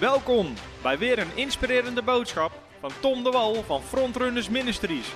Welkom 0.00 0.54
bij 0.82 0.98
weer 0.98 1.18
een 1.18 1.36
inspirerende 1.36 2.02
boodschap 2.02 2.52
van 2.80 2.90
Tom 3.00 3.24
de 3.24 3.30
Wal 3.30 3.62
van 3.62 3.82
Frontrunners 3.82 4.48
Ministries. 4.48 5.12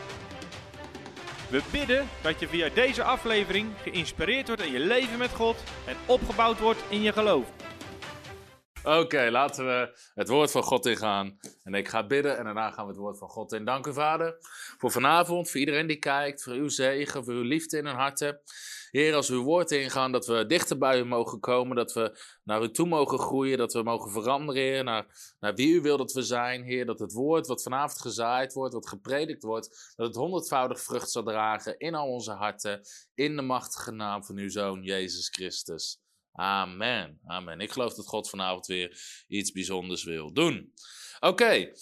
We 1.51 1.63
bidden 1.71 2.09
dat 2.21 2.41
je 2.41 2.49
via 2.49 2.69
deze 2.75 3.03
aflevering 3.03 3.69
geïnspireerd 3.83 4.47
wordt 4.47 4.63
in 4.63 4.73
je 4.73 4.79
leven 4.79 5.19
met 5.19 5.31
God 5.31 5.63
en 5.87 5.97
opgebouwd 6.07 6.59
wordt 6.59 6.83
in 6.89 7.03
je 7.03 7.13
geloof. 7.13 7.47
Oké, 8.85 9.31
laten 9.31 9.67
we 9.67 9.99
het 10.15 10.29
woord 10.29 10.51
van 10.51 10.63
God 10.63 10.87
ingaan. 10.87 11.39
En 11.63 11.75
ik 11.75 11.89
ga 11.89 12.07
bidden 12.07 12.39
en 12.39 12.45
daarna 12.45 12.71
gaan 12.71 12.85
we 12.85 12.91
het 12.91 13.01
woord 13.01 13.19
van 13.19 13.29
God 13.29 13.53
in. 13.53 13.65
Dank 13.65 13.87
u, 13.87 13.93
Vader, 13.93 14.37
voor 14.79 14.91
vanavond, 14.91 15.51
voor 15.51 15.61
iedereen 15.61 15.87
die 15.87 15.99
kijkt, 15.99 16.43
voor 16.43 16.53
uw 16.53 16.69
zegen, 16.69 17.25
voor 17.25 17.35
uw 17.35 17.43
liefde 17.43 17.79
in 17.79 17.87
hun 17.87 17.95
harten. 17.95 18.41
Heer, 18.91 19.15
als 19.15 19.29
we 19.29 19.35
uw 19.35 19.43
woord 19.43 19.71
ingaan, 19.71 20.13
dat 20.13 20.27
we 20.27 20.47
dichter 20.47 20.79
bij 20.79 21.01
u 21.01 21.05
mogen 21.05 21.41
komen, 21.41 21.77
dat 21.77 21.93
we 21.93 22.19
naar 22.45 22.63
u 22.63 22.71
toe 22.71 22.87
mogen 22.87 23.19
groeien, 23.19 23.59
dat 23.59 23.73
we 23.73 23.83
mogen 23.83 24.11
veranderen, 24.11 24.85
naar, 24.85 25.35
naar 25.41 25.55
wie 25.55 25.75
u 25.75 25.81
wil 25.81 25.97
dat 25.97 26.13
we 26.13 26.23
zijn, 26.23 26.63
Heer. 26.63 26.87
Dat 26.87 26.99
het 26.99 27.13
woord 27.13 27.47
wat 27.47 27.63
vanavond 27.63 28.01
gezaaid 28.01 28.53
wordt, 28.53 28.75
wat 28.75 28.89
gepredikt 28.89 29.43
wordt, 29.43 29.93
dat 29.97 30.07
het 30.07 30.17
honderdvoudig 30.17 30.81
vrucht 30.81 31.11
zal 31.11 31.23
dragen 31.23 31.79
in 31.79 31.95
al 31.95 32.09
onze 32.09 32.33
harten, 32.33 32.81
in 33.15 33.37
de 33.37 33.43
machtige 33.43 33.93
naam 33.93 34.25
van 34.25 34.37
uw 34.37 34.51
Zoon, 34.51 34.83
Jezus 34.83 35.29
Christus. 35.29 36.02
Amen. 36.33 37.21
Amen. 37.25 37.61
Ik 37.61 37.73
geloof 37.73 37.95
dat 37.95 38.07
God 38.07 38.29
vanavond 38.29 38.67
weer 38.67 38.99
iets 39.29 39.53
bijzonders 39.53 40.05
wil 40.05 40.33
doen. 40.33 40.73
Oké, 41.21 41.73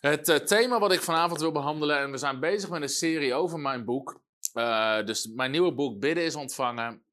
het 0.00 0.28
uh, 0.28 0.36
thema 0.36 0.78
wat 0.78 0.92
ik 0.92 1.00
vanavond 1.00 1.40
wil 1.40 1.52
behandelen, 1.52 1.98
en 1.98 2.10
we 2.10 2.16
zijn 2.16 2.40
bezig 2.40 2.70
met 2.70 2.82
een 2.82 2.88
serie 2.88 3.34
over 3.34 3.58
mijn 3.58 3.84
boek. 3.84 4.22
Uh, 4.54 5.04
dus 5.04 5.26
mijn 5.26 5.50
nieuwe 5.50 5.74
boek 5.74 6.00
Bidden 6.00 6.24
is 6.24 6.34
ontvangen. 6.34 7.04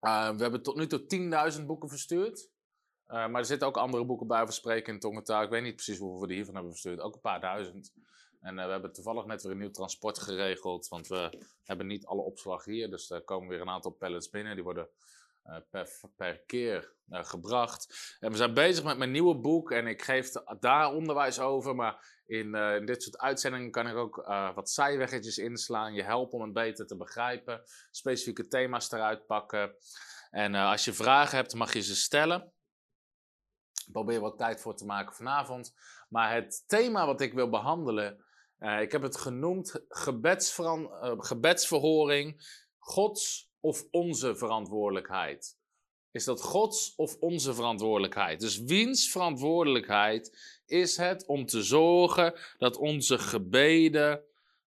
Uh, 0.00 0.30
we 0.30 0.42
hebben 0.42 0.62
tot 0.62 0.76
nu 0.76 0.86
toe 0.86 1.52
10.000 1.58 1.66
boeken 1.66 1.88
verstuurd. 1.88 2.50
maar 3.06 3.34
er 3.34 3.44
zitten 3.44 3.68
ook 3.68 3.76
andere 3.76 4.04
boeken 4.04 4.26
bij 4.26 4.42
voor 4.42 4.52
spreken 4.52 4.92
in 4.92 5.00
tongentaal. 5.00 5.42
Ik 5.42 5.50
weet 5.50 5.62
niet 5.62 5.74
precies 5.74 5.98
hoeveel 5.98 6.26
we 6.26 6.34
hiervan 6.34 6.54
hebben 6.54 6.72
verstuurd. 6.72 7.00
Ook 7.00 7.14
een 7.14 7.20
paar 7.20 7.40
duizend. 7.40 7.92
En 8.40 8.54
we 8.54 8.60
hebben 8.60 8.92
toevallig 8.92 9.24
net 9.24 9.42
weer 9.42 9.52
een 9.52 9.58
nieuw 9.58 9.70
transport 9.70 10.18
geregeld. 10.18 10.88
Want 10.88 11.06
we 11.06 11.46
hebben 11.64 11.86
niet 11.86 12.06
alle 12.06 12.22
opslag 12.22 12.64
hier. 12.64 12.90
Dus 12.90 13.10
er 13.10 13.22
komen 13.22 13.48
weer 13.48 13.60
een 13.60 13.68
aantal 13.68 13.90
pallets 13.90 14.30
binnen. 14.30 14.54
Die 14.54 14.64
worden 14.64 14.88
per, 15.70 15.90
per, 16.16 16.42
keer 16.46 16.92
uh, 17.08 17.24
gebracht. 17.24 18.16
En 18.20 18.30
we 18.30 18.36
zijn 18.36 18.54
bezig 18.54 18.84
met 18.84 18.98
mijn 18.98 19.10
nieuwe 19.10 19.40
boek 19.40 19.70
en 19.70 19.86
ik 19.86 20.02
geef 20.02 20.30
daar 20.60 20.92
onderwijs 20.92 21.40
over. 21.40 21.74
Maar 21.74 22.22
in, 22.26 22.54
uh, 22.54 22.74
in 22.74 22.86
dit 22.86 23.02
soort 23.02 23.18
uitzendingen 23.18 23.70
kan 23.70 23.88
ik 23.88 23.96
ook 23.96 24.16
wat 24.54 24.70
zijweggetjes 24.70 25.38
inslaan. 25.38 25.94
Je 25.94 26.02
helpen 26.02 26.38
om 26.38 26.44
het 26.44 26.52
beter 26.52 26.86
te 26.86 26.96
begrijpen. 26.96 27.62
Specifieke 27.90 28.48
thema's 28.48 28.92
eruit 28.92 29.26
pakken. 29.26 29.74
En 30.30 30.54
als 30.54 30.84
je 30.84 30.92
vragen 30.92 31.36
hebt, 31.36 31.54
mag 31.54 31.72
je 31.72 31.82
ze 31.82 31.96
stellen. 31.96 32.52
Ik 33.86 33.92
probeer 33.92 34.20
wat 34.20 34.38
tijd 34.38 34.60
voor 34.60 34.76
te 34.76 34.84
maken 34.84 35.14
vanavond. 35.14 35.74
Maar 36.08 36.34
het 36.34 36.64
thema 36.66 37.06
wat 37.06 37.20
ik 37.20 37.34
wil 37.34 37.48
behandelen, 37.48 38.24
ik 38.58 38.92
heb 38.92 39.02
het 39.02 39.16
genoemd 39.16 39.84
gebedsverhoring, 41.18 42.62
Gods 42.78 43.52
of 43.64 43.84
onze 43.90 44.36
verantwoordelijkheid? 44.36 45.58
Is 46.10 46.24
dat 46.24 46.42
Gods 46.42 46.94
of 46.96 47.16
onze 47.20 47.54
verantwoordelijkheid? 47.54 48.40
Dus 48.40 48.62
wiens 48.62 49.10
verantwoordelijkheid 49.10 50.38
is 50.66 50.96
het 50.96 51.26
om 51.26 51.46
te 51.46 51.62
zorgen 51.62 52.34
dat 52.58 52.76
onze 52.76 53.18
gebeden 53.18 54.24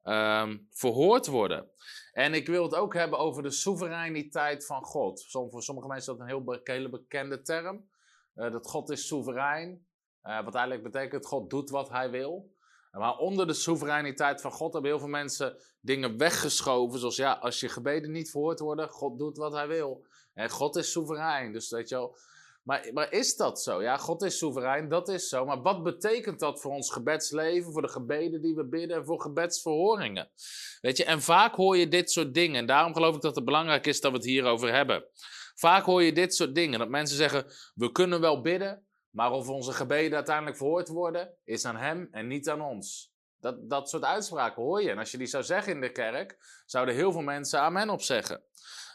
um, 0.04 0.68
verhoord 0.72 1.28
worden? 1.28 1.72
En 2.12 2.34
ik 2.34 2.48
wil 2.48 2.64
het 2.64 2.76
ook 2.76 2.94
hebben 2.94 3.20
over 3.20 3.44
de 3.44 3.52
soevereiniteit 3.52 4.66
van 4.66 4.84
God. 4.84 5.26
Voor 5.30 5.64
sommige 5.64 5.88
mensen 5.88 6.14
is 6.14 6.18
dat 6.18 6.20
een 6.20 6.34
heel 6.34 6.60
hele 6.64 6.90
bekende 6.90 7.42
term. 7.42 7.90
Uh, 8.36 8.52
dat 8.52 8.68
God 8.68 8.90
is 8.90 9.08
soeverein. 9.08 9.86
Uh, 10.24 10.44
wat 10.44 10.56
eigenlijk 10.56 10.84
betekent, 10.92 11.26
God 11.26 11.50
doet 11.50 11.70
wat 11.70 11.90
hij 11.90 12.10
wil. 12.10 12.52
Maar 12.92 13.18
onder 13.18 13.48
de 13.48 13.54
soevereiniteit 13.54 14.42
van 14.42 14.52
God 14.52 14.74
hebben 14.74 14.92
heel 14.92 15.00
veel 15.00 15.10
mensen 15.10 15.58
dingen 15.82 16.18
weggeschoven. 16.18 17.00
Zoals 17.00 17.16
ja, 17.16 17.34
als 17.34 17.60
je 17.60 17.70
gebeden 17.70 18.12
niet 18.12 18.32
verhoord 18.32 18.60
worden, 18.60 18.90
God 18.90 19.20
doet 19.20 19.38
wat 19.38 19.54
hij 19.54 19.68
wil. 19.68 20.06
En 20.34 20.50
God 20.50 20.76
is 20.76 20.92
soeverein. 20.92 21.54
Dus 21.54 21.70
weet 21.70 21.90
je 21.90 21.96
wel. 21.96 22.18
Maar, 22.64 22.90
maar 22.94 23.12
is 23.12 23.36
dat 23.36 23.62
zo? 23.62 23.82
Ja, 23.82 23.98
God 23.98 24.22
is 24.22 24.38
soeverein, 24.38 24.90
dat 24.90 25.10
is 25.10 25.30
zo. 25.30 25.46
Maar 25.46 25.62
wat 25.62 25.84
betekent 25.84 26.40
dat 26.40 26.62
voor 26.62 26.72
ons 26.72 26.92
gebedsleven, 26.92 27.72
voor 27.72 27.82
de 27.82 27.88
gebeden 27.88 28.42
die 28.42 28.56
we 28.56 28.66
bidden 28.66 28.98
en 28.98 29.06
voor 29.06 29.22
gebedsverhoringen? 29.22 30.30
Weet 30.82 30.98
je, 30.98 31.06
en 31.06 31.22
vaak 31.22 31.56
hoor 31.56 31.78
je 31.78 31.88
dit 31.88 32.12
soort 32.12 32.34
dingen. 32.34 32.56
En 32.56 32.66
daarom 32.66 32.94
geloof 32.94 33.16
ik 33.16 33.22
dat 33.22 33.36
het 33.36 33.46
belangrijk 33.46 33.88
is 33.88 34.02
dat 34.02 34.12
we 34.12 34.18
het 34.18 34.26
hierover 34.26 34.74
hebben. 34.74 35.06
Vaak 35.56 35.86
hoor 35.86 36.04
je 36.04 36.14
dit 36.14 36.36
soort 36.36 36.56
dingen. 36.56 36.80
Dat 36.80 36.90
mensen 36.90 37.18
zeggen, 37.18 37.46
we 37.76 37.92
kunnen 37.92 38.22
wel 38.22 38.42
bidden, 38.42 38.86
maar 39.12 39.32
of 39.32 39.50
onze 39.50 39.72
gebeden 39.72 40.16
uiteindelijk 40.16 40.58
verhoord 40.58 40.88
worden, 40.88 41.34
is 41.44 41.66
aan 41.66 41.78
Hem 41.78 42.08
en 42.12 42.28
niet 42.28 42.50
aan 42.50 42.62
ons. 42.62 43.14
Dat, 43.40 43.70
dat 43.70 43.90
soort 43.90 44.04
uitspraken 44.04 44.62
hoor 44.62 44.82
je. 44.82 44.90
En 44.90 44.98
als 44.98 45.12
je 45.12 45.18
die 45.18 45.28
zou 45.28 45.44
zeggen 45.44 45.74
in 45.74 45.82
de 45.82 45.92
kerk, 45.92 46.38
zouden 46.66 46.96
heel 46.96 47.12
veel 47.12 47.22
mensen 47.22 47.60
amen 47.60 47.90
op 47.90 48.02
zeggen. 48.02 48.44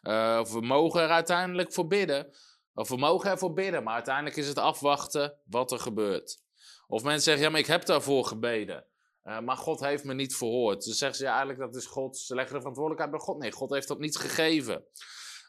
Uh, 0.02 0.38
of 0.40 0.52
we 0.52 0.60
mogen 0.60 1.00
er 1.00 1.10
uiteindelijk 1.10 1.72
voor 1.72 1.86
bidden. 1.86 2.34
Of 2.74 2.88
we 2.88 2.96
mogen 2.96 3.30
ervoor 3.30 3.52
bidden, 3.52 3.82
maar 3.82 3.94
uiteindelijk 3.94 4.36
is 4.36 4.48
het 4.48 4.58
afwachten 4.58 5.38
wat 5.44 5.72
er 5.72 5.78
gebeurt. 5.78 6.42
Of 6.86 7.02
mensen 7.02 7.22
zeggen, 7.22 7.44
ja, 7.44 7.50
maar 7.50 7.60
ik 7.60 7.66
heb 7.66 7.84
daarvoor 7.84 8.24
gebeden. 8.24 8.86
Uh, 9.24 9.40
maar 9.40 9.56
God 9.56 9.80
heeft 9.80 10.04
me 10.04 10.14
niet 10.14 10.36
verhoord. 10.36 10.84
Dus 10.84 10.98
zeggen 10.98 11.18
ze 11.18 11.24
ja, 11.24 11.30
eigenlijk 11.30 11.60
dat 11.60 11.76
is 11.76 11.86
God. 11.86 12.18
Ze 12.18 12.34
leggen 12.34 12.52
de 12.54 12.60
verantwoordelijkheid 12.60 13.16
bij 13.16 13.26
God. 13.26 13.38
Nee, 13.38 13.52
God 13.52 13.70
heeft 13.70 13.88
dat 13.88 13.98
niet 13.98 14.16
gegeven. 14.16 14.84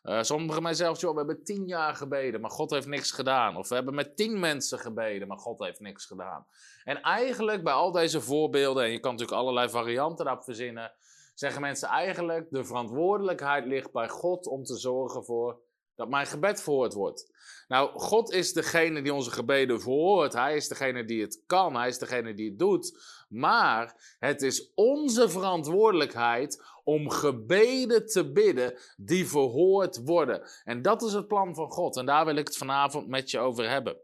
Uh, 0.07 0.21
sommigen 0.21 0.63
mij 0.63 0.73
zelfs, 0.73 1.01
joh, 1.01 1.11
we 1.11 1.17
hebben 1.17 1.43
tien 1.43 1.65
jaar 1.65 1.95
gebeden, 1.95 2.41
maar 2.41 2.51
God 2.51 2.71
heeft 2.71 2.87
niks 2.87 3.11
gedaan. 3.11 3.57
Of 3.57 3.69
we 3.69 3.75
hebben 3.75 3.95
met 3.95 4.15
tien 4.15 4.39
mensen 4.39 4.79
gebeden, 4.79 5.27
maar 5.27 5.37
God 5.37 5.59
heeft 5.59 5.79
niks 5.79 6.05
gedaan. 6.05 6.45
En 6.83 7.01
eigenlijk 7.01 7.63
bij 7.63 7.73
al 7.73 7.91
deze 7.91 8.21
voorbeelden, 8.21 8.83
en 8.83 8.91
je 8.91 8.99
kan 8.99 9.11
natuurlijk 9.11 9.39
allerlei 9.39 9.69
varianten 9.69 10.25
daarop 10.25 10.43
verzinnen, 10.43 10.93
zeggen 11.33 11.61
mensen 11.61 11.89
eigenlijk, 11.89 12.47
de 12.49 12.65
verantwoordelijkheid 12.65 13.65
ligt 13.65 13.91
bij 13.91 14.09
God 14.09 14.47
om 14.47 14.63
te 14.63 14.77
zorgen 14.77 15.23
voor 15.23 15.59
dat 15.97 16.09
mijn 16.09 16.27
gebed 16.27 16.61
verhoord 16.61 16.93
wordt. 16.93 17.31
Nou, 17.67 17.99
God 17.99 18.31
is 18.31 18.53
degene 18.53 19.01
die 19.01 19.13
onze 19.13 19.31
gebeden 19.31 19.81
verhoort. 19.81 20.33
Hij 20.33 20.55
is 20.55 20.67
degene 20.67 21.05
die 21.05 21.21
het 21.21 21.43
kan. 21.45 21.75
Hij 21.75 21.87
is 21.87 21.97
degene 21.97 22.33
die 22.33 22.49
het 22.49 22.59
doet. 22.59 22.99
Maar 23.29 24.15
het 24.19 24.41
is 24.41 24.71
onze 24.75 25.29
verantwoordelijkheid 25.29 26.63
om 26.83 27.09
gebeden 27.09 28.07
te 28.07 28.31
bidden 28.31 28.77
die 28.97 29.27
verhoord 29.27 30.03
worden. 30.03 30.49
En 30.63 30.81
dat 30.81 31.01
is 31.01 31.13
het 31.13 31.27
plan 31.27 31.55
van 31.55 31.69
God. 31.69 31.97
En 31.97 32.05
daar 32.05 32.25
wil 32.25 32.35
ik 32.35 32.47
het 32.47 32.57
vanavond 32.57 33.07
met 33.07 33.31
je 33.31 33.39
over 33.39 33.69
hebben. 33.69 33.97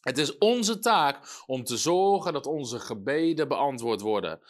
Het 0.00 0.18
is 0.18 0.38
onze 0.38 0.78
taak 0.78 1.42
om 1.46 1.64
te 1.64 1.76
zorgen 1.76 2.32
dat 2.32 2.46
onze 2.46 2.78
gebeden 2.78 3.48
beantwoord 3.48 4.00
worden. 4.00 4.40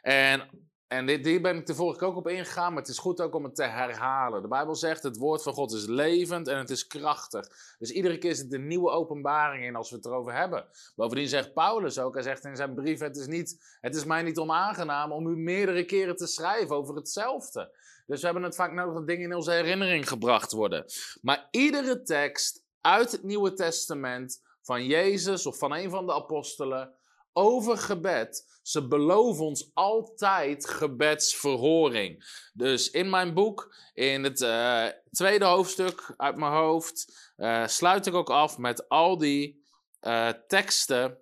En 0.00 0.68
en 0.88 1.06
dit, 1.06 1.42
ben 1.42 1.56
ik 1.56 1.64
keer 1.64 2.04
ook 2.04 2.16
op 2.16 2.28
ingegaan, 2.28 2.72
maar 2.72 2.82
het 2.82 2.90
is 2.90 2.98
goed 2.98 3.20
ook 3.20 3.34
om 3.34 3.44
het 3.44 3.54
te 3.54 3.64
herhalen. 3.64 4.42
De 4.42 4.48
Bijbel 4.48 4.74
zegt, 4.74 5.02
het 5.02 5.16
woord 5.16 5.42
van 5.42 5.52
God 5.52 5.72
is 5.72 5.86
levend 5.86 6.48
en 6.48 6.58
het 6.58 6.70
is 6.70 6.86
krachtig. 6.86 7.48
Dus 7.78 7.90
iedere 7.90 8.18
keer 8.18 8.30
het 8.30 8.52
een 8.52 8.66
nieuwe 8.66 8.90
openbaring 8.90 9.64
in 9.64 9.76
als 9.76 9.90
we 9.90 9.96
het 9.96 10.04
erover 10.04 10.34
hebben. 10.34 10.66
Bovendien 10.96 11.28
zegt 11.28 11.52
Paulus 11.52 11.98
ook, 11.98 12.14
hij 12.14 12.22
zegt 12.22 12.44
in 12.44 12.56
zijn 12.56 12.74
brief, 12.74 13.00
het 13.00 13.16
is, 13.16 13.26
niet, 13.26 13.76
het 13.80 13.94
is 13.94 14.04
mij 14.04 14.22
niet 14.22 14.38
onaangenaam 14.38 15.12
om 15.12 15.26
u 15.26 15.36
meerdere 15.36 15.84
keren 15.84 16.16
te 16.16 16.26
schrijven 16.26 16.76
over 16.76 16.94
hetzelfde. 16.94 17.76
Dus 18.06 18.20
we 18.20 18.24
hebben 18.24 18.44
het 18.44 18.54
vaak 18.54 18.72
nodig 18.72 18.94
dat 18.94 19.06
dingen 19.06 19.24
in 19.24 19.34
onze 19.34 19.52
herinnering 19.52 20.08
gebracht 20.08 20.52
worden. 20.52 20.84
Maar 21.22 21.48
iedere 21.50 22.02
tekst 22.02 22.64
uit 22.80 23.12
het 23.12 23.22
Nieuwe 23.22 23.52
Testament 23.52 24.42
van 24.62 24.86
Jezus 24.86 25.46
of 25.46 25.58
van 25.58 25.72
een 25.72 25.90
van 25.90 26.06
de 26.06 26.14
apostelen 26.14 26.97
over 27.38 27.78
gebed. 27.78 28.58
Ze 28.62 28.88
beloven 28.88 29.44
ons 29.44 29.70
altijd 29.74 30.68
gebedsverhoring. 30.68 32.24
Dus 32.52 32.90
in 32.90 33.10
mijn 33.10 33.34
boek, 33.34 33.74
in 33.94 34.24
het 34.24 34.40
uh, 34.40 34.86
tweede 35.10 35.44
hoofdstuk 35.44 36.14
uit 36.16 36.36
mijn 36.36 36.52
hoofd, 36.52 37.30
uh, 37.36 37.66
sluit 37.66 38.06
ik 38.06 38.14
ook 38.14 38.30
af 38.30 38.58
met 38.58 38.88
al 38.88 39.18
die 39.18 39.64
uh, 40.00 40.28
teksten 40.46 41.18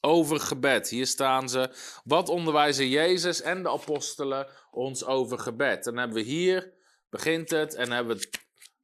over 0.00 0.40
gebed. 0.40 0.88
Hier 0.88 1.06
staan 1.06 1.48
ze. 1.48 1.70
Wat 2.04 2.28
onderwijzen 2.28 2.88
Jezus 2.88 3.42
en 3.42 3.62
de 3.62 3.70
apostelen 3.70 4.48
ons 4.70 5.04
over 5.04 5.38
gebed? 5.38 5.84
Dan 5.84 5.96
hebben 5.96 6.16
we 6.16 6.22
hier, 6.22 6.72
begint 7.10 7.50
het, 7.50 7.74
en 7.74 7.90
hebben 7.90 8.16
we 8.16 8.30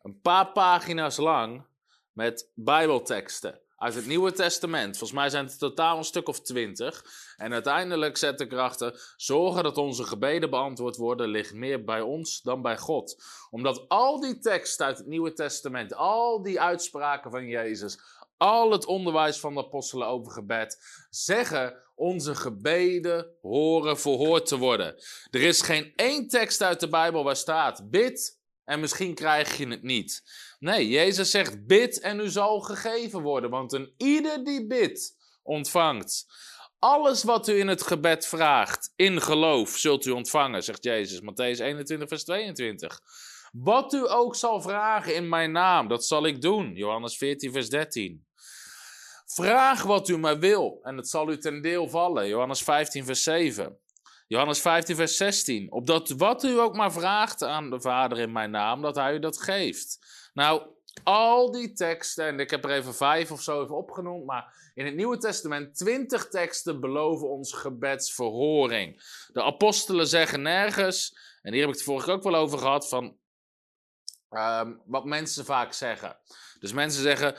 een 0.02 0.20
paar 0.20 0.52
pagina's 0.52 1.16
lang 1.16 1.66
met 2.12 2.50
Bijbelteksten 2.54 3.60
uit 3.80 3.94
het 3.94 4.06
Nieuwe 4.06 4.32
Testament. 4.32 4.98
Volgens 4.98 5.18
mij 5.20 5.28
zijn 5.28 5.44
het 5.44 5.58
totaal 5.58 5.98
een 5.98 6.04
stuk 6.04 6.28
of 6.28 6.40
twintig. 6.40 7.04
En 7.36 7.52
uiteindelijk 7.52 8.16
zet 8.16 8.40
ik 8.40 8.52
erachter: 8.52 9.14
zorgen 9.16 9.62
dat 9.62 9.76
onze 9.76 10.04
gebeden 10.04 10.50
beantwoord 10.50 10.96
worden, 10.96 11.28
ligt 11.28 11.54
meer 11.54 11.84
bij 11.84 12.00
ons 12.00 12.42
dan 12.42 12.62
bij 12.62 12.78
God. 12.78 13.22
Omdat 13.50 13.88
al 13.88 14.20
die 14.20 14.38
teksten 14.38 14.86
uit 14.86 14.98
het 14.98 15.06
Nieuwe 15.06 15.32
Testament, 15.32 15.94
al 15.94 16.42
die 16.42 16.60
uitspraken 16.60 17.30
van 17.30 17.46
Jezus, 17.46 17.98
al 18.36 18.70
het 18.70 18.86
onderwijs 18.86 19.40
van 19.40 19.54
de 19.54 19.64
apostelen 19.64 20.06
over 20.06 20.32
gebed, 20.32 20.78
zeggen 21.10 21.74
onze 21.94 22.34
gebeden 22.34 23.26
horen 23.42 23.98
verhoord 23.98 24.46
te 24.46 24.58
worden. 24.58 24.94
Er 25.30 25.42
is 25.42 25.62
geen 25.62 25.92
één 25.96 26.28
tekst 26.28 26.62
uit 26.62 26.80
de 26.80 26.88
Bijbel 26.88 27.24
waar 27.24 27.36
staat: 27.36 27.90
bid 27.90 28.39
en 28.70 28.80
misschien 28.80 29.14
krijg 29.14 29.56
je 29.56 29.68
het 29.68 29.82
niet. 29.82 30.22
Nee, 30.58 30.88
Jezus 30.88 31.30
zegt 31.30 31.66
bid 31.66 32.00
en 32.00 32.20
u 32.20 32.28
zal 32.28 32.60
gegeven 32.60 33.22
worden, 33.22 33.50
want 33.50 33.72
een 33.72 33.94
ieder 33.96 34.44
die 34.44 34.66
bidt 34.66 35.16
ontvangt. 35.42 36.26
Alles 36.78 37.22
wat 37.22 37.48
u 37.48 37.58
in 37.58 37.68
het 37.68 37.82
gebed 37.82 38.26
vraagt, 38.26 38.92
in 38.96 39.22
geloof, 39.22 39.70
zult 39.70 40.04
u 40.04 40.10
ontvangen, 40.10 40.62
zegt 40.62 40.84
Jezus, 40.84 41.20
Matthäus 41.20 41.60
21, 41.60 42.08
vers 42.08 42.24
22. 42.24 43.00
Wat 43.52 43.92
u 43.92 44.10
ook 44.10 44.36
zal 44.36 44.60
vragen 44.60 45.14
in 45.14 45.28
mijn 45.28 45.52
naam, 45.52 45.88
dat 45.88 46.04
zal 46.04 46.26
ik 46.26 46.40
doen, 46.40 46.74
Johannes 46.74 47.16
14, 47.16 47.52
vers 47.52 47.68
13. 47.68 48.26
Vraag 49.26 49.82
wat 49.82 50.08
u 50.08 50.18
maar 50.18 50.38
wil 50.38 50.78
en 50.82 50.96
het 50.96 51.08
zal 51.08 51.30
u 51.30 51.38
ten 51.38 51.62
deel 51.62 51.88
vallen, 51.88 52.28
Johannes 52.28 52.62
15, 52.62 53.04
vers 53.04 53.22
7. 53.22 53.78
Johannes 54.30 54.60
15, 54.60 54.96
vers 54.96 55.16
16. 55.16 55.72
Opdat 55.72 56.08
wat 56.08 56.44
u 56.44 56.58
ook 56.58 56.76
maar 56.76 56.92
vraagt 56.92 57.42
aan 57.42 57.70
de 57.70 57.80
Vader 57.80 58.18
in 58.18 58.32
mijn 58.32 58.50
naam, 58.50 58.82
dat 58.82 58.94
hij 58.94 59.14
u 59.14 59.18
dat 59.18 59.42
geeft. 59.42 59.98
Nou, 60.34 60.62
al 61.02 61.50
die 61.50 61.72
teksten, 61.72 62.26
en 62.26 62.40
ik 62.40 62.50
heb 62.50 62.64
er 62.64 62.70
even 62.70 62.94
vijf 62.94 63.30
of 63.30 63.42
zo 63.42 63.62
even 63.62 63.76
opgenoemd, 63.76 64.24
maar 64.24 64.72
in 64.74 64.84
het 64.84 64.94
Nieuwe 64.94 65.18
Testament, 65.18 65.76
twintig 65.76 66.28
teksten 66.28 66.80
beloven 66.80 67.28
ons 67.28 67.52
gebedsverhoring. 67.52 69.02
De 69.32 69.42
apostelen 69.42 70.06
zeggen 70.06 70.42
nergens, 70.42 71.18
en 71.42 71.52
hier 71.52 71.60
heb 71.60 71.70
ik 71.70 71.76
het 71.76 71.84
vorige 71.84 72.12
ook 72.12 72.22
wel 72.22 72.36
over 72.36 72.58
gehad, 72.58 72.88
van 72.88 73.18
ehm, 74.28 74.72
wat 74.84 75.04
mensen 75.04 75.44
vaak 75.44 75.72
zeggen. 75.72 76.18
Dus 76.58 76.72
mensen 76.72 77.02
zeggen, 77.02 77.36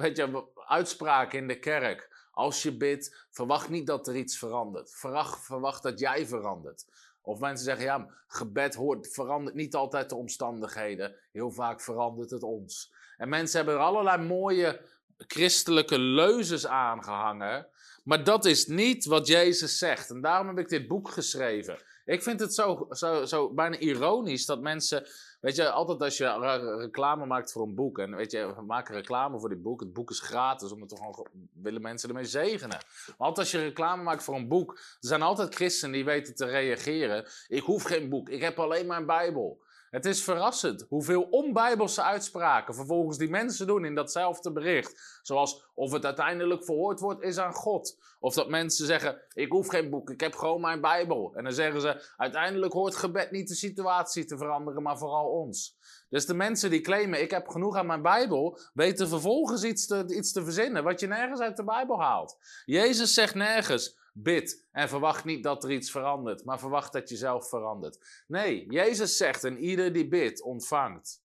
weet 0.00 0.16
je, 0.16 0.52
uitspraken 0.66 1.38
in 1.38 1.48
de 1.48 1.58
kerk. 1.58 2.15
Als 2.36 2.62
je 2.62 2.76
bidt, 2.76 3.26
verwacht 3.30 3.68
niet 3.68 3.86
dat 3.86 4.08
er 4.08 4.16
iets 4.16 4.38
verandert. 4.38 4.90
Verwacht, 4.94 5.44
verwacht 5.44 5.82
dat 5.82 5.98
jij 5.98 6.26
verandert. 6.26 6.84
Of 7.20 7.38
mensen 7.38 7.64
zeggen, 7.64 7.84
ja, 7.84 8.08
gebed 8.26 8.74
hoort, 8.74 9.08
verandert 9.12 9.56
niet 9.56 9.74
altijd 9.74 10.08
de 10.08 10.14
omstandigheden. 10.14 11.14
Heel 11.32 11.50
vaak 11.50 11.80
verandert 11.80 12.30
het 12.30 12.42
ons. 12.42 12.92
En 13.16 13.28
mensen 13.28 13.56
hebben 13.56 13.74
er 13.74 13.80
allerlei 13.80 14.22
mooie 14.22 14.80
christelijke 15.18 15.98
leuzes 15.98 16.66
aangehangen. 16.66 17.66
Maar 18.04 18.24
dat 18.24 18.44
is 18.44 18.66
niet 18.66 19.04
wat 19.04 19.26
Jezus 19.26 19.78
zegt. 19.78 20.10
En 20.10 20.20
daarom 20.20 20.46
heb 20.46 20.58
ik 20.58 20.68
dit 20.68 20.88
boek 20.88 21.08
geschreven. 21.10 21.78
Ik 22.04 22.22
vind 22.22 22.40
het 22.40 22.54
zo, 22.54 22.86
zo, 22.90 23.24
zo 23.24 23.54
bijna 23.54 23.78
ironisch 23.78 24.46
dat 24.46 24.60
mensen 24.60 25.06
Weet 25.46 25.56
je, 25.56 25.70
altijd 25.70 26.02
als 26.02 26.16
je 26.16 26.76
reclame 26.78 27.26
maakt 27.26 27.52
voor 27.52 27.62
een 27.62 27.74
boek. 27.74 27.98
En 27.98 28.16
weet 28.16 28.30
je, 28.30 28.54
we 28.54 28.62
maken 28.62 28.94
reclame 28.94 29.38
voor 29.40 29.48
dit 29.48 29.62
boek. 29.62 29.80
Het 29.80 29.92
boek 29.92 30.10
is 30.10 30.20
gratis, 30.20 30.72
omdat 30.72 30.90
we 30.90 30.96
gewoon 30.96 31.26
willen 31.62 31.82
mensen 31.82 32.08
ermee 32.08 32.24
zegenen. 32.24 32.78
Maar 33.06 33.14
altijd 33.26 33.38
als 33.38 33.50
je 33.50 33.58
reclame 33.58 34.02
maakt 34.02 34.24
voor 34.24 34.34
een 34.34 34.48
boek. 34.48 34.72
Er 34.76 34.96
zijn 35.08 35.22
altijd 35.22 35.54
christenen 35.54 35.94
die 35.94 36.04
weten 36.04 36.34
te 36.34 36.44
reageren. 36.46 37.26
Ik 37.48 37.62
hoef 37.62 37.82
geen 37.82 38.08
boek, 38.08 38.28
ik 38.28 38.40
heb 38.40 38.58
alleen 38.58 38.86
mijn 38.86 39.06
Bijbel. 39.06 39.62
Het 39.90 40.04
is 40.04 40.22
verrassend 40.22 40.86
hoeveel 40.88 41.22
onbijbelse 41.22 42.02
uitspraken 42.02 42.74
vervolgens 42.74 43.18
die 43.18 43.30
mensen 43.30 43.66
doen 43.66 43.84
in 43.84 43.94
datzelfde 43.94 44.52
bericht. 44.52 45.20
Zoals 45.22 45.64
of 45.74 45.92
het 45.92 46.04
uiteindelijk 46.04 46.64
verhoord 46.64 47.00
wordt 47.00 47.22
is 47.22 47.38
aan 47.38 47.52
God. 47.52 47.98
Of 48.20 48.34
dat 48.34 48.48
mensen 48.48 48.86
zeggen, 48.86 49.22
ik 49.32 49.50
hoef 49.50 49.68
geen 49.68 49.90
boek, 49.90 50.10
ik 50.10 50.20
heb 50.20 50.34
gewoon 50.34 50.60
mijn 50.60 50.80
Bijbel. 50.80 51.32
En 51.34 51.44
dan 51.44 51.52
zeggen 51.52 51.80
ze, 51.80 52.12
uiteindelijk 52.16 52.72
hoort 52.72 52.96
gebed 52.96 53.30
niet 53.30 53.48
de 53.48 53.54
situatie 53.54 54.24
te 54.24 54.38
veranderen, 54.38 54.82
maar 54.82 54.98
vooral 54.98 55.26
ons. 55.26 55.76
Dus 56.08 56.26
de 56.26 56.34
mensen 56.34 56.70
die 56.70 56.80
claimen, 56.80 57.22
ik 57.22 57.30
heb 57.30 57.48
genoeg 57.48 57.76
aan 57.76 57.86
mijn 57.86 58.02
Bijbel, 58.02 58.58
weten 58.74 59.08
vervolgens 59.08 59.64
iets 59.64 59.86
te, 59.86 60.04
iets 60.08 60.32
te 60.32 60.44
verzinnen 60.44 60.84
wat 60.84 61.00
je 61.00 61.06
nergens 61.06 61.40
uit 61.40 61.56
de 61.56 61.64
Bijbel 61.64 62.00
haalt. 62.00 62.38
Jezus 62.64 63.14
zegt 63.14 63.34
nergens, 63.34 63.96
bid 64.18 64.66
en 64.72 64.88
verwacht 64.88 65.24
niet 65.24 65.42
dat 65.42 65.64
er 65.64 65.70
iets 65.70 65.90
verandert, 65.90 66.44
maar 66.44 66.58
verwacht 66.58 66.92
dat 66.92 67.08
je 67.08 67.16
zelf 67.16 67.48
verandert. 67.48 68.24
Nee, 68.26 68.66
Jezus 68.68 69.16
zegt, 69.16 69.44
en 69.44 69.58
ieder 69.58 69.92
die 69.92 70.08
bidt, 70.08 70.42
ontvangt. 70.42 71.22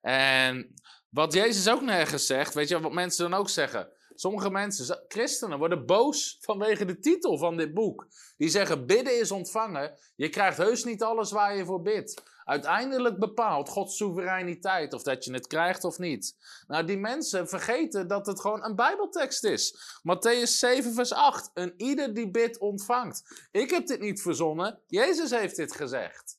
En 0.00 0.74
wat 1.08 1.32
Jezus 1.32 1.68
ook 1.68 1.82
nergens 1.82 2.26
zegt, 2.26 2.54
weet 2.54 2.68
je 2.68 2.80
wat 2.80 2.92
mensen 2.92 3.30
dan 3.30 3.40
ook 3.40 3.48
zeggen? 3.48 3.92
Sommige 4.14 4.50
mensen, 4.50 5.04
christenen, 5.08 5.58
worden 5.58 5.86
boos 5.86 6.36
vanwege 6.40 6.84
de 6.84 6.98
titel 6.98 7.38
van 7.38 7.56
dit 7.56 7.74
boek. 7.74 8.08
Die 8.36 8.48
zeggen: 8.48 8.86
bidden 8.86 9.20
is 9.20 9.30
ontvangen. 9.30 9.98
Je 10.16 10.28
krijgt 10.28 10.56
heus 10.56 10.84
niet 10.84 11.02
alles 11.02 11.30
waar 11.30 11.56
je 11.56 11.64
voor 11.64 11.82
bidt. 11.82 12.22
Uiteindelijk 12.50 13.18
bepaalt 13.18 13.68
Gods 13.68 13.96
soevereiniteit 13.96 14.92
of 14.92 15.02
dat 15.02 15.24
je 15.24 15.32
het 15.32 15.46
krijgt 15.46 15.84
of 15.84 15.98
niet. 15.98 16.36
Nou, 16.66 16.84
die 16.84 16.98
mensen 16.98 17.48
vergeten 17.48 18.08
dat 18.08 18.26
het 18.26 18.40
gewoon 18.40 18.64
een 18.64 18.76
Bijbeltekst 18.76 19.44
is. 19.44 19.76
Matthäus 19.98 20.50
7, 20.58 20.94
vers 20.94 21.12
8. 21.12 21.50
Een 21.54 21.74
ieder 21.76 22.14
die 22.14 22.30
bidt 22.30 22.58
ontvangt. 22.58 23.46
Ik 23.50 23.70
heb 23.70 23.86
dit 23.86 24.00
niet 24.00 24.22
verzonnen. 24.22 24.80
Jezus 24.86 25.30
heeft 25.30 25.56
dit 25.56 25.74
gezegd. 25.74 26.38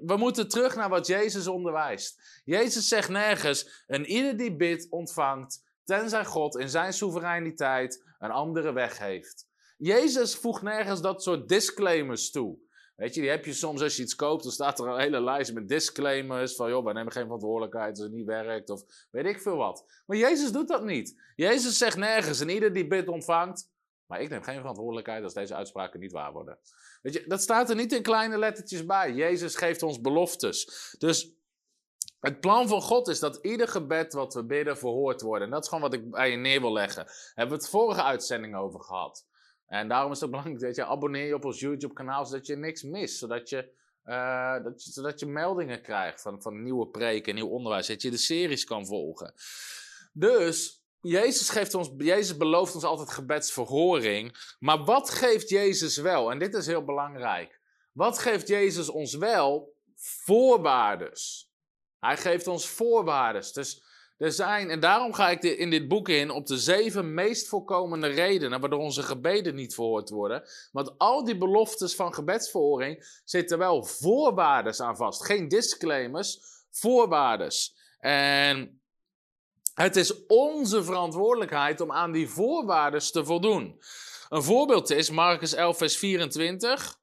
We 0.00 0.16
moeten 0.16 0.48
terug 0.48 0.76
naar 0.76 0.88
wat 0.88 1.06
Jezus 1.06 1.46
onderwijst. 1.46 2.40
Jezus 2.44 2.88
zegt 2.88 3.08
nergens: 3.08 3.84
een 3.86 4.06
ieder 4.06 4.36
die 4.36 4.56
bidt 4.56 4.86
ontvangt 4.90 5.62
tenzij 5.84 6.24
God 6.24 6.58
in 6.58 6.68
zijn 6.68 6.92
soevereiniteit 6.92 8.04
een 8.18 8.30
andere 8.30 8.72
weg 8.72 8.98
heeft. 8.98 9.46
Jezus 9.76 10.36
voegt 10.36 10.62
nergens 10.62 11.00
dat 11.00 11.22
soort 11.22 11.48
disclaimers 11.48 12.30
toe. 12.30 12.58
Weet 12.96 13.14
je, 13.14 13.20
die 13.20 13.30
heb 13.30 13.44
je 13.44 13.52
soms 13.52 13.82
als 13.82 13.96
je 13.96 14.02
iets 14.02 14.14
koopt, 14.14 14.42
dan 14.42 14.52
staat 14.52 14.78
er 14.78 14.88
een 14.88 15.00
hele 15.00 15.20
lijst 15.20 15.52
met 15.52 15.68
disclaimers 15.68 16.54
van, 16.54 16.68
joh, 16.68 16.84
wij 16.84 16.92
nemen 16.92 17.12
geen 17.12 17.24
verantwoordelijkheid 17.24 17.90
als 17.90 18.06
het 18.06 18.12
niet 18.12 18.26
werkt, 18.26 18.70
of 18.70 18.82
weet 19.10 19.26
ik 19.26 19.40
veel 19.40 19.56
wat. 19.56 20.02
Maar 20.06 20.16
Jezus 20.16 20.52
doet 20.52 20.68
dat 20.68 20.84
niet. 20.84 21.22
Jezus 21.36 21.78
zegt 21.78 21.96
nergens, 21.96 22.40
en 22.40 22.48
ieder 22.48 22.72
die 22.72 22.86
bid 22.86 23.08
ontvangt, 23.08 23.70
maar 24.06 24.20
ik 24.20 24.28
neem 24.28 24.42
geen 24.42 24.60
verantwoordelijkheid 24.60 25.24
als 25.24 25.34
deze 25.34 25.54
uitspraken 25.54 26.00
niet 26.00 26.12
waar 26.12 26.32
worden. 26.32 26.58
Weet 27.02 27.12
je, 27.12 27.24
dat 27.26 27.42
staat 27.42 27.70
er 27.70 27.76
niet 27.76 27.92
in 27.92 28.02
kleine 28.02 28.38
lettertjes 28.38 28.86
bij. 28.86 29.12
Jezus 29.12 29.56
geeft 29.56 29.82
ons 29.82 30.00
beloftes. 30.00 30.94
Dus 30.98 31.32
het 32.20 32.40
plan 32.40 32.68
van 32.68 32.82
God 32.82 33.08
is 33.08 33.20
dat 33.20 33.38
ieder 33.42 33.68
gebed 33.68 34.12
wat 34.12 34.34
we 34.34 34.44
bidden 34.44 34.78
verhoord 34.78 35.20
wordt. 35.20 35.44
En 35.44 35.50
dat 35.50 35.62
is 35.62 35.68
gewoon 35.68 35.90
wat 35.90 35.92
ik 35.92 36.10
bij 36.10 36.30
je 36.30 36.36
neer 36.36 36.60
wil 36.60 36.72
leggen. 36.72 37.06
Hebben 37.34 37.56
we 37.56 37.62
het 37.62 37.72
vorige 37.72 38.02
uitzending 38.02 38.56
over 38.56 38.80
gehad. 38.80 39.26
En 39.74 39.88
daarom 39.88 40.12
is 40.12 40.20
het 40.20 40.30
belangrijk 40.36 40.60
dat 40.60 40.76
je 40.76 40.84
abonneer 40.84 41.26
je 41.26 41.34
op 41.34 41.44
ons 41.44 41.60
YouTube 41.60 41.94
kanaal, 41.94 42.26
zodat 42.26 42.46
je 42.46 42.56
niks 42.56 42.82
mist. 42.82 43.18
Zodat 43.18 43.48
je, 43.48 43.70
uh, 44.04 44.62
dat 44.62 44.82
zodat 44.82 45.20
je 45.20 45.26
meldingen 45.26 45.82
krijgt 45.82 46.22
van, 46.22 46.42
van 46.42 46.62
nieuwe 46.62 46.86
preken, 46.86 47.34
nieuw 47.34 47.48
onderwijs. 47.48 47.86
Dat 47.86 48.02
je 48.02 48.10
de 48.10 48.16
series 48.16 48.64
kan 48.64 48.86
volgen. 48.86 49.34
Dus 50.12 50.84
Jezus, 51.00 51.50
geeft 51.50 51.74
ons, 51.74 51.90
Jezus 51.98 52.36
belooft 52.36 52.74
ons 52.74 52.84
altijd 52.84 53.10
gebedsverhoring. 53.10 54.54
Maar 54.58 54.84
wat 54.84 55.10
geeft 55.10 55.48
Jezus 55.48 55.96
wel? 55.96 56.30
En 56.30 56.38
dit 56.38 56.54
is 56.54 56.66
heel 56.66 56.84
belangrijk. 56.84 57.60
Wat 57.92 58.18
geeft 58.18 58.48
Jezus 58.48 58.88
ons 58.88 59.14
wel? 59.14 59.74
Voorwaardes. 59.96 61.52
Hij 62.00 62.16
geeft 62.16 62.46
ons 62.46 62.68
voorwaarden. 62.68 63.52
Dus 63.52 63.82
er 64.16 64.32
zijn, 64.32 64.70
en 64.70 64.80
daarom 64.80 65.12
ga 65.12 65.30
ik 65.30 65.42
in 65.42 65.70
dit 65.70 65.88
boek 65.88 66.08
in 66.08 66.30
op 66.30 66.46
de 66.46 66.58
zeven 66.58 67.14
meest 67.14 67.48
voorkomende 67.48 68.06
redenen 68.06 68.60
waardoor 68.60 68.80
onze 68.80 69.02
gebeden 69.02 69.54
niet 69.54 69.74
verhoord 69.74 70.10
worden. 70.10 70.42
Want 70.72 70.98
al 70.98 71.24
die 71.24 71.38
beloftes 71.38 71.94
van 71.94 72.14
gebedsverhoring 72.14 73.20
zitten 73.24 73.58
wel 73.58 73.84
voorwaarden 73.84 74.80
aan 74.80 74.96
vast. 74.96 75.24
Geen 75.24 75.48
disclaimers, 75.48 76.40
voorwaarden. 76.70 77.50
En 77.98 78.80
het 79.74 79.96
is 79.96 80.26
onze 80.26 80.84
verantwoordelijkheid 80.84 81.80
om 81.80 81.92
aan 81.92 82.12
die 82.12 82.28
voorwaarden 82.28 83.12
te 83.12 83.24
voldoen. 83.24 83.82
Een 84.28 84.42
voorbeeld 84.42 84.90
is 84.90 85.10
Marcus 85.10 85.54
11, 85.54 85.76
vers 85.76 85.96
24. 85.96 86.98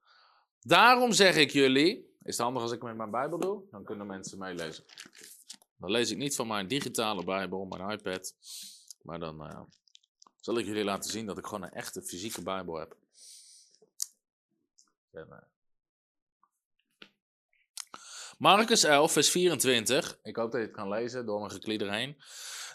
Daarom 0.62 1.12
zeg 1.12 1.36
ik 1.36 1.52
jullie, 1.52 2.10
is 2.24 2.38
het 2.38 2.46
handig 2.46 2.62
als 2.62 2.72
ik 2.72 2.82
met 2.82 2.98
mijn 2.98 3.12
Bijbel 3.12 3.40
doe? 3.40 3.62
Dan 3.72 3.84
kunnen 3.84 4.08
mensen 4.08 4.38
meelezen. 4.38 4.84
Dan 5.82 5.92
lees 5.92 6.12
ik 6.12 6.18
niet 6.18 6.36
van 6.36 6.48
mijn 6.48 6.68
digitale 6.68 7.24
Bijbel, 7.24 7.66
mijn 7.66 7.90
iPad. 7.90 8.34
Maar 9.02 9.20
dan 9.20 9.42
uh, 9.42 9.62
zal 10.40 10.58
ik 10.58 10.66
jullie 10.66 10.84
laten 10.84 11.12
zien 11.12 11.26
dat 11.26 11.38
ik 11.38 11.46
gewoon 11.46 11.64
een 11.64 11.72
echte 11.72 12.02
fysieke 12.02 12.42
Bijbel 12.42 12.76
heb. 12.76 12.98
En, 15.12 15.28
uh, 15.30 15.38
Marcus 18.38 18.84
11, 18.84 19.12
vers 19.12 19.30
24. 19.30 20.20
Ik 20.24 20.36
hoop 20.36 20.52
dat 20.52 20.62
je 20.62 20.68
het 20.68 20.76
kan 20.76 20.90
lezen 20.90 21.26
door 21.26 21.40
mijn 21.40 21.52
geklieder 21.52 21.94
heen. 21.94 22.18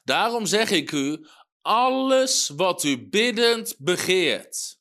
Daarom 0.05 0.47
zeg 0.47 0.71
ik 0.71 0.93
u: 0.93 1.27
alles 1.63 2.49
wat 2.49 2.85
u 2.85 3.09
biddend 3.09 3.75
begeert. 3.79 4.79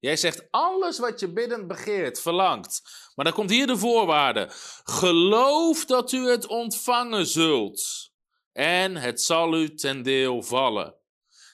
Jij 0.00 0.16
zegt 0.16 0.46
alles 0.50 0.98
wat 0.98 1.20
je 1.20 1.32
biddend 1.32 1.66
begeert, 1.66 2.20
verlangt. 2.20 2.82
Maar 3.14 3.24
dan 3.24 3.34
komt 3.34 3.50
hier 3.50 3.66
de 3.66 3.78
voorwaarde. 3.78 4.48
Geloof 4.84 5.84
dat 5.84 6.12
u 6.12 6.28
het 6.28 6.46
ontvangen 6.46 7.26
zult. 7.26 8.10
En 8.52 8.96
het 8.96 9.22
zal 9.22 9.54
u 9.54 9.74
ten 9.74 10.02
deel 10.02 10.42
vallen. 10.42 10.94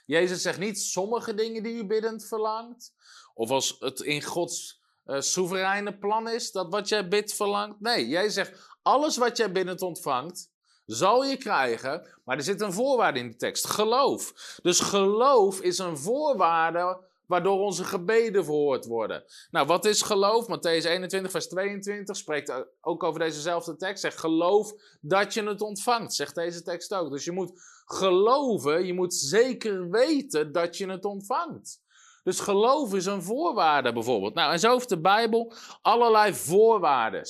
Jezus 0.07 0.43
zegt 0.43 0.59
niet 0.59 0.81
sommige 0.81 1.35
dingen 1.35 1.63
die 1.63 1.75
u 1.75 1.85
biddend 1.85 2.27
verlangt. 2.27 2.93
Of 3.35 3.51
als 3.51 3.77
het 3.79 4.01
in 4.01 4.23
Gods 4.23 4.81
uh, 5.05 5.21
soevereine 5.21 5.99
plan 5.99 6.29
is 6.29 6.53
dat 6.53 6.71
wat 6.71 6.89
jij 6.89 7.09
bidt 7.09 7.35
verlangt. 7.35 7.81
Nee, 7.81 8.09
jij 8.09 8.29
zegt 8.29 8.77
alles 8.83 9.17
wat 9.17 9.37
jij 9.37 9.53
biddend 9.53 9.83
ontvangt, 9.83 10.51
zal 10.87 11.25
je 11.25 11.37
krijgen. 11.37 12.09
Maar 12.25 12.37
er 12.37 12.43
zit 12.43 12.61
een 12.61 12.73
voorwaarde 12.73 13.19
in 13.19 13.31
de 13.31 13.37
tekst. 13.37 13.67
Geloof. 13.67 14.33
Dus 14.63 14.81
geloof 14.81 15.61
is 15.61 15.79
een 15.79 15.99
voorwaarde 15.99 17.11
waardoor 17.27 17.59
onze 17.59 17.85
gebeden 17.85 18.45
verhoord 18.45 18.87
worden. 18.87 19.25
Nou, 19.51 19.67
wat 19.67 19.85
is 19.85 20.03
geloof? 20.03 20.47
Matthäus 20.47 20.85
21, 20.87 21.31
vers 21.31 21.49
22 21.49 22.17
spreekt 22.17 22.67
ook 22.81 23.03
over 23.03 23.21
dezezelfde 23.21 23.77
tekst. 23.77 24.03
Zegt 24.03 24.19
geloof 24.19 24.73
dat 25.01 25.35
je 25.35 25.43
het 25.43 25.61
ontvangt, 25.61 26.15
zegt 26.15 26.35
deze 26.35 26.63
tekst 26.63 26.95
ook. 26.95 27.11
Dus 27.11 27.25
je 27.25 27.33
moet 27.33 27.53
geloven, 27.85 28.87
je 28.87 28.95
moet 28.95 29.15
zeker 29.15 29.91
weten 29.91 30.53
dat 30.53 30.77
je 30.77 30.89
het 30.89 31.05
ontvangt. 31.05 31.81
Dus 32.23 32.41
geloof 32.41 32.95
is 32.95 33.07
een 33.07 33.23
voorwaarde 33.23 33.93
bijvoorbeeld. 33.93 34.35
Nou, 34.35 34.53
en 34.53 34.61
zo 34.61 34.73
heeft 34.73 34.89
de 34.89 35.01
Bijbel 35.01 35.53
allerlei 35.83 36.35
voorwaarden. 36.35 37.23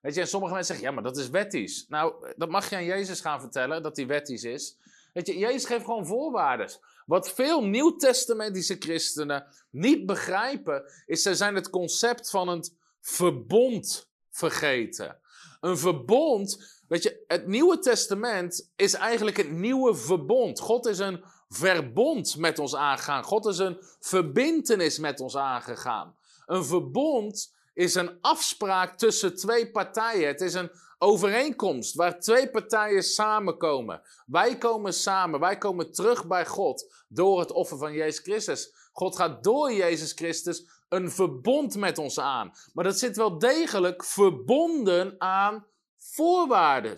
Weet 0.00 0.14
je, 0.14 0.20
en 0.20 0.28
sommige 0.28 0.54
mensen 0.54 0.74
zeggen, 0.74 0.94
ja, 0.94 1.00
maar 1.00 1.12
dat 1.12 1.22
is 1.22 1.30
wettisch. 1.30 1.86
Nou, 1.88 2.34
dat 2.36 2.48
mag 2.48 2.70
je 2.70 2.76
aan 2.76 2.84
Jezus 2.84 3.20
gaan 3.20 3.40
vertellen, 3.40 3.82
dat 3.82 3.94
die 3.94 4.06
wettisch 4.06 4.44
is. 4.44 4.78
Weet 5.12 5.26
je, 5.26 5.38
Jezus 5.38 5.64
geeft 5.64 5.84
gewoon 5.84 6.06
voorwaarden. 6.06 6.70
Wat 7.06 7.32
veel 7.32 7.64
nieuwtestamentische 7.64 8.76
christenen 8.78 9.46
niet 9.70 10.06
begrijpen, 10.06 10.92
is 11.06 11.22
ze 11.22 11.34
zijn 11.34 11.54
het 11.54 11.70
concept 11.70 12.30
van 12.30 12.48
een 12.48 12.64
verbond 13.00 14.10
vergeten. 14.30 15.18
Een 15.60 15.78
verbond, 15.78 16.80
weet 16.88 17.02
je, 17.02 17.24
het 17.26 17.46
Nieuwe 17.46 17.78
Testament 17.78 18.72
is 18.76 18.94
eigenlijk 18.94 19.36
het 19.36 19.50
nieuwe 19.50 19.94
verbond. 19.94 20.60
God 20.60 20.86
is 20.86 20.98
een 20.98 21.24
verbond 21.48 22.36
met 22.36 22.58
ons 22.58 22.74
aangegaan. 22.74 23.24
God 23.24 23.46
is 23.46 23.58
een 23.58 23.78
verbintenis 24.00 24.98
met 24.98 25.20
ons 25.20 25.36
aangegaan. 25.36 26.16
Een 26.46 26.64
verbond 26.64 27.54
is 27.74 27.94
een 27.94 28.18
afspraak 28.20 28.98
tussen 28.98 29.36
twee 29.36 29.70
partijen. 29.70 30.26
Het 30.26 30.40
is 30.40 30.54
een 30.54 30.70
overeenkomst 30.98 31.94
waar 31.94 32.20
twee 32.20 32.50
partijen 32.50 33.02
samenkomen. 33.02 34.02
Wij 34.26 34.58
komen 34.58 34.92
samen, 34.94 35.40
wij 35.40 35.58
komen 35.58 35.92
terug 35.92 36.26
bij 36.26 36.46
God 36.46 37.04
door 37.08 37.40
het 37.40 37.52
offer 37.52 37.78
van 37.78 37.92
Jezus 37.92 38.22
Christus. 38.24 38.74
God 38.92 39.16
gaat 39.16 39.44
door 39.44 39.72
Jezus 39.72 40.12
Christus 40.12 40.68
een 40.88 41.10
verbond 41.10 41.76
met 41.76 41.98
ons 41.98 42.18
aan. 42.20 42.52
Maar 42.72 42.84
dat 42.84 42.98
zit 42.98 43.16
wel 43.16 43.38
degelijk 43.38 44.04
verbonden 44.04 45.14
aan 45.18 45.66
voorwaarden. 45.96 46.94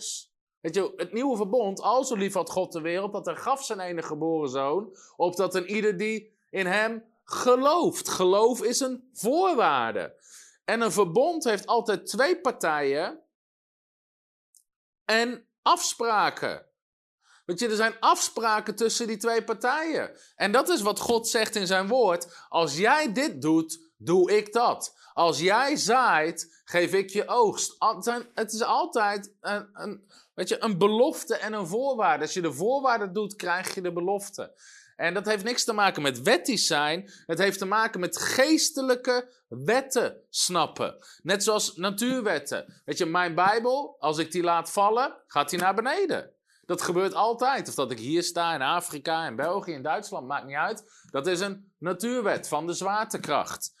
Weet 0.59 0.75
je, 0.75 0.93
het 0.95 1.13
nieuwe 1.13 1.37
verbond, 1.37 1.81
al 1.81 2.03
zo 2.03 2.15
lief 2.15 2.33
had 2.33 2.49
God 2.49 2.71
de 2.71 2.81
wereld, 2.81 3.13
dat 3.13 3.27
er 3.27 3.37
gaf 3.37 3.65
zijn 3.65 3.79
enige 3.79 4.07
geboren 4.07 4.49
zoon, 4.49 4.97
opdat 5.15 5.55
een 5.55 5.69
ieder 5.69 5.97
die 5.97 6.37
in 6.49 6.65
hem 6.65 7.03
gelooft. 7.23 8.09
Geloof 8.09 8.63
is 8.63 8.79
een 8.79 9.09
voorwaarde. 9.13 10.15
En 10.65 10.81
een 10.81 10.91
verbond 10.91 11.43
heeft 11.43 11.65
altijd 11.65 12.05
twee 12.05 12.41
partijen 12.41 13.19
en 15.09 15.47
afspraken. 15.61 16.65
Weet 17.45 17.59
je, 17.59 17.67
er 17.67 17.75
zijn 17.75 17.99
afspraken 17.99 18.75
tussen 18.75 19.07
die 19.07 19.17
twee 19.17 19.43
partijen. 19.43 20.11
En 20.35 20.51
dat 20.51 20.69
is 20.69 20.81
wat 20.81 20.99
God 20.99 21.27
zegt 21.27 21.55
in 21.55 21.67
zijn 21.67 21.87
woord. 21.87 22.45
Als 22.49 22.77
jij 22.77 23.13
dit 23.13 23.41
doet, 23.41 23.79
doe 23.97 24.37
ik 24.37 24.53
dat. 24.53 24.97
Als 25.13 25.39
jij 25.39 25.75
zaait, 25.75 26.61
geef 26.63 26.93
ik 26.93 27.09
je 27.09 27.27
oogst. 27.27 27.75
Het 28.33 28.53
is 28.53 28.61
altijd 28.61 29.33
een, 29.41 29.69
een, 29.73 30.11
weet 30.33 30.49
je, 30.49 30.63
een 30.63 30.77
belofte 30.77 31.35
en 31.35 31.53
een 31.53 31.67
voorwaarde. 31.67 32.23
Als 32.23 32.33
je 32.33 32.41
de 32.41 32.53
voorwaarden 32.53 33.13
doet, 33.13 33.35
krijg 33.35 33.75
je 33.75 33.81
de 33.81 33.93
belofte. 33.93 34.53
En 34.99 35.13
dat 35.13 35.25
heeft 35.25 35.43
niks 35.43 35.63
te 35.63 35.73
maken 35.73 36.01
met 36.01 36.21
wettisch 36.21 36.67
zijn. 36.67 37.11
Het 37.25 37.37
heeft 37.37 37.57
te 37.57 37.65
maken 37.65 37.99
met 37.99 38.17
geestelijke 38.17 39.33
wetten 39.47 40.21
snappen. 40.29 40.97
Net 41.21 41.43
zoals 41.43 41.75
natuurwetten. 41.75 42.81
Weet 42.85 42.97
je, 42.97 43.05
mijn 43.05 43.35
Bijbel, 43.35 43.95
als 43.99 44.17
ik 44.17 44.31
die 44.31 44.43
laat 44.43 44.71
vallen, 44.71 45.23
gaat 45.27 45.49
die 45.49 45.59
naar 45.59 45.75
beneden. 45.75 46.31
Dat 46.65 46.81
gebeurt 46.81 47.13
altijd. 47.13 47.67
Of 47.67 47.75
dat 47.75 47.91
ik 47.91 47.99
hier 47.99 48.23
sta 48.23 48.53
in 48.53 48.61
Afrika, 48.61 49.27
in 49.27 49.35
België, 49.35 49.71
in 49.71 49.81
Duitsland, 49.81 50.27
maakt 50.27 50.45
niet 50.45 50.55
uit. 50.55 50.83
Dat 51.09 51.27
is 51.27 51.39
een 51.39 51.73
natuurwet 51.77 52.47
van 52.47 52.67
de 52.67 52.73
zwaartekracht. 52.73 53.73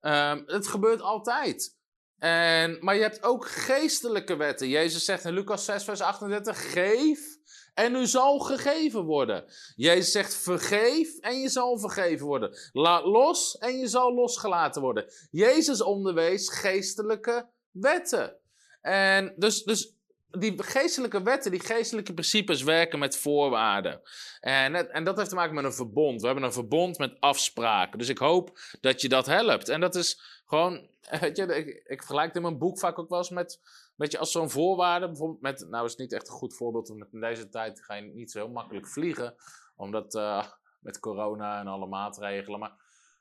Um, 0.00 0.42
het 0.46 0.66
gebeurt 0.66 1.00
altijd. 1.00 1.76
En, 2.18 2.76
maar 2.80 2.94
je 2.94 3.02
hebt 3.02 3.22
ook 3.22 3.48
geestelijke 3.48 4.36
wetten. 4.36 4.68
Jezus 4.68 5.04
zegt 5.04 5.24
in 5.24 5.32
Lucas 5.34 5.64
6, 5.64 5.84
vers 5.84 6.00
38: 6.00 6.72
geef 6.72 7.35
en 7.76 7.94
u 7.94 8.06
zal 8.06 8.38
gegeven 8.38 9.04
worden. 9.04 9.44
Jezus 9.74 10.12
zegt 10.12 10.34
vergeef 10.34 11.18
en 11.18 11.40
je 11.40 11.48
zal 11.48 11.78
vergeven 11.78 12.26
worden. 12.26 12.56
Laat 12.72 13.04
los 13.04 13.58
en 13.58 13.78
je 13.78 13.86
zal 13.86 14.14
losgelaten 14.14 14.82
worden. 14.82 15.12
Jezus 15.30 15.82
onderwees 15.82 16.50
geestelijke 16.50 17.48
wetten. 17.70 18.36
En 18.80 19.34
dus, 19.36 19.62
dus 19.62 19.94
die 20.30 20.62
geestelijke 20.62 21.22
wetten, 21.22 21.50
die 21.50 21.60
geestelijke 21.60 22.12
principes 22.14 22.62
werken 22.62 22.98
met 22.98 23.16
voorwaarden. 23.16 24.00
En, 24.40 24.92
en 24.92 25.04
dat 25.04 25.16
heeft 25.16 25.28
te 25.28 25.34
maken 25.34 25.54
met 25.54 25.64
een 25.64 25.72
verbond. 25.72 26.20
We 26.20 26.26
hebben 26.26 26.44
een 26.44 26.52
verbond 26.52 26.98
met 26.98 27.16
afspraken. 27.20 27.98
Dus 27.98 28.08
ik 28.08 28.18
hoop 28.18 28.58
dat 28.80 29.00
je 29.00 29.08
dat 29.08 29.26
helpt. 29.26 29.68
En 29.68 29.80
dat 29.80 29.94
is 29.94 30.20
gewoon, 30.46 30.88
weet 31.20 31.36
je, 31.36 31.42
ik, 31.42 31.66
ik 31.86 31.98
vergelijk 31.98 32.26
het 32.26 32.36
in 32.36 32.42
mijn 32.42 32.58
boek 32.58 32.78
vaak 32.78 32.98
ook 32.98 33.08
wel 33.08 33.18
eens 33.18 33.30
met 33.30 33.60
Weet 33.96 34.12
je, 34.12 34.18
als 34.18 34.32
zo'n 34.32 34.50
voorwaarde, 34.50 35.06
bijvoorbeeld 35.06 35.40
met, 35.40 35.66
nou 35.68 35.84
is 35.84 35.90
het 35.90 36.00
niet 36.00 36.12
echt 36.12 36.28
een 36.28 36.34
goed 36.34 36.54
voorbeeld, 36.54 36.88
want 36.88 37.12
in 37.12 37.20
deze 37.20 37.48
tijd 37.48 37.84
ga 37.84 37.94
je 37.94 38.02
niet 38.02 38.30
zo 38.30 38.38
heel 38.38 38.52
makkelijk 38.52 38.88
vliegen, 38.88 39.34
omdat 39.76 40.14
uh, 40.14 40.46
met 40.80 40.98
corona 40.98 41.60
en 41.60 41.66
alle 41.66 41.86
maatregelen. 41.86 42.60
Maar 42.60 42.72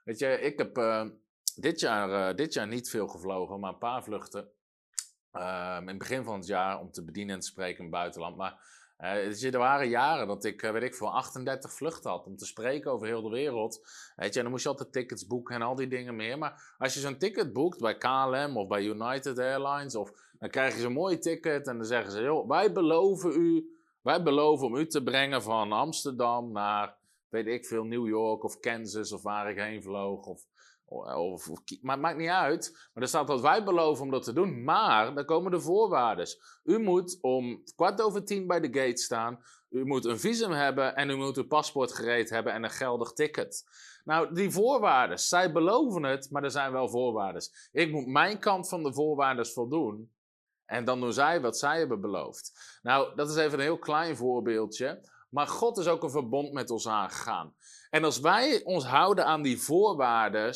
weet 0.04 0.20
je, 0.20 0.28
ik 0.28 0.58
heb 0.58 0.78
uh, 0.78 1.06
dit, 1.56 1.80
jaar, 1.80 2.30
uh, 2.30 2.36
dit 2.36 2.54
jaar 2.54 2.68
niet 2.68 2.90
veel 2.90 3.08
gevlogen, 3.08 3.60
maar 3.60 3.72
een 3.72 3.78
paar 3.78 4.04
vluchten. 4.04 4.50
Ehm, 5.32 5.82
in 5.82 5.88
het 5.88 5.98
begin 5.98 6.24
van 6.24 6.36
het 6.36 6.48
jaar 6.48 6.80
om 6.80 6.92
te 6.92 7.04
bedienen 7.04 7.36
en 7.36 7.42
te 7.42 7.48
spreken 7.48 7.78
in 7.78 7.84
het 7.84 7.94
buitenland. 7.94 8.36
Maar 8.36 8.60
uh, 9.00 9.44
er 9.54 9.58
waren 9.58 9.90
jaren 9.90 10.28
dat 10.28 10.44
ik, 10.44 10.62
weet 10.62 10.84
ik 10.84 10.96
veel, 10.96 11.14
38 11.14 11.74
vluchten 11.74 12.12
had 12.12 12.26
om 12.26 12.38
te 12.38 12.46
spreken 12.46 12.92
over 12.92 13.08
heel 13.08 13.22
de 13.22 13.30
wereld. 13.30 13.88
Weet 14.16 14.34
je, 14.34 14.38
en 14.38 14.42
dan 14.42 14.52
moest 14.52 14.64
je 14.64 14.70
altijd 14.70 14.92
tickets 14.92 15.28
boeken 15.28 15.56
en 15.56 15.62
al 15.62 15.76
die 15.76 15.88
dingen 15.88 16.16
meer. 16.16 16.38
Maar 16.38 16.76
als 16.78 16.94
je 16.94 17.00
zo'n 17.00 17.18
ticket 17.18 17.54
boekt 17.54 17.80
bij 17.80 17.98
KLM 17.98 18.58
of 18.58 18.68
bij 18.68 18.84
United 18.84 19.40
Airlines 19.40 19.96
of 19.96 20.12
dan 20.46 20.54
krijg 20.54 20.76
je 20.76 20.82
zo'n 20.82 20.94
mooi 20.94 21.18
ticket 21.18 21.68
en 21.68 21.78
dan 21.78 21.86
zeggen 21.86 22.12
ze: 22.12 22.22
joh, 22.22 22.48
wij 22.48 22.72
beloven 22.72 23.42
u, 23.42 23.78
wij 24.02 24.24
beloven 24.24 24.68
om 24.68 24.76
u 24.76 24.88
te 24.88 25.04
brengen 25.04 25.42
van 25.42 25.72
Amsterdam 25.72 26.52
naar, 26.52 26.98
weet 27.30 27.48
ik 27.48 27.66
veel, 27.66 27.84
New 27.84 28.08
York 28.08 28.44
of 28.44 28.60
Kansas 28.60 29.12
of 29.12 29.22
waar 29.22 29.50
ik 29.50 29.58
heen 29.58 29.84
vloog. 29.84 30.26
Of, 30.26 30.46
of, 30.86 31.50
of, 31.50 31.62
maar 31.82 31.96
het 31.96 32.04
maakt 32.04 32.18
niet 32.18 32.30
uit. 32.30 32.90
Maar 32.94 33.04
er 33.04 33.10
staat 33.10 33.28
dat 33.28 33.42
wij 33.42 33.64
beloven 33.64 34.04
om 34.04 34.12
dat 34.12 34.24
te 34.24 34.34
doen. 34.34 34.64
Maar 34.64 35.16
dan 35.16 35.26
komen 35.26 35.52
de 35.52 35.60
voorwaarden. 35.60 36.28
U 36.64 36.80
moet 36.80 37.18
om 37.22 37.64
kwart 37.76 38.02
over 38.02 38.26
tien 38.26 38.48
bij 38.48 38.60
de 38.60 38.80
gate 38.80 39.02
staan. 39.02 39.44
U 39.70 39.86
moet 39.86 40.06
een 40.06 40.20
visum 40.20 40.52
hebben 40.52 40.96
en 40.96 41.10
u 41.10 41.16
moet 41.16 41.38
uw 41.38 41.48
paspoort 41.48 41.94
gereed 41.94 42.30
hebben 42.30 42.54
en 42.54 42.64
een 42.64 42.70
geldig 42.70 43.12
ticket. 43.12 43.64
Nou, 44.04 44.34
die 44.34 44.52
voorwaarden, 44.52 45.20
zij 45.20 45.52
beloven 45.52 46.04
het, 46.04 46.32
maar 46.32 46.44
er 46.44 46.52
zijn 46.52 46.72
wel 46.72 46.90
voorwaarden. 46.90 47.42
Ik 47.72 47.92
moet 47.92 48.08
mijn 48.08 48.40
kant 48.40 48.70
van 48.70 48.84
de 48.84 48.94
voorwaarden 48.94 49.48
voldoen. 49.48 50.15
En 50.66 50.86
dan 50.86 51.00
doen 51.00 51.14
zij 51.14 51.42
wat 51.42 51.58
zij 51.58 51.78
hebben 51.78 52.02
beloofd. 52.02 52.80
Nou, 52.82 53.16
dat 53.16 53.30
is 53.30 53.36
even 53.36 53.54
een 53.54 53.66
heel 53.66 53.80
klein 53.80 54.16
voorbeeldje. 54.16 55.10
Maar 55.30 55.48
God 55.48 55.78
is 55.78 55.88
ook 55.88 56.04
een 56.04 56.10
verbond 56.10 56.54
met 56.54 56.70
ons 56.70 56.88
aangegaan. 56.88 57.54
En 57.90 58.04
als 58.04 58.20
wij 58.20 58.64
ons 58.64 58.86
houden 58.86 59.26
aan 59.26 59.42
die 59.42 59.62
voorwaarden, 59.62 60.54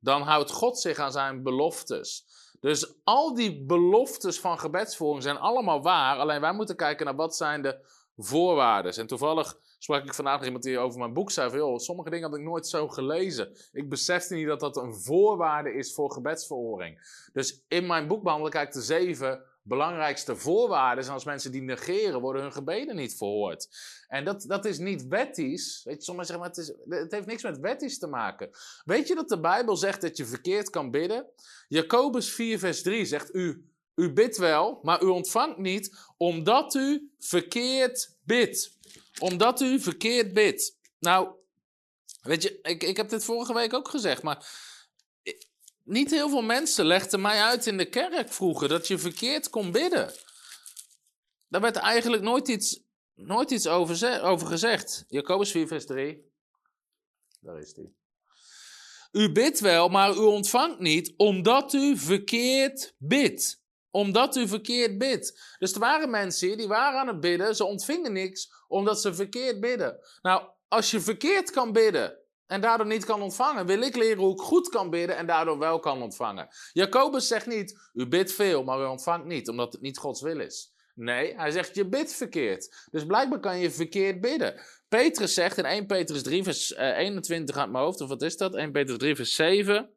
dan 0.00 0.22
houdt 0.22 0.50
God 0.50 0.78
zich 0.78 0.98
aan 0.98 1.12
zijn 1.12 1.42
beloftes. 1.42 2.24
Dus 2.60 2.94
al 3.04 3.34
die 3.34 3.64
beloftes 3.64 4.40
van 4.40 4.58
gebedsvoering 4.58 5.22
zijn 5.22 5.38
allemaal 5.38 5.82
waar. 5.82 6.18
Alleen 6.18 6.40
wij 6.40 6.52
moeten 6.52 6.76
kijken 6.76 7.06
naar 7.06 7.16
wat 7.16 7.36
zijn 7.36 7.62
de 7.62 7.78
voorwaarden. 8.16 8.94
En 8.94 9.06
toevallig 9.06 9.58
sprak 9.78 10.04
ik 10.04 10.14
vandaag 10.14 10.44
iemand 10.44 10.62
die 10.62 10.78
over 10.78 10.98
mijn 10.98 11.12
boek 11.12 11.30
zei: 11.30 11.50
van, 11.50 11.80
sommige 11.80 12.10
dingen 12.10 12.30
had 12.30 12.38
ik 12.38 12.44
nooit 12.44 12.66
zo 12.66 12.88
gelezen. 12.88 13.56
Ik 13.72 13.88
besefte 13.88 14.34
niet 14.34 14.46
dat 14.46 14.60
dat 14.60 14.76
een 14.76 14.94
voorwaarde 14.94 15.74
is 15.74 15.94
voor 15.94 16.12
gebedsverhoring. 16.12 17.00
Dus 17.32 17.64
in 17.68 17.86
mijn 17.86 18.06
boek 18.06 18.22
behandel 18.22 18.62
ik 18.62 18.72
de 18.72 18.82
zeven 18.82 19.44
belangrijkste 19.66 20.36
voorwaarden. 20.36 21.04
En 21.04 21.10
als 21.10 21.24
mensen 21.24 21.52
die 21.52 21.62
negeren, 21.62 22.20
worden 22.20 22.42
hun 22.42 22.52
gebeden 22.52 22.96
niet 22.96 23.16
verhoord. 23.16 23.68
En 24.08 24.24
dat, 24.24 24.44
dat 24.46 24.64
is 24.64 24.78
niet 24.78 25.06
wettisch. 25.06 25.80
Weet 25.84 25.96
je, 25.96 26.02
sommigen 26.02 26.28
zeggen, 26.28 26.46
het, 26.46 26.56
is, 26.56 26.98
het 27.00 27.12
heeft 27.12 27.26
niks 27.26 27.42
met 27.42 27.58
wettisch 27.58 27.98
te 27.98 28.06
maken. 28.06 28.50
Weet 28.84 29.08
je 29.08 29.14
dat 29.14 29.28
de 29.28 29.40
Bijbel 29.40 29.76
zegt 29.76 30.00
dat 30.00 30.16
je 30.16 30.24
verkeerd 30.24 30.70
kan 30.70 30.90
bidden? 30.90 31.26
Jacobus 31.68 32.34
4, 32.34 32.58
vers 32.58 32.82
3 32.82 33.04
zegt: 33.04 33.34
U, 33.34 33.70
u 33.94 34.12
bidt 34.12 34.36
wel, 34.36 34.78
maar 34.82 35.02
u 35.02 35.06
ontvangt 35.06 35.58
niet, 35.58 35.96
omdat 36.16 36.74
u 36.74 37.10
verkeerd 37.18 38.16
bidt 38.22 38.74
omdat 39.18 39.60
u 39.60 39.80
verkeerd 39.80 40.32
bidt. 40.32 40.78
Nou, 40.98 41.28
weet 42.20 42.42
je, 42.42 42.58
ik, 42.62 42.82
ik 42.82 42.96
heb 42.96 43.08
dit 43.08 43.24
vorige 43.24 43.54
week 43.54 43.74
ook 43.74 43.88
gezegd, 43.88 44.22
maar 44.22 44.48
niet 45.84 46.10
heel 46.10 46.28
veel 46.28 46.42
mensen 46.42 46.84
legden 46.84 47.20
mij 47.20 47.40
uit 47.40 47.66
in 47.66 47.76
de 47.76 47.88
kerk 47.88 48.32
vroeger 48.32 48.68
dat 48.68 48.88
je 48.88 48.98
verkeerd 48.98 49.50
kon 49.50 49.72
bidden. 49.72 50.12
Daar 51.48 51.60
werd 51.60 51.76
eigenlijk 51.76 52.22
nooit 52.22 52.48
iets, 52.48 52.80
nooit 53.14 53.50
iets 53.50 53.66
over, 53.66 54.22
over 54.22 54.46
gezegd. 54.46 55.04
Jacobus 55.08 55.50
4, 55.50 55.66
vers 55.66 55.86
3. 55.86 56.32
Daar 57.40 57.58
is 57.58 57.72
die. 57.72 57.94
U 59.12 59.32
bidt 59.32 59.60
wel, 59.60 59.88
maar 59.88 60.14
u 60.14 60.18
ontvangt 60.18 60.78
niet, 60.78 61.14
omdat 61.16 61.72
u 61.72 61.96
verkeerd 61.96 62.94
bidt 62.98 63.62
omdat 63.96 64.36
u 64.36 64.48
verkeerd 64.48 64.98
bidt. 64.98 65.56
Dus 65.58 65.72
er 65.72 65.80
waren 65.80 66.10
mensen 66.10 66.56
die 66.56 66.68
waren 66.68 67.00
aan 67.00 67.08
het 67.08 67.20
bidden, 67.20 67.56
ze 67.56 67.64
ontvingen 67.64 68.12
niks 68.12 68.52
omdat 68.68 69.00
ze 69.00 69.14
verkeerd 69.14 69.60
bidden. 69.60 69.98
Nou, 70.22 70.42
als 70.68 70.90
je 70.90 71.00
verkeerd 71.00 71.50
kan 71.50 71.72
bidden 71.72 72.18
en 72.46 72.60
daardoor 72.60 72.86
niet 72.86 73.04
kan 73.04 73.22
ontvangen? 73.22 73.66
Wil 73.66 73.80
ik 73.80 73.96
leren 73.96 74.18
hoe 74.18 74.32
ik 74.32 74.40
goed 74.40 74.68
kan 74.68 74.90
bidden 74.90 75.16
en 75.16 75.26
daardoor 75.26 75.58
wel 75.58 75.78
kan 75.78 76.02
ontvangen? 76.02 76.48
Jacobus 76.72 77.26
zegt 77.26 77.46
niet, 77.46 77.90
u 77.92 78.06
bidt 78.06 78.32
veel, 78.32 78.64
maar 78.64 78.80
u 78.80 78.84
ontvangt 78.84 79.26
niet, 79.26 79.48
omdat 79.48 79.72
het 79.72 79.82
niet 79.82 79.98
Gods 79.98 80.20
wil 80.22 80.40
is. 80.40 80.74
Nee, 80.94 81.34
hij 81.36 81.50
zegt, 81.50 81.74
je 81.74 81.88
bidt 81.88 82.12
verkeerd. 82.12 82.88
Dus 82.90 83.06
blijkbaar 83.06 83.40
kan 83.40 83.58
je 83.58 83.70
verkeerd 83.70 84.20
bidden. 84.20 84.60
Petrus 84.88 85.34
zegt 85.34 85.58
in 85.58 85.64
1 85.64 85.86
Petrus 85.86 86.22
3 86.22 86.42
vers 86.42 86.74
21 86.74 87.54
eh, 87.54 87.60
uit 87.60 87.70
mijn 87.70 87.84
hoofd, 87.84 88.00
of 88.00 88.08
wat 88.08 88.22
is 88.22 88.36
dat? 88.36 88.54
1 88.54 88.72
Petrus 88.72 88.98
3 88.98 89.16
vers 89.16 89.34
7. 89.34 89.76
Um, 89.76 89.88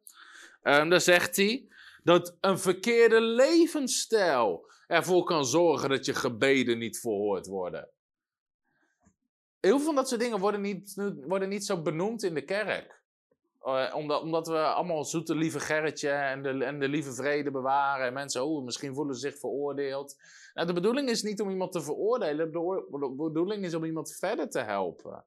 ehm, 0.62 0.88
daar 0.88 1.00
zegt 1.00 1.36
hij 1.36 1.68
dat 2.02 2.36
een 2.40 2.58
verkeerde 2.58 3.20
levensstijl 3.20 4.68
ervoor 4.86 5.24
kan 5.24 5.46
zorgen 5.46 5.88
dat 5.88 6.04
je 6.04 6.14
gebeden 6.14 6.78
niet 6.78 7.00
verhoord 7.00 7.46
worden. 7.46 7.88
Heel 9.60 9.76
veel 9.76 9.86
van 9.86 9.94
dat 9.94 10.08
soort 10.08 10.20
dingen 10.20 10.38
worden 10.38 10.60
niet, 10.60 10.94
worden 11.26 11.48
niet 11.48 11.64
zo 11.64 11.82
benoemd 11.82 12.22
in 12.22 12.34
de 12.34 12.44
kerk. 12.44 12.98
Uh, 13.62 13.92
omdat, 13.94 14.22
omdat 14.22 14.46
we 14.46 14.58
allemaal 14.58 15.04
zoete 15.04 15.34
lieve 15.34 15.60
Gerritje 15.60 16.10
en 16.10 16.42
de, 16.42 16.64
en 16.64 16.78
de 16.80 16.88
lieve 16.88 17.12
vrede 17.12 17.50
bewaren. 17.50 18.06
En 18.06 18.12
mensen, 18.12 18.44
oh, 18.44 18.64
misschien 18.64 18.94
voelen 18.94 19.14
ze 19.14 19.20
zich 19.20 19.38
veroordeeld. 19.38 20.16
Nou, 20.54 20.66
de 20.66 20.72
bedoeling 20.72 21.08
is 21.08 21.22
niet 21.22 21.40
om 21.40 21.50
iemand 21.50 21.72
te 21.72 21.82
veroordelen. 21.82 22.52
De 22.52 23.14
bedoeling 23.16 23.64
is 23.64 23.74
om 23.74 23.84
iemand 23.84 24.16
verder 24.18 24.50
te 24.50 24.60
helpen. 24.60 25.24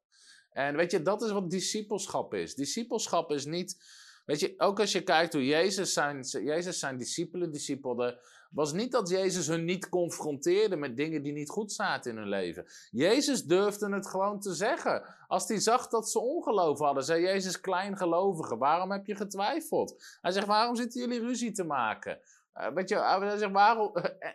En 0.49 0.75
weet 0.75 0.91
je, 0.91 1.01
dat 1.01 1.21
is 1.21 1.31
wat 1.31 1.49
discipelschap 1.49 2.33
is. 2.33 2.55
Discipelschap 2.55 3.31
is 3.31 3.45
niet. 3.45 3.77
Weet 4.25 4.39
je, 4.39 4.53
ook 4.57 4.79
als 4.79 4.91
je 4.91 5.03
kijkt 5.03 5.33
hoe 5.33 5.45
Jezus 5.45 5.93
zijn, 5.93 6.21
Jezus 6.21 6.79
zijn 6.79 6.97
discipelen 6.97 7.51
discipelde, 7.51 8.21
was 8.53 8.73
niet 8.73 8.91
dat 8.91 9.09
Jezus 9.09 9.47
hun 9.47 9.65
niet 9.65 9.89
confronteerde 9.89 10.75
met 10.75 10.97
dingen 10.97 11.23
die 11.23 11.33
niet 11.33 11.49
goed 11.49 11.71
zaten 11.71 12.11
in 12.11 12.17
hun 12.17 12.29
leven. 12.29 12.65
Jezus 12.91 13.43
durfde 13.43 13.93
het 13.93 14.07
gewoon 14.07 14.39
te 14.39 14.53
zeggen. 14.53 15.03
Als 15.27 15.47
hij 15.47 15.59
zag 15.59 15.87
dat 15.87 16.09
ze 16.09 16.19
ongeloof 16.19 16.79
hadden, 16.79 17.03
zei 17.03 17.21
Jezus 17.21 17.59
kleingelovigen, 17.59 18.57
waarom 18.57 18.91
heb 18.91 19.05
je 19.05 19.15
getwijfeld? 19.15 20.17
Hij 20.21 20.31
zegt, 20.31 20.47
waarom 20.47 20.75
zitten 20.75 21.01
jullie 21.01 21.19
ruzie 21.19 21.51
te 21.51 21.63
maken? 21.63 22.19
Uh, 22.55 22.67
weet, 22.67 22.89
je, 22.89 22.99
hij 22.99 23.37
zegt, 23.37 23.51
waarom, 23.51 23.91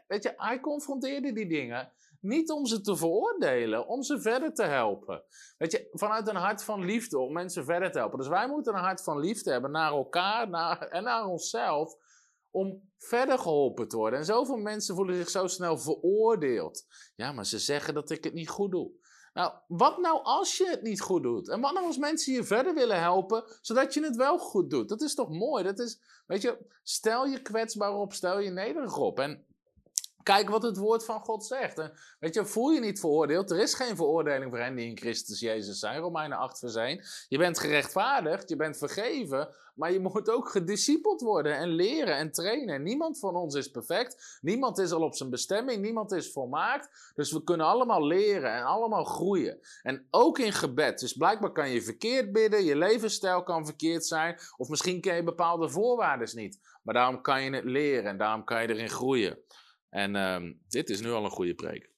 weet 0.09 0.23
je, 0.23 0.33
hij 0.37 0.61
confronteerde 0.61 1.33
die 1.33 1.49
dingen. 1.49 1.93
Niet 2.21 2.51
om 2.51 2.67
ze 2.67 2.81
te 2.81 2.97
veroordelen, 2.97 3.87
om 3.87 4.03
ze 4.03 4.21
verder 4.21 4.55
te 4.55 4.65
helpen. 4.65 5.25
Weet 5.59 5.73
je, 5.73 5.89
vanuit 5.93 6.29
een 6.29 6.37
hart 6.37 6.65
van 6.65 6.85
liefde 6.85 7.19
om 7.19 7.33
mensen 7.33 7.65
verder 7.65 7.91
te 7.91 7.99
helpen. 7.99 8.19
Dus 8.19 8.29
wij 8.29 8.49
moeten 8.49 8.75
een 8.75 8.81
hart 8.81 9.03
van 9.03 9.19
liefde 9.19 9.51
hebben 9.51 9.71
naar 9.71 9.93
elkaar 9.93 10.49
naar, 10.49 10.79
en 10.79 11.03
naar 11.03 11.27
onszelf 11.27 11.97
om 12.51 12.91
verder 12.99 13.39
geholpen 13.39 13.89
te 13.89 13.97
worden. 13.97 14.19
En 14.19 14.25
zoveel 14.25 14.57
mensen 14.57 14.95
voelen 14.95 15.17
zich 15.17 15.31
zo 15.31 15.47
snel 15.47 15.79
veroordeeld. 15.79 16.87
Ja, 17.17 17.33
maar 17.33 17.47
ze 17.47 17.59
zeggen 17.59 17.95
dat 17.95 18.11
ik 18.11 18.25
het 18.25 18.35
niet 18.35 18.49
goed 18.49 18.71
doe. 18.71 18.91
Nou, 19.33 19.53
wat 19.67 19.99
nou 19.99 20.23
als 20.23 20.57
je 20.57 20.69
het 20.69 20.83
niet 20.83 21.01
goed 21.01 21.23
doet? 21.23 21.49
En 21.49 21.61
wat 21.61 21.73
nou 21.73 21.87
als 21.87 21.99
mensen 21.99 22.33
je 22.33 22.45
verder 22.45 22.75
willen 22.75 23.01
helpen, 23.01 23.45
zodat 23.61 23.95
je 23.95 24.03
het 24.03 24.17
wel 24.17 24.39
goed 24.39 24.71
doet? 24.71 24.89
Dat 24.89 25.01
is 25.01 25.15
toch 25.15 25.29
mooi? 25.29 25.65
Dat 25.65 25.79
is, 25.79 26.01
weet 26.27 26.43
je, 26.43 26.59
stel 26.83 27.27
je 27.27 27.43
kwetsbaar 27.43 27.95
op, 27.95 28.13
stel 28.13 28.39
je 28.39 28.51
nederig 28.51 28.97
op. 28.97 29.19
En 29.19 29.47
Kijk 30.23 30.49
wat 30.49 30.63
het 30.63 30.77
woord 30.77 31.05
van 31.05 31.21
God 31.21 31.47
zegt. 31.47 31.79
En 31.79 31.93
weet 32.19 32.35
je, 32.35 32.47
voel 32.47 32.71
je 32.71 32.81
niet 32.81 33.01
veroordeeld. 33.01 33.51
Er 33.51 33.61
is 33.61 33.75
geen 33.75 33.97
veroordeling 33.97 34.51
voor 34.51 34.59
hen 34.59 34.75
die 34.75 34.87
in 34.87 34.97
Christus 34.97 35.41
Jezus 35.41 35.79
zijn. 35.79 36.01
Romeinen 36.01 36.39
8 36.39 36.59
vers 36.59 36.75
1. 36.75 37.05
Je 37.29 37.39
bent 37.39 37.59
gerechtvaardigd, 37.59 38.49
je 38.49 38.57
bent 38.57 38.79
vergeven. 38.79 39.49
Maar 39.79 39.93
je 39.93 40.01
moet 40.01 40.31
ook 40.31 40.49
gediscipeld 40.49 41.21
worden 41.21 41.57
en 41.57 41.69
leren 41.69 42.17
en 42.17 42.33
trainen. 42.33 42.83
Niemand 42.83 43.19
van 43.19 43.37
ons 43.37 43.55
is 43.55 43.71
perfect. 43.71 44.39
Niemand 44.41 44.79
is 44.79 44.93
al 44.93 45.03
op 45.03 45.15
zijn 45.15 45.31
bestemming. 45.31 45.83
Niemand 45.83 46.13
is 46.13 46.33
volmaakt. 46.33 47.13
Dus 47.15 47.33
we 47.33 47.45
kunnen 47.45 47.67
allemaal 47.67 48.07
leren 48.07 48.53
en 48.53 48.65
allemaal 48.65 49.05
groeien. 49.05 49.59
En 49.83 50.07
ook 50.11 50.39
in 50.39 50.53
gebed. 50.53 50.99
Dus 50.99 51.13
blijkbaar 51.13 51.53
kan 51.53 51.71
je 51.71 51.83
verkeerd 51.83 52.33
bidden. 52.33 52.65
Je 52.65 52.77
levensstijl 52.77 53.43
kan 53.43 53.65
verkeerd 53.65 54.07
zijn. 54.07 54.39
Of 54.57 54.69
misschien 54.69 55.01
ken 55.01 55.15
je 55.15 55.23
bepaalde 55.23 55.69
voorwaarden 55.69 56.37
niet. 56.37 56.61
Maar 56.83 56.95
daarom 56.95 57.21
kan 57.21 57.43
je 57.43 57.51
het 57.51 57.65
leren 57.65 58.11
en 58.11 58.19
daarom 58.19 58.45
kan 58.45 58.63
je 58.63 58.69
erin 58.69 58.91
groeien. 58.91 59.39
En 59.91 60.17
ehm, 60.17 60.53
dit 60.69 60.91
is 60.91 61.01
nu 61.01 61.11
al 61.11 61.25
een 61.25 61.31
goede 61.31 61.55
preek. 61.55 61.91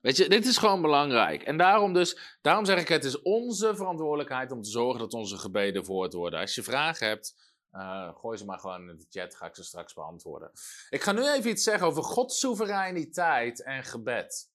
Weet 0.00 0.16
je, 0.16 0.28
dit 0.28 0.46
is 0.46 0.56
gewoon 0.56 0.82
belangrijk. 0.82 1.42
En 1.42 1.56
daarom 1.56 1.92
dus, 1.92 2.38
daarom 2.40 2.64
zeg 2.64 2.80
ik, 2.80 2.88
het 2.88 3.04
is 3.04 3.22
onze 3.22 3.76
verantwoordelijkheid 3.76 4.52
om 4.52 4.62
te 4.62 4.70
zorgen 4.70 4.98
dat 4.98 5.14
onze 5.14 5.36
gebeden 5.36 5.84
voort 5.84 6.12
worden. 6.12 6.40
Als 6.40 6.54
je 6.54 6.62
vragen 6.62 7.06
hebt, 7.06 7.34
uh, 7.72 8.14
gooi 8.14 8.38
ze 8.38 8.44
maar 8.44 8.58
gewoon 8.58 8.90
in 8.90 8.96
de 8.96 9.06
chat, 9.08 9.36
ga 9.36 9.46
ik 9.46 9.54
ze 9.54 9.64
straks 9.64 9.94
beantwoorden. 9.94 10.50
Ik 10.90 11.02
ga 11.02 11.12
nu 11.12 11.28
even 11.28 11.50
iets 11.50 11.62
zeggen 11.62 11.86
over 11.86 12.02
Gods 12.02 12.38
soevereiniteit 12.38 13.62
en 13.62 13.84
gebed. 13.84 14.50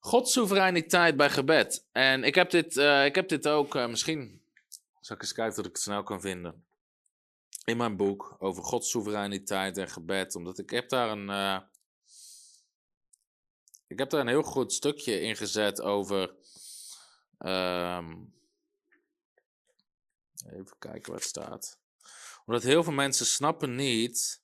Gods 0.00 0.32
soevereiniteit 0.32 1.16
bij 1.16 1.30
gebed. 1.30 1.86
En 1.92 2.24
ik 2.24 2.34
heb 2.34 2.50
dit, 2.50 2.76
uh, 2.76 3.04
ik 3.04 3.14
heb 3.14 3.28
dit 3.28 3.48
ook, 3.48 3.74
uh, 3.74 3.86
misschien 3.86 4.42
zal 5.00 5.16
ik 5.16 5.22
eens 5.22 5.32
kijken 5.32 5.58
of 5.58 5.66
ik 5.66 5.72
het 5.72 5.82
snel 5.82 6.02
kan 6.02 6.20
vinden 6.20 6.64
in 7.64 7.76
mijn 7.76 7.96
boek 7.96 8.36
over 8.38 8.62
Gods 8.64 8.90
soevereiniteit 8.90 9.78
en 9.78 9.88
gebed. 9.88 10.34
Omdat 10.34 10.58
ik 10.58 10.70
heb 10.70 10.88
daar 10.88 11.10
een. 11.10 11.28
Uh, 11.28 11.60
ik 13.86 13.98
heb 13.98 14.10
daar 14.10 14.20
een 14.20 14.26
heel 14.26 14.42
goed 14.42 14.72
stukje 14.72 15.20
in 15.20 15.36
gezet 15.36 15.80
over. 15.80 16.34
Um, 17.38 18.34
even 20.46 20.78
kijken 20.78 21.12
wat 21.12 21.22
staat. 21.22 21.80
Omdat 22.44 22.62
heel 22.62 22.84
veel 22.84 22.92
mensen 22.92 23.26
snappen 23.26 23.74
niet 23.74 24.42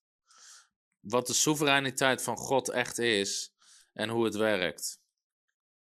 wat 1.00 1.26
de 1.26 1.33
soevereiniteit 1.33 2.22
van 2.22 2.37
God 2.37 2.68
echt 2.68 2.98
is 2.98 3.54
en 3.92 4.09
hoe 4.09 4.24
het 4.24 4.35
werkt. 4.35 5.00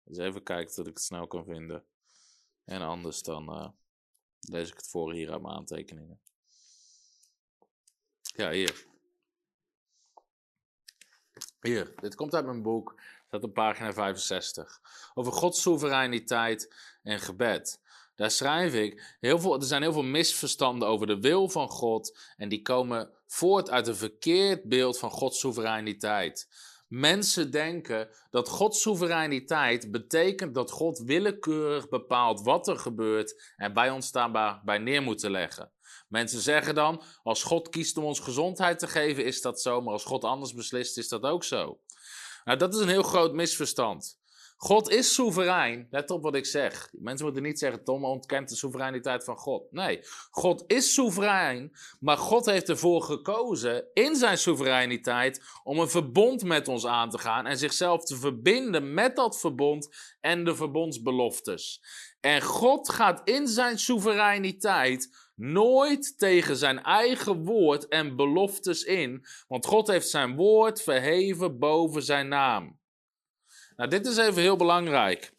Dus 0.03 0.17
even 0.17 0.43
kijken 0.43 0.75
dat 0.75 0.87
ik 0.87 0.93
het 0.93 1.03
snel 1.03 1.27
kan 1.27 1.45
vinden. 1.45 1.85
En 2.63 2.81
anders 2.81 3.21
dan 3.21 3.49
uh, 3.49 3.69
lees 4.39 4.69
ik 4.69 4.75
het 4.75 4.87
voor 4.87 5.13
hier 5.13 5.33
aan 5.33 5.41
mijn 5.41 5.55
aantekeningen. 5.55 6.22
Ja, 8.35 8.51
hier. 8.51 8.85
Hier, 11.61 11.93
dit 11.95 12.15
komt 12.15 12.35
uit 12.35 12.45
mijn 12.45 12.61
boek, 12.61 13.01
dat 13.29 13.43
op 13.43 13.53
pagina 13.53 13.93
65. 13.93 14.81
Over 15.13 15.33
Gods 15.33 15.61
soevereiniteit 15.61 16.75
en 17.03 17.19
gebed. 17.19 17.81
Daar 18.15 18.31
schrijf 18.31 18.73
ik, 18.73 19.15
heel 19.19 19.39
veel, 19.39 19.55
er 19.55 19.63
zijn 19.63 19.81
heel 19.81 19.93
veel 19.93 20.03
misverstanden 20.03 20.87
over 20.87 21.07
de 21.07 21.19
wil 21.19 21.49
van 21.49 21.69
God 21.69 22.17
en 22.37 22.49
die 22.49 22.61
komen 22.61 23.11
voort 23.27 23.69
uit 23.69 23.87
een 23.87 23.95
verkeerd 23.95 24.63
beeld 24.63 24.99
van 24.99 25.11
Gods 25.11 25.39
soevereiniteit. 25.39 26.47
Mensen 26.87 27.51
denken 27.51 28.09
dat 28.29 28.49
Gods 28.49 28.81
soevereiniteit 28.81 29.91
betekent 29.91 30.55
dat 30.55 30.71
God 30.71 30.99
willekeurig 30.99 31.89
bepaalt 31.89 32.41
wat 32.41 32.67
er 32.67 32.79
gebeurt 32.79 33.53
en 33.55 33.73
wij 33.73 33.89
ons 33.89 34.11
daarbij 34.11 34.77
neer 34.77 35.01
moeten 35.01 35.31
leggen. 35.31 35.72
Mensen 36.07 36.39
zeggen 36.39 36.75
dan, 36.75 37.01
als 37.23 37.43
God 37.43 37.69
kiest 37.69 37.97
om 37.97 38.03
ons 38.03 38.19
gezondheid 38.19 38.79
te 38.79 38.87
geven, 38.87 39.25
is 39.25 39.41
dat 39.41 39.61
zo, 39.61 39.81
maar 39.81 39.93
als 39.93 40.03
God 40.03 40.23
anders 40.23 40.53
beslist, 40.53 40.97
is 40.97 41.07
dat 41.07 41.23
ook 41.23 41.43
zo. 41.43 41.79
Nou, 42.43 42.57
dat 42.57 42.73
is 42.73 42.79
een 42.79 42.87
heel 42.87 43.03
groot 43.03 43.33
misverstand. 43.33 44.21
God 44.63 44.89
is 44.89 45.13
soeverein. 45.13 45.87
Let 45.89 46.09
op 46.09 46.23
wat 46.23 46.35
ik 46.35 46.45
zeg. 46.45 46.89
Mensen 46.91 47.25
moeten 47.25 47.43
niet 47.43 47.59
zeggen, 47.59 47.83
Tom 47.83 48.05
ontkent 48.05 48.49
de 48.49 48.55
soevereiniteit 48.55 49.23
van 49.23 49.37
God. 49.37 49.71
Nee, 49.71 49.99
God 50.31 50.63
is 50.67 50.93
soeverein, 50.93 51.71
maar 51.99 52.17
God 52.17 52.45
heeft 52.45 52.69
ervoor 52.69 53.01
gekozen 53.01 53.85
in 53.93 54.15
zijn 54.15 54.37
soevereiniteit 54.37 55.41
om 55.63 55.79
een 55.79 55.89
verbond 55.89 56.43
met 56.43 56.67
ons 56.67 56.85
aan 56.85 57.09
te 57.09 57.17
gaan 57.17 57.45
en 57.45 57.57
zichzelf 57.57 58.03
te 58.03 58.15
verbinden 58.15 58.93
met 58.93 59.15
dat 59.15 59.39
verbond 59.39 59.89
en 60.21 60.43
de 60.43 60.55
verbondsbeloftes. 60.55 61.83
En 62.19 62.41
God 62.41 62.89
gaat 62.89 63.21
in 63.23 63.47
zijn 63.47 63.79
soevereiniteit 63.79 65.22
nooit 65.35 66.17
tegen 66.17 66.57
zijn 66.57 66.83
eigen 66.83 67.43
woord 67.43 67.87
en 67.87 68.15
beloftes 68.15 68.83
in, 68.83 69.25
want 69.47 69.65
God 69.65 69.87
heeft 69.87 70.09
zijn 70.09 70.35
woord 70.35 70.81
verheven 70.81 71.59
boven 71.59 72.03
zijn 72.03 72.27
naam. 72.27 72.79
Nou, 73.75 73.89
dit 73.89 74.05
is 74.05 74.17
even 74.17 74.41
heel 74.41 74.55
belangrijk. 74.55 75.33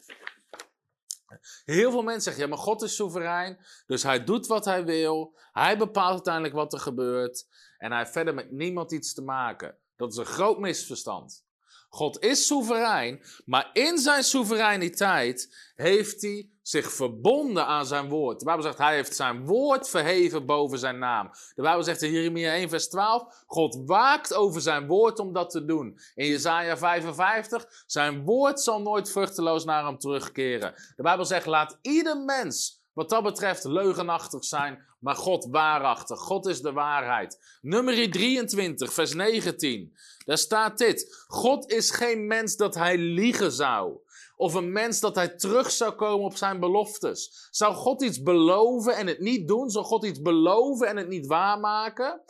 Heel 1.65 1.91
veel 1.91 2.01
mensen 2.01 2.23
zeggen, 2.23 2.43
ja, 2.43 2.49
maar 2.49 2.57
God 2.57 2.81
is 2.81 2.95
soeverein, 2.95 3.65
dus 3.85 4.03
hij 4.03 4.23
doet 4.23 4.47
wat 4.47 4.65
hij 4.65 4.85
wil, 4.85 5.37
hij 5.51 5.77
bepaalt 5.77 6.13
uiteindelijk 6.13 6.53
wat 6.53 6.73
er 6.73 6.79
gebeurt 6.79 7.47
en 7.77 7.89
hij 7.89 7.99
heeft 7.99 8.11
verder 8.11 8.33
met 8.33 8.51
niemand 8.51 8.91
iets 8.91 9.13
te 9.13 9.21
maken. 9.21 9.77
Dat 9.95 10.11
is 10.11 10.17
een 10.17 10.25
groot 10.25 10.59
misverstand. 10.59 11.45
God 11.89 12.23
is 12.23 12.47
soeverein, 12.47 13.21
maar 13.45 13.69
in 13.73 13.97
zijn 13.97 14.23
soevereiniteit 14.23 15.71
heeft 15.75 16.21
hij 16.21 16.49
zich 16.67 16.91
verbonden 16.91 17.65
aan 17.65 17.85
zijn 17.85 18.09
woord. 18.09 18.39
De 18.39 18.45
Bijbel 18.45 18.63
zegt, 18.63 18.77
hij 18.77 18.95
heeft 18.95 19.15
zijn 19.15 19.45
woord 19.45 19.89
verheven 19.89 20.45
boven 20.45 20.79
zijn 20.79 20.99
naam. 20.99 21.29
De 21.55 21.61
Bijbel 21.61 21.83
zegt 21.83 22.01
in 22.01 22.11
Jeremia 22.11 22.53
1 22.53 22.69
vers 22.69 22.89
12, 22.89 23.43
God 23.47 23.81
waakt 23.85 24.33
over 24.33 24.61
zijn 24.61 24.87
woord 24.87 25.19
om 25.19 25.33
dat 25.33 25.49
te 25.49 25.65
doen. 25.65 25.99
In 26.15 26.27
Jesaja 26.27 26.77
55, 26.77 27.83
zijn 27.85 28.23
woord 28.23 28.59
zal 28.59 28.81
nooit 28.81 29.11
vruchteloos 29.11 29.65
naar 29.65 29.85
hem 29.85 29.97
terugkeren. 29.97 30.73
De 30.95 31.03
Bijbel 31.03 31.25
zegt, 31.25 31.45
laat 31.45 31.77
ieder 31.81 32.17
mens 32.17 32.83
wat 32.93 33.09
dat 33.09 33.23
betreft 33.23 33.63
leugenachtig 33.63 34.43
zijn, 34.43 34.85
maar 34.99 35.15
God 35.15 35.47
waarachtig. 35.51 36.19
God 36.19 36.45
is 36.45 36.61
de 36.61 36.71
waarheid. 36.71 37.59
Nummer 37.61 38.11
23, 38.11 38.93
vers 38.93 39.13
19. 39.13 39.95
Daar 40.25 40.37
staat 40.37 40.77
dit. 40.77 41.25
God 41.27 41.71
is 41.71 41.91
geen 41.91 42.27
mens 42.27 42.55
dat 42.55 42.75
hij 42.75 42.97
liegen 42.97 43.51
zou. 43.51 43.97
Of 44.37 44.53
een 44.53 44.71
mens 44.71 44.99
dat 44.99 45.15
hij 45.15 45.27
terug 45.29 45.71
zou 45.71 45.91
komen 45.91 46.25
op 46.25 46.35
zijn 46.35 46.59
beloftes? 46.59 47.47
Zou 47.51 47.73
God 47.73 48.01
iets 48.01 48.21
beloven 48.21 48.95
en 48.95 49.07
het 49.07 49.19
niet 49.19 49.47
doen? 49.47 49.69
Zou 49.69 49.85
God 49.85 50.05
iets 50.05 50.21
beloven 50.21 50.87
en 50.87 50.97
het 50.97 51.07
niet 51.07 51.27
waarmaken? 51.27 52.21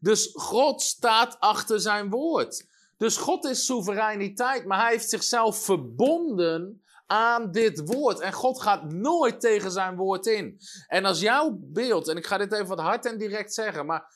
Dus 0.00 0.30
God 0.32 0.82
staat 0.82 1.36
achter 1.40 1.80
zijn 1.80 2.10
woord. 2.10 2.66
Dus 2.96 3.16
God 3.16 3.44
is 3.44 3.64
soevereiniteit, 3.64 4.64
maar 4.64 4.80
hij 4.80 4.90
heeft 4.90 5.10
zichzelf 5.10 5.64
verbonden 5.64 6.82
aan 7.06 7.50
dit 7.50 7.82
woord. 7.84 8.20
En 8.20 8.32
God 8.32 8.60
gaat 8.60 8.92
nooit 8.92 9.40
tegen 9.40 9.70
zijn 9.70 9.96
woord 9.96 10.26
in. 10.26 10.60
En 10.86 11.04
als 11.04 11.20
jouw 11.20 11.58
beeld, 11.60 12.08
en 12.08 12.16
ik 12.16 12.26
ga 12.26 12.38
dit 12.38 12.52
even 12.52 12.66
wat 12.66 12.80
hard 12.80 13.06
en 13.06 13.18
direct 13.18 13.54
zeggen, 13.54 13.86
maar 13.86 14.12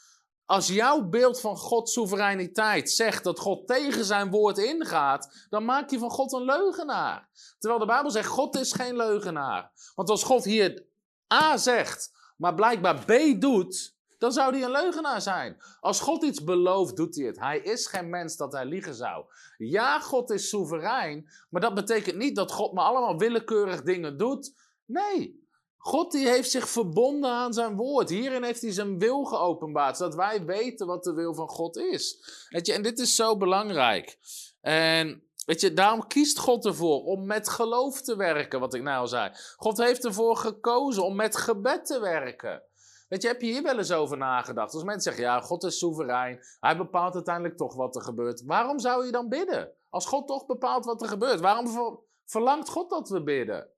als 0.50 0.68
jouw 0.68 1.08
beeld 1.08 1.40
van 1.40 1.56
Gods 1.56 1.92
soevereiniteit 1.92 2.90
zegt 2.90 3.24
dat 3.24 3.38
God 3.38 3.66
tegen 3.66 4.04
zijn 4.04 4.30
woord 4.30 4.58
ingaat, 4.58 5.46
dan 5.48 5.64
maak 5.64 5.90
je 5.90 5.98
van 5.98 6.10
God 6.10 6.32
een 6.32 6.44
leugenaar. 6.44 7.28
Terwijl 7.58 7.80
de 7.80 7.86
Bijbel 7.86 8.10
zegt, 8.10 8.28
God 8.28 8.56
is 8.56 8.72
geen 8.72 8.96
leugenaar. 8.96 9.72
Want 9.94 10.10
als 10.10 10.22
God 10.22 10.44
hier 10.44 10.86
A 11.34 11.56
zegt, 11.56 12.10
maar 12.36 12.54
blijkbaar 12.54 13.04
B 13.04 13.40
doet, 13.40 13.96
dan 14.18 14.32
zou 14.32 14.52
hij 14.52 14.62
een 14.64 14.70
leugenaar 14.70 15.20
zijn. 15.20 15.62
Als 15.80 16.00
God 16.00 16.24
iets 16.24 16.44
belooft, 16.44 16.96
doet 16.96 17.16
hij 17.16 17.26
het. 17.26 17.38
Hij 17.38 17.58
is 17.58 17.86
geen 17.86 18.10
mens 18.10 18.36
dat 18.36 18.52
hij 18.52 18.64
liegen 18.64 18.94
zou. 18.94 19.24
Ja, 19.56 20.00
God 20.00 20.30
is 20.30 20.48
soeverein, 20.48 21.30
maar 21.50 21.60
dat 21.60 21.74
betekent 21.74 22.16
niet 22.16 22.36
dat 22.36 22.52
God 22.52 22.72
maar 22.72 22.84
allemaal 22.84 23.18
willekeurig 23.18 23.82
dingen 23.82 24.16
doet. 24.16 24.54
Nee, 24.84 25.39
God 25.82 26.12
die 26.12 26.28
heeft 26.28 26.50
zich 26.50 26.68
verbonden 26.68 27.30
aan 27.30 27.52
zijn 27.52 27.76
woord. 27.76 28.08
Hierin 28.08 28.42
heeft 28.42 28.62
hij 28.62 28.72
zijn 28.72 28.98
wil 28.98 29.24
geopenbaard, 29.24 29.96
zodat 29.96 30.14
wij 30.14 30.44
weten 30.44 30.86
wat 30.86 31.04
de 31.04 31.12
wil 31.12 31.34
van 31.34 31.48
God 31.48 31.76
is. 31.76 32.18
Weet 32.48 32.66
je, 32.66 32.72
en 32.72 32.82
dit 32.82 32.98
is 32.98 33.14
zo 33.14 33.36
belangrijk. 33.36 34.18
En 34.60 35.22
weet 35.46 35.60
je, 35.60 35.74
daarom 35.74 36.06
kiest 36.06 36.38
God 36.38 36.64
ervoor 36.64 37.04
om 37.04 37.26
met 37.26 37.48
geloof 37.48 38.02
te 38.02 38.16
werken, 38.16 38.60
wat 38.60 38.74
ik 38.74 38.82
nou 38.82 39.00
al 39.00 39.06
zei. 39.06 39.30
God 39.56 39.78
heeft 39.78 40.04
ervoor 40.04 40.36
gekozen 40.36 41.04
om 41.04 41.16
met 41.16 41.36
gebed 41.36 41.86
te 41.86 42.00
werken. 42.00 42.62
Weet 43.08 43.22
je, 43.22 43.28
heb 43.28 43.40
je 43.40 43.46
hier 43.46 43.62
wel 43.62 43.78
eens 43.78 43.92
over 43.92 44.16
nagedacht? 44.16 44.74
Als 44.74 44.82
mensen 44.82 45.02
zeggen, 45.02 45.22
ja, 45.22 45.40
God 45.40 45.64
is 45.64 45.78
soeverein, 45.78 46.40
hij 46.60 46.76
bepaalt 46.76 47.14
uiteindelijk 47.14 47.56
toch 47.56 47.74
wat 47.74 47.96
er 47.96 48.02
gebeurt. 48.02 48.42
Waarom 48.44 48.78
zou 48.78 49.06
je 49.06 49.12
dan 49.12 49.28
bidden? 49.28 49.72
Als 49.88 50.06
God 50.06 50.26
toch 50.26 50.46
bepaalt 50.46 50.84
wat 50.84 51.02
er 51.02 51.08
gebeurt, 51.08 51.40
waarom 51.40 51.98
verlangt 52.24 52.68
God 52.68 52.90
dat 52.90 53.08
we 53.08 53.22
bidden? 53.22 53.68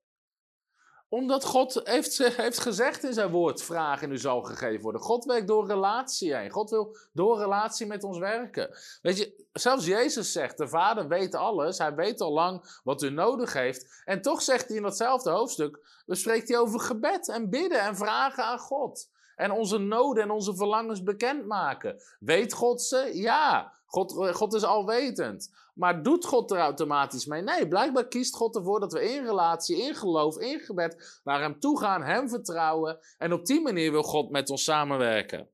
Omdat 1.13 1.45
God 1.45 1.81
heeft, 1.85 2.19
heeft 2.37 2.59
gezegd 2.59 3.05
in 3.05 3.13
zijn 3.13 3.31
woord, 3.31 3.63
vragen 3.63 4.09
en 4.09 4.15
u 4.15 4.19
zal 4.19 4.43
gegeven 4.43 4.83
worden. 4.83 5.01
God 5.01 5.25
werkt 5.25 5.47
door 5.47 5.67
relatie 5.67 6.35
heen. 6.35 6.51
God 6.51 6.71
wil 6.71 6.97
door 7.13 7.39
relatie 7.39 7.87
met 7.87 8.05
ons 8.05 8.19
werken. 8.19 8.77
Weet 9.03 9.19
je, 9.19 9.47
zelfs 9.53 9.87
Jezus 9.87 10.33
zegt, 10.33 10.59
de 10.59 10.69
Vader 10.69 11.09
weet 11.09 11.35
alles. 11.35 11.79
Hij 11.79 11.95
weet 11.95 12.21
al 12.21 12.33
lang 12.33 12.81
wat 12.85 13.03
u 13.03 13.11
nodig 13.11 13.53
heeft. 13.53 14.03
En 14.05 14.23
toch 14.23 14.43
zegt 14.43 14.69
hij 14.69 14.77
in 14.77 14.83
datzelfde 14.83 15.31
hoofdstuk, 15.31 16.03
spreekt 16.07 16.49
hij 16.49 16.59
over 16.59 16.81
gebed 16.81 17.29
en 17.29 17.51
bidden 17.51 17.81
en 17.81 17.97
vragen 17.97 18.45
aan 18.45 18.59
God. 18.59 19.09
En 19.37 19.51
onze 19.51 19.79
noden 19.79 20.23
en 20.23 20.31
onze 20.31 20.57
verlangens 20.57 21.03
bekendmaken. 21.03 22.03
Weet 22.19 22.53
God 22.53 22.83
ze? 22.83 23.11
Ja. 23.13 23.73
God, 23.95 24.55
is 24.55 24.65
alwetend. 24.65 25.51
Maar 25.75 26.03
doet 26.03 26.25
God 26.25 26.51
er 26.51 26.59
automatisch 26.59 27.27
mee? 27.27 27.43
Nee, 27.43 27.69
blijkbaar 27.69 28.09
kiest 28.09 28.35
God 28.35 28.57
ervoor 28.57 28.81
dat 28.81 28.93
we 28.93 29.13
in 29.13 29.25
relatie, 29.25 29.83
in 29.83 29.95
geloof, 29.95 30.39
in 30.39 30.61
gebed 30.61 31.21
naar 31.25 31.41
Hem 31.41 31.61
toe 31.61 31.79
gaan, 31.79 32.03
Hem 32.03 32.29
vertrouwen. 32.29 32.99
En 33.19 33.33
op 33.33 33.47
die 33.47 33.61
manier 33.61 33.91
wil 33.91 34.03
God 34.03 34.31
met 34.31 34.51
ons 34.51 34.65
samenwerken. 34.65 35.49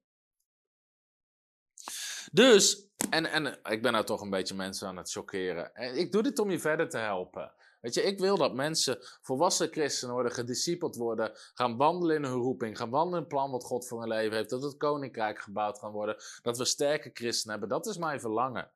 Dus, 2.33 2.87
en, 3.11 3.27
en 3.27 3.47
ik 3.47 3.83
ben 3.83 3.93
nou 3.93 4.05
toch 4.05 4.21
een 4.21 4.31
beetje 4.31 4.55
mensen 4.55 4.89
aan 4.89 4.97
het 4.97 5.11
chockeren. 5.11 5.97
Ik 5.97 6.13
doe 6.13 6.23
dit 6.23 6.39
om 6.39 6.51
je 6.51 6.59
verder 6.59 6.89
te 6.89 6.99
helpen. 6.99 7.53
Weet 7.81 7.95
je, 7.95 8.03
ik 8.03 8.19
wil 8.19 8.37
dat 8.37 8.55
mensen 8.55 8.99
volwassen 9.21 9.69
christenen 9.71 10.15
worden, 10.15 10.33
gediscipeld 10.33 10.97
worden, 10.97 11.33
gaan 11.55 11.77
wandelen 11.77 12.17
in 12.17 12.25
hun 12.25 12.33
roeping, 12.33 12.77
gaan 12.77 12.91
wandelen 12.91 13.17
in 13.17 13.25
het 13.25 13.35
plan 13.35 13.51
wat 13.51 13.65
God 13.65 13.89
voor 13.89 14.01
hun 14.01 14.09
leven 14.09 14.37
heeft, 14.37 14.51
dat 14.51 14.63
het 14.63 14.77
koninkrijk 14.77 15.39
gebouwd 15.39 15.79
kan 15.79 15.93
worden, 15.93 16.17
dat 16.43 16.59
we 16.59 16.65
sterke 16.65 17.11
christenen 17.13 17.59
hebben. 17.59 17.77
Dat 17.79 17.87
is 17.87 17.97
mijn 17.97 18.21
verlangen. 18.21 18.71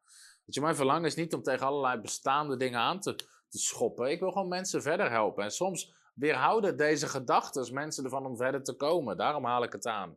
Weet 0.45 0.55
je, 0.55 0.61
mijn 0.61 0.77
verlangen 0.77 1.05
is 1.05 1.15
niet 1.15 1.35
om 1.35 1.43
tegen 1.43 1.67
allerlei 1.67 2.01
bestaande 2.01 2.57
dingen 2.57 2.81
aan 2.81 3.01
te, 3.01 3.15
te 3.49 3.59
schoppen. 3.59 4.11
Ik 4.11 4.21
wil 4.21 4.31
gewoon 4.31 4.49
mensen 4.49 4.83
verder 4.83 5.11
helpen. 5.11 5.45
En 5.45 5.51
soms 5.51 5.95
weerhouden 6.15 6.77
deze 6.77 7.09
gedachten 7.09 7.75
mensen 7.75 8.05
ervan 8.05 8.27
om 8.27 8.37
verder 8.37 8.63
te 8.63 8.73
komen. 8.73 9.17
Daarom 9.17 9.45
haal 9.45 9.63
ik 9.63 9.73
het 9.73 9.87
aan. 9.87 10.17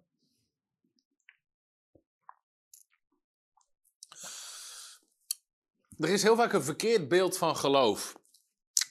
Er 6.00 6.10
is 6.10 6.24
heel 6.24 6.36
vaak 6.36 6.54
een 6.54 6.64
verkeerd 6.64 7.08
beeld 7.08 7.38
van 7.38 7.56
geloof. 7.56 8.16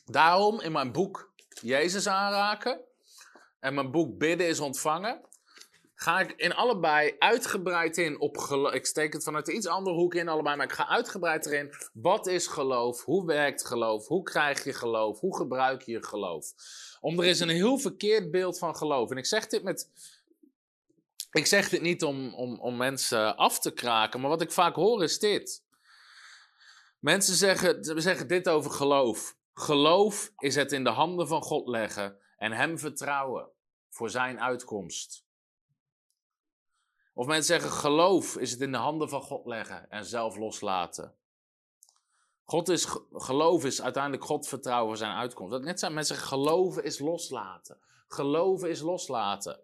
Daarom 0.05 0.61
in 0.61 0.73
mijn 0.73 0.93
boek 0.93 1.33
Jezus 1.61 2.07
aanraken 2.07 2.81
en 3.61 3.75
mijn 3.75 3.90
boek 3.90 4.19
Bidden 4.19 4.49
is 4.49 4.61
ontvangen, 4.61 5.21
ga 5.95 6.21
ik 6.21 6.33
in 6.37 6.55
allebei 6.55 7.14
uitgebreid 7.19 7.99
in 7.99 8.21
op 8.21 8.38
geloof. 8.38 8.73
Ik 8.73 8.87
steek 8.87 9.12
het 9.12 9.25
vanuit 9.25 9.49
een 9.49 9.57
iets 9.57 9.67
andere 9.67 9.97
hoek 9.97 10.14
in 10.14 10.29
allebei, 10.29 10.57
maar 10.57 10.67
ik 10.67 10.73
ga 10.73 10.88
uitgebreid 10.88 11.47
erin. 11.47 11.75
Wat 11.93 12.27
is 12.27 12.47
geloof? 12.47 13.05
Hoe 13.05 13.27
werkt 13.27 13.67
geloof? 13.67 14.07
Hoe 14.07 14.23
krijg 14.23 14.64
je 14.64 14.73
geloof? 14.73 15.21
Hoe 15.21 15.37
gebruik 15.37 15.83
je 15.83 16.05
geloof? 16.05 16.47
Om 17.01 17.21
er 17.21 17.27
is 17.27 17.40
een 17.40 17.49
heel 17.49 17.79
verkeerd 17.79 18.31
beeld 18.31 18.59
van 18.59 18.77
geloof. 18.77 19.11
En 19.11 19.17
ik 19.17 19.27
zeg 19.27 19.47
dit 19.47 19.62
met. 19.62 19.90
Ik 21.31 21.47
zeg 21.47 21.69
dit 21.69 21.81
niet 21.81 22.05
om, 22.05 22.35
om, 22.35 22.61
om 22.61 22.77
mensen 22.77 23.37
af 23.37 23.61
te 23.61 23.71
kraken, 23.71 24.21
maar 24.21 24.31
wat 24.31 24.43
ik 24.43 24.53
vaak 24.53 24.75
hoor 24.75 25.03
is 25.03 25.19
dit. 25.19 25.62
Mensen 26.99 27.35
zeggen, 27.35 28.03
zeggen 28.03 28.29
dit 28.29 28.49
over 28.49 28.71
geloof. 28.71 29.37
Geloof 29.55 30.33
is 30.38 30.55
het 30.55 30.73
in 30.73 30.85
de 30.85 30.90
handen 30.90 31.29
van 31.29 31.43
God 31.43 31.69
leggen 31.69 32.19
en 32.37 32.53
Hem 32.53 32.79
vertrouwen 32.79 33.51
voor 33.88 34.11
Zijn 34.11 34.40
uitkomst. 34.40 35.25
Of 37.12 37.27
mensen 37.27 37.61
zeggen, 37.61 37.71
geloof 37.71 38.37
is 38.37 38.51
het 38.51 38.61
in 38.61 38.73
de 38.73 38.79
handen 38.79 39.09
van 39.09 39.23
God 39.23 39.47
leggen 39.47 39.90
en 39.90 40.05
zelf 40.05 40.37
loslaten. 40.37 41.17
God 42.45 42.69
is, 42.69 42.87
geloof 43.12 43.64
is 43.64 43.83
uiteindelijk 43.83 44.25
God 44.25 44.49
vertrouwen 44.49 44.88
voor 44.88 44.97
zijn 44.97 45.17
uitkomst. 45.17 45.53
Dat 45.53 45.62
net 45.62 45.79
zijn 45.79 45.95
mensen 45.95 46.14
zeggen, 46.17 46.37
geloven 46.37 46.85
is 46.85 46.99
loslaten. 46.99 47.79
Geloven 48.09 48.71
is 48.71 48.81
loslaten. 48.81 49.61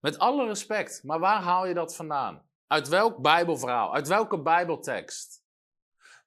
Met 0.00 0.18
alle 0.18 0.46
respect, 0.46 1.02
maar 1.04 1.18
waar 1.18 1.42
haal 1.42 1.66
je 1.66 1.74
dat 1.74 1.96
vandaan? 1.96 2.48
Uit 2.66 2.88
welk 2.88 3.16
Bijbelverhaal? 3.16 3.94
Uit 3.94 4.08
welke 4.08 4.42
Bijbeltekst? 4.42 5.37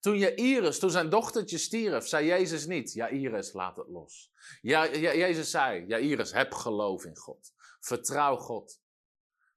Toen 0.02 0.18
Jairus, 0.18 0.80
toen 0.80 0.92
zijn 0.92 1.10
dochtertje 1.10 1.58
stierf, 1.58 2.08
zei 2.08 2.26
Jezus 2.26 2.66
niet, 2.66 2.94
Jairus, 2.94 3.54
laat 3.54 3.78
het 3.78 3.88
los. 3.88 4.32
Ja, 4.62 4.84
ja, 4.84 5.16
Jezus 5.16 5.52
zei, 5.52 5.86
Jairus, 5.88 6.34
heb 6.34 6.54
geloof 6.54 7.06
in 7.06 7.18
God. 7.18 7.54
Vertrouw 7.80 8.36
God. 8.36 8.81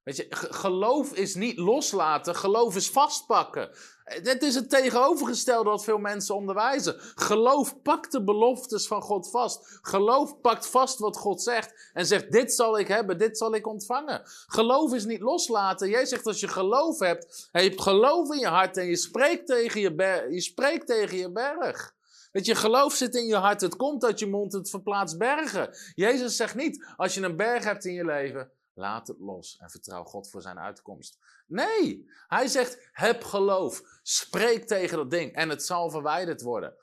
Weet 0.05 0.15
je, 0.15 0.25
geloof 0.29 1.13
is 1.13 1.35
niet 1.35 1.57
loslaten, 1.57 2.35
geloof 2.35 2.75
is 2.75 2.89
vastpakken. 2.89 3.69
Het 4.03 4.43
is 4.43 4.55
het 4.55 4.69
tegenovergestelde 4.69 5.69
wat 5.69 5.83
veel 5.83 5.97
mensen 5.97 6.35
onderwijzen. 6.35 6.95
Geloof 7.15 7.81
pakt 7.81 8.11
de 8.11 8.23
beloftes 8.23 8.87
van 8.87 9.01
God 9.01 9.29
vast. 9.29 9.79
Geloof 9.81 10.41
pakt 10.41 10.67
vast 10.67 10.99
wat 10.99 11.17
God 11.17 11.41
zegt 11.41 11.89
en 11.93 12.05
zegt: 12.05 12.31
Dit 12.31 12.53
zal 12.53 12.79
ik 12.79 12.87
hebben, 12.87 13.17
dit 13.17 13.37
zal 13.37 13.55
ik 13.55 13.67
ontvangen. 13.67 14.21
Geloof 14.47 14.93
is 14.93 15.05
niet 15.05 15.21
loslaten. 15.21 15.89
Jij 15.89 16.05
zegt: 16.05 16.25
Als 16.25 16.39
je 16.39 16.47
geloof 16.47 16.99
hebt, 16.99 17.49
en 17.51 17.63
je 17.63 17.69
hebt 17.69 17.81
geloof 17.81 18.31
in 18.31 18.39
je 18.39 18.47
hart 18.47 18.77
en 18.77 18.85
je 18.85 18.97
spreekt 18.97 19.47
tegen 19.47 19.81
je, 19.81 20.25
je, 20.29 20.41
spreekt 20.41 20.87
tegen 20.87 21.17
je 21.17 21.31
berg. 21.31 21.93
Weet 22.31 22.45
je, 22.45 22.55
geloof 22.55 22.93
zit 22.93 23.15
in 23.15 23.25
je 23.25 23.35
hart, 23.35 23.61
het 23.61 23.75
komt 23.75 24.03
uit 24.03 24.19
je 24.19 24.27
mond, 24.27 24.53
het 24.53 24.69
verplaatst 24.69 25.17
bergen. 25.17 25.69
Jezus 25.95 26.35
zegt 26.35 26.55
niet: 26.55 26.85
Als 26.95 27.13
je 27.13 27.21
een 27.21 27.35
berg 27.35 27.63
hebt 27.63 27.85
in 27.85 27.93
je 27.93 28.05
leven, 28.05 28.51
Laat 28.77 29.07
het 29.07 29.19
los 29.19 29.57
en 29.57 29.69
vertrouw 29.69 30.03
God 30.03 30.29
voor 30.29 30.41
zijn 30.41 30.59
uitkomst. 30.59 31.17
Nee, 31.47 32.09
hij 32.27 32.47
zegt: 32.47 32.89
heb 32.91 33.23
geloof. 33.23 33.81
Spreek 34.03 34.67
tegen 34.67 34.97
dat 34.97 35.09
ding 35.09 35.33
en 35.33 35.49
het 35.49 35.63
zal 35.63 35.89
verwijderd 35.89 36.41
worden. 36.41 36.75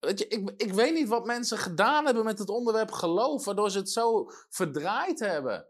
Weet 0.00 0.18
je, 0.18 0.28
ik, 0.28 0.52
ik 0.56 0.72
weet 0.72 0.94
niet 0.94 1.08
wat 1.08 1.26
mensen 1.26 1.58
gedaan 1.58 2.04
hebben 2.04 2.24
met 2.24 2.38
het 2.38 2.48
onderwerp 2.48 2.90
geloof, 2.90 3.44
waardoor 3.44 3.70
ze 3.70 3.78
het 3.78 3.90
zo 3.90 4.30
verdraaid 4.48 5.20
hebben. 5.20 5.66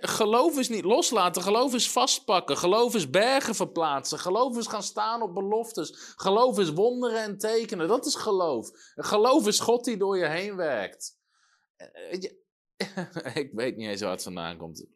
Geloof 0.00 0.58
is 0.58 0.68
niet 0.68 0.84
loslaten, 0.84 1.42
geloof 1.42 1.74
is 1.74 1.90
vastpakken, 1.90 2.56
geloof 2.56 2.94
is 2.94 3.10
bergen 3.10 3.54
verplaatsen, 3.54 4.18
geloof 4.18 4.56
is 4.56 4.66
gaan 4.66 4.82
staan 4.82 5.22
op 5.22 5.34
beloftes, 5.34 6.14
geloof 6.16 6.58
is 6.58 6.72
wonderen 6.72 7.22
en 7.22 7.38
tekenen, 7.38 7.88
dat 7.88 8.06
is 8.06 8.14
geloof. 8.14 8.70
Geloof 8.94 9.46
is 9.46 9.60
God 9.60 9.84
die 9.84 9.96
door 9.96 10.18
je 10.18 10.28
heen 10.28 10.56
werkt. 10.56 11.18
Je, 12.10 12.43
ik 13.42 13.50
weet 13.52 13.76
niet 13.76 13.88
eens 13.88 14.00
waar 14.00 14.10
het 14.10 14.22
vandaan 14.22 14.56
komt. 14.56 14.86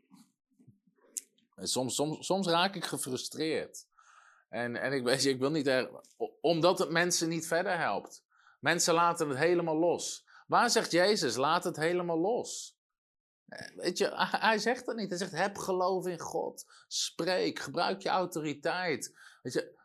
Soms, 1.57 1.95
soms, 1.95 2.27
soms 2.27 2.47
raak 2.47 2.75
ik 2.75 2.85
gefrustreerd. 2.85 3.87
En, 4.49 4.77
en 4.77 4.93
ik, 4.93 5.05
weet 5.05 5.23
je, 5.23 5.31
ik 5.31 5.39
wil 5.39 5.51
niet 5.51 5.67
er, 5.67 5.91
omdat 6.41 6.79
het 6.79 6.91
mensen 6.91 7.29
niet 7.29 7.47
verder 7.47 7.79
helpt. 7.79 8.25
Mensen 8.61 8.95
laten 8.95 9.29
het 9.29 9.39
helemaal 9.39 9.77
los. 9.77 10.27
Waar 10.47 10.71
zegt 10.71 10.91
Jezus, 10.91 11.37
laat 11.37 11.65
het 11.65 11.77
helemaal 11.77 12.19
los? 12.19 12.79
Eh, 13.49 13.77
weet 13.77 13.99
je, 13.99 14.11
hij 14.17 14.59
zegt 14.59 14.87
dat 14.87 14.97
niet. 14.97 15.09
Hij 15.09 15.19
zegt, 15.19 15.33
heb 15.33 15.59
geloof 15.59 16.07
in 16.07 16.19
God. 16.19 16.67
Spreek, 16.87 17.59
gebruik 17.59 18.03
je 18.03 18.09
autoriteit. 18.09 19.19
Weet 19.43 19.53
je, 19.53 19.77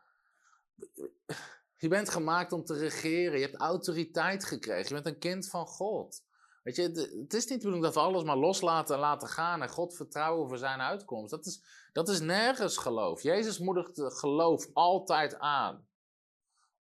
Je 1.76 1.88
bent 1.88 2.08
gemaakt 2.08 2.52
om 2.52 2.64
te 2.64 2.74
regeren. 2.74 3.38
Je 3.38 3.44
hebt 3.44 3.60
autoriteit 3.60 4.44
gekregen. 4.44 4.96
Je 4.96 5.02
bent 5.02 5.14
een 5.14 5.18
kind 5.20 5.48
van 5.48 5.66
God. 5.66 6.23
Weet 6.64 6.76
je, 6.76 6.82
het 7.22 7.34
is 7.34 7.46
niet 7.46 7.48
de 7.48 7.54
bedoeling 7.56 7.82
dat 7.82 7.94
we 7.94 8.00
alles 8.00 8.22
maar 8.22 8.36
loslaten 8.36 8.94
en 8.94 9.00
laten 9.00 9.28
gaan 9.28 9.62
en 9.62 9.68
God 9.68 9.96
vertrouwen 9.96 10.48
voor 10.48 10.58
zijn 10.58 10.80
uitkomst. 10.80 11.30
Dat 11.30 11.46
is, 11.46 11.64
dat 11.92 12.08
is 12.08 12.20
nergens 12.20 12.76
geloof. 12.76 13.22
Jezus 13.22 13.58
moedigt 13.58 14.02
geloof 14.18 14.66
altijd 14.72 15.38
aan 15.38 15.86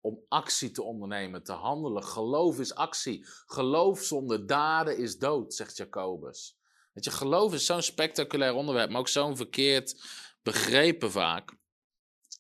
om 0.01 0.21
actie 0.29 0.71
te 0.71 0.83
ondernemen, 0.83 1.43
te 1.43 1.53
handelen. 1.53 2.05
Geloof 2.05 2.59
is 2.61 2.75
actie. 2.75 3.27
Geloof 3.47 4.03
zonder 4.03 4.47
daden 4.47 4.99
is 4.99 5.19
dood, 5.19 5.55
zegt 5.55 5.77
Jacobus. 5.77 6.59
Weet 6.93 7.05
je, 7.05 7.11
geloof 7.11 7.55
is 7.55 7.67
zo'n 7.67 7.83
spectaculair 7.83 8.55
onderwerp, 8.55 8.91
maar 8.91 9.01
ook 9.01 9.09
zo'n 9.09 9.37
verkeerd 9.37 10.03
begrepen 10.43 11.11
vaak. 11.11 11.57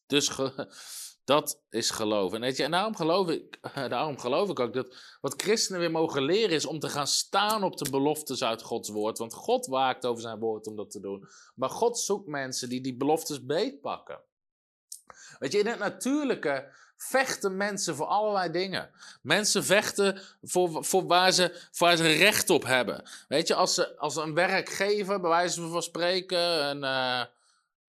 Dus 0.07 0.28
dat 1.24 1.62
is 1.70 1.90
geloof. 1.90 2.32
En, 2.32 2.54
je, 2.56 2.68
daarom, 2.68 2.96
geloof 2.96 3.28
ik, 3.28 3.58
daarom 3.88 4.18
geloof 4.18 4.48
ik 4.48 4.61
ook 4.61 4.72
dat 4.72 4.96
wat 5.20 5.42
christenen 5.42 5.80
weer 5.80 5.90
mogen 5.90 6.22
leren 6.22 6.54
is 6.54 6.66
om 6.66 6.78
te 6.78 6.88
gaan 6.88 7.06
staan 7.06 7.62
op 7.64 7.76
de 7.76 7.90
beloftes 7.90 8.44
uit 8.44 8.62
Gods 8.62 8.88
woord. 8.88 9.18
Want 9.18 9.35
God 9.35 9.66
waakt 9.66 10.06
over 10.06 10.22
zijn 10.22 10.38
woord 10.38 10.66
om 10.66 10.76
dat 10.76 10.90
te 10.90 11.00
doen. 11.00 11.28
Maar 11.54 11.70
God 11.70 11.98
zoekt 11.98 12.26
mensen 12.26 12.68
die 12.68 12.80
die 12.80 12.96
beloftes 12.96 13.44
beetpakken. 13.44 14.20
Weet 15.38 15.52
je, 15.52 15.58
in 15.58 15.66
het 15.66 15.78
natuurlijke 15.78 16.72
vechten 16.96 17.56
mensen 17.56 17.96
voor 17.96 18.06
allerlei 18.06 18.50
dingen. 18.50 18.90
Mensen 19.22 19.64
vechten 19.64 20.20
voor, 20.42 20.85
voor, 20.85 21.06
waar, 21.06 21.32
ze, 21.32 21.68
voor 21.70 21.96
ze 21.96 22.12
recht 22.12 22.50
op 22.50 22.64
hebben. 22.64 23.11
Weet 23.28 23.48
je, 23.48 23.54
als, 23.54 23.74
ze, 23.74 23.98
als 23.98 24.16
een 24.16 24.35
werkgever, 24.35 25.20
bij 25.20 25.30
wijze 25.30 25.68
van 25.68 25.82
spreken, 25.82 26.38
een, 26.68 26.82
uh, 26.82 27.24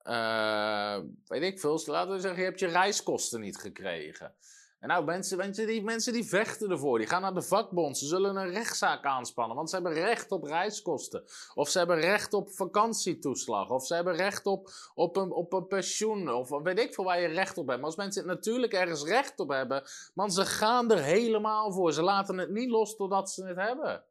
uh, 0.04 0.98
weet 1.28 1.42
ik 1.42 1.60
veel, 1.60 1.82
laten 1.86 2.14
we 2.14 2.20
zeggen, 2.20 2.40
je 2.40 2.46
hebt 2.46 2.60
je 2.60 2.68
reiskosten 2.68 3.40
niet 3.40 3.58
gekregen. 3.58 4.36
En 4.84 4.90
nou, 4.90 5.06
mensen, 5.06 5.38
mensen, 5.38 5.68
die, 5.68 5.84
mensen 5.84 6.14
die 6.14 6.26
vechten 6.26 6.72
ervoor, 6.72 6.98
die 6.98 7.08
gaan 7.08 7.22
naar 7.22 7.34
de 7.34 7.42
vakbond. 7.42 7.98
Ze 7.98 8.06
zullen 8.06 8.36
een 8.36 8.50
rechtszaak 8.50 9.06
aanspannen, 9.06 9.56
want 9.56 9.70
ze 9.70 9.76
hebben 9.76 9.94
recht 9.94 10.32
op 10.32 10.44
reiskosten. 10.44 11.24
Of 11.54 11.70
ze 11.70 11.78
hebben 11.78 12.00
recht 12.00 12.34
op 12.34 12.50
vakantietoeslag. 12.52 13.70
Of 13.70 13.86
ze 13.86 13.96
hebben 13.96 14.16
recht 14.16 14.46
op, 14.46 14.70
op, 14.96 15.18
een, 15.18 15.32
op 15.32 15.54
een 15.54 15.68
pensioen. 15.68 16.34
Of 16.34 16.50
weet 16.50 16.80
ik 16.80 16.94
veel 16.94 17.04
waar 17.04 17.22
je 17.22 17.28
recht 17.28 17.58
op 17.58 17.68
hebt. 17.68 17.80
Maar 17.80 17.90
als 17.90 17.96
mensen 17.96 18.26
natuurlijk 18.26 18.74
ergens 18.74 19.04
recht 19.04 19.40
op 19.40 19.50
hebben, 19.50 19.84
want 20.14 20.34
ze 20.34 20.46
gaan 20.46 20.92
er 20.92 21.04
helemaal 21.04 21.72
voor. 21.72 21.94
Ze 21.94 22.02
laten 22.02 22.38
het 22.38 22.50
niet 22.50 22.70
los 22.70 22.96
totdat 22.96 23.32
ze 23.32 23.46
het 23.46 23.58
hebben. 23.58 24.04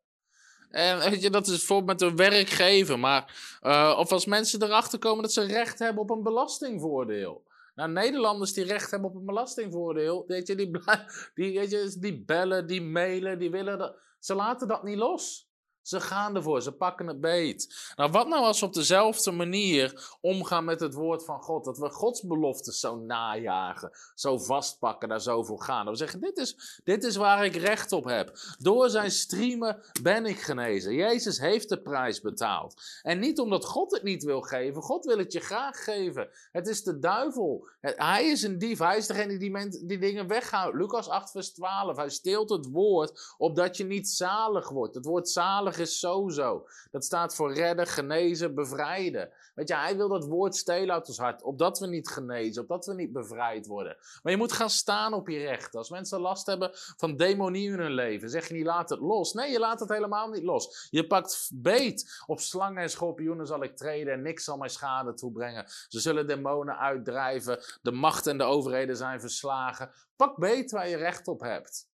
En 0.73 1.11
weet 1.11 1.23
je, 1.23 1.31
dat 1.31 1.47
is 1.47 1.57
bijvoorbeeld 1.57 2.01
met 2.01 2.11
een 2.11 2.17
werkgever. 2.17 2.99
Maar, 2.99 3.59
uh, 3.63 3.97
of 3.99 4.13
als 4.13 4.27
mensen 4.27 4.63
erachter 4.63 4.99
komen 4.99 5.23
dat 5.23 5.33
ze 5.33 5.43
recht 5.43 5.79
hebben 5.79 6.03
op 6.03 6.11
een 6.11 6.23
belastingvoordeel. 6.23 7.45
Nou, 7.75 7.91
Nederlanders 7.91 8.53
die 8.53 8.65
recht 8.65 8.91
hebben 8.91 9.11
op 9.11 9.17
een 9.17 9.25
belastingvoordeel, 9.25 10.25
weet 10.27 10.47
je, 10.47 10.55
die, 10.55 10.71
die, 11.35 11.59
weet 11.59 11.71
je, 11.71 11.97
die 11.99 12.25
bellen, 12.25 12.67
die 12.67 12.83
mailen, 12.83 13.39
die 13.39 13.51
willen 13.51 13.79
dat. 13.79 13.97
Ze 14.19 14.35
laten 14.35 14.69
dat 14.69 14.83
niet 14.83 14.97
los. 14.97 15.52
Ze 15.83 16.01
gaan 16.01 16.37
ervoor, 16.37 16.63
ze 16.63 16.73
pakken 16.73 17.07
het 17.07 17.21
beet. 17.21 17.93
Nou, 17.97 18.11
wat 18.11 18.29
nou 18.29 18.45
als 18.45 18.61
we 18.61 18.67
op 18.67 18.75
dezelfde 18.75 19.31
manier 19.31 20.17
omgaan 20.21 20.65
met 20.65 20.81
het 20.81 20.95
woord 20.95 21.25
van 21.25 21.41
God? 21.41 21.65
Dat 21.65 21.79
we 21.79 21.91
Gods 21.91 22.23
beloftes 22.23 22.81
zo 22.81 22.97
najagen, 22.97 23.91
zo 24.15 24.39
vastpakken, 24.39 25.09
daar 25.09 25.21
zo 25.21 25.43
voor 25.43 25.63
gaan. 25.63 25.85
Dat 25.85 25.93
we 25.93 25.99
zeggen, 25.99 26.21
dit 26.21 26.37
is, 26.37 26.81
dit 26.85 27.05
is 27.05 27.17
waar 27.17 27.45
ik 27.45 27.57
recht 27.57 27.93
op 27.93 28.05
heb. 28.05 28.39
Door 28.59 28.91
zijn 28.91 29.11
streamen 29.11 29.83
ben 30.03 30.27
ik 30.27 30.41
genezen. 30.41 30.95
Jezus 30.95 31.39
heeft 31.39 31.69
de 31.69 31.83
prijs 31.83 32.21
betaald. 32.21 32.83
En 33.03 33.19
niet 33.19 33.39
omdat 33.39 33.65
God 33.65 33.93
het 33.93 34.03
niet 34.03 34.25
wil 34.25 34.41
geven, 34.41 34.83
God 34.83 35.05
wil 35.05 35.19
het 35.19 35.33
je 35.33 35.41
graag 35.41 35.85
geven. 35.85 36.29
Het 36.53 36.69
is 36.69 36.83
de 36.83 36.99
duivel. 36.99 37.69
Hij 37.81 38.27
is 38.27 38.43
een 38.43 38.59
dief, 38.59 38.79
hij 38.79 38.97
is 38.97 39.07
degene 39.07 39.39
die, 39.39 39.87
die 39.87 39.99
dingen 39.99 40.27
weghoudt. 40.27 40.77
Lucas 40.77 41.09
8 41.09 41.31
vers 41.31 41.53
12, 41.53 41.97
hij 41.97 42.11
steelt 42.11 42.51
het 42.51 42.71
woord 42.71 43.35
opdat 43.39 43.77
je 43.77 43.85
niet 43.85 44.09
zalig 44.09 44.69
wordt. 44.69 44.95
Het 44.95 45.05
woord 45.05 45.29
zalig 45.29 45.72
is 45.79 45.99
sozo. 45.99 46.67
Dat 46.91 47.05
staat 47.05 47.35
voor 47.35 47.55
redden, 47.55 47.87
genezen, 47.87 48.55
bevrijden. 48.55 49.31
Weet 49.55 49.69
je, 49.69 49.77
hij 49.77 49.97
wil 49.97 50.09
dat 50.09 50.25
woord 50.25 50.57
stelen 50.57 50.95
uit 50.95 51.09
ons 51.09 51.19
hart. 51.19 51.43
Opdat 51.43 51.79
we 51.79 51.87
niet 51.87 52.09
genezen, 52.09 52.63
opdat 52.63 52.87
we 52.87 52.95
niet 52.95 53.13
bevrijd 53.13 53.67
worden. 53.67 53.97
Maar 54.23 54.33
je 54.33 54.39
moet 54.39 54.53
gaan 54.53 54.71
staan 54.71 55.13
op 55.13 55.29
je 55.29 55.39
recht. 55.39 55.75
Als 55.75 55.91
mensen 55.91 56.21
last 56.21 56.47
hebben 56.47 56.71
van 56.75 57.17
demonie 57.17 57.71
in 57.71 57.79
hun 57.79 57.93
leven, 57.93 58.31
zeg 58.31 58.49
je 58.49 58.55
niet 58.55 58.67
laat 58.67 58.91
het 58.91 59.01
los. 59.01 59.33
Nee, 59.33 59.51
je 59.51 59.59
laat 59.59 59.81
het 59.81 59.89
helemaal 59.89 60.29
niet 60.29 60.43
los. 60.43 60.89
Je 60.91 61.07
pakt 61.07 61.51
beet. 61.55 62.23
Op 62.27 62.41
slangen 62.41 62.83
en 62.83 62.91
schorpioenen 62.91 63.47
zal 63.47 63.63
ik 63.63 63.77
treden 63.77 64.13
en 64.13 64.23
niks 64.23 64.45
zal 64.45 64.57
mij 64.57 64.69
schade 64.69 65.15
toebrengen. 65.15 65.65
Ze 65.89 66.01
zullen 66.01 66.27
demonen 66.27 66.79
uitdrijven. 66.79 67.59
De 67.83 67.93
macht 67.93 68.27
en 68.27 68.39
de 68.39 68.45
overheden 68.45 68.97
zijn 68.97 69.21
verslagen. 69.21 69.91
Pak 70.17 70.37
beet 70.37 70.71
waar 70.71 70.89
je 70.89 70.97
recht 70.97 71.29
op 71.29 71.41
hebt. 71.41 71.91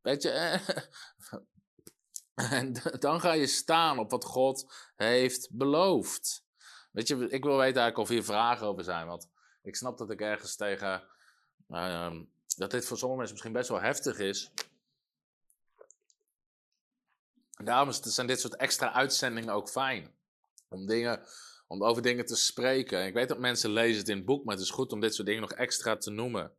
Weet 0.00 0.22
je, 0.22 0.30
eh, 0.30 0.60
En 2.50 2.72
dan 2.98 3.20
ga 3.20 3.32
je 3.32 3.46
staan 3.46 3.98
op 3.98 4.10
wat 4.10 4.24
God 4.24 4.72
heeft 4.96 5.48
beloofd. 5.50 6.44
Weet 6.92 7.08
je, 7.08 7.14
ik 7.14 7.44
wil 7.44 7.56
weten 7.56 7.80
eigenlijk 7.80 7.98
of 7.98 8.08
hier 8.08 8.24
vragen 8.24 8.66
over 8.66 8.84
zijn. 8.84 9.06
Want 9.06 9.28
ik 9.62 9.76
snap 9.76 9.98
dat 9.98 10.10
ik 10.10 10.20
ergens 10.20 10.56
tegen. 10.56 11.04
Uh, 11.68 12.16
dat 12.56 12.70
dit 12.70 12.86
voor 12.86 12.98
sommige 12.98 13.18
mensen 13.18 13.32
misschien 13.32 13.52
best 13.52 13.68
wel 13.68 13.80
heftig 13.80 14.18
is. 14.18 14.50
Daarom 17.64 17.92
zijn 17.92 18.26
dit 18.26 18.40
soort 18.40 18.56
extra 18.56 18.92
uitzendingen 18.92 19.54
ook 19.54 19.68
fijn. 19.68 20.14
Om, 20.68 20.86
dingen, 20.86 21.26
om 21.66 21.84
over 21.84 22.02
dingen 22.02 22.26
te 22.26 22.36
spreken. 22.36 23.06
Ik 23.06 23.14
weet 23.14 23.28
dat 23.28 23.38
mensen 23.38 23.70
lezen 23.70 23.98
het 23.98 24.08
in 24.08 24.16
het 24.16 24.26
boek, 24.26 24.44
maar 24.44 24.54
het 24.54 24.64
is 24.64 24.70
goed 24.70 24.92
om 24.92 25.00
dit 25.00 25.14
soort 25.14 25.26
dingen 25.26 25.42
nog 25.42 25.52
extra 25.52 25.96
te 25.96 26.10
noemen. 26.10 26.52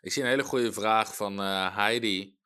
Ik 0.00 0.12
zie 0.12 0.22
een 0.22 0.28
hele 0.28 0.42
goede 0.42 0.72
vraag 0.72 1.16
van 1.16 1.40
uh, 1.40 1.76
Heidi. 1.76 2.38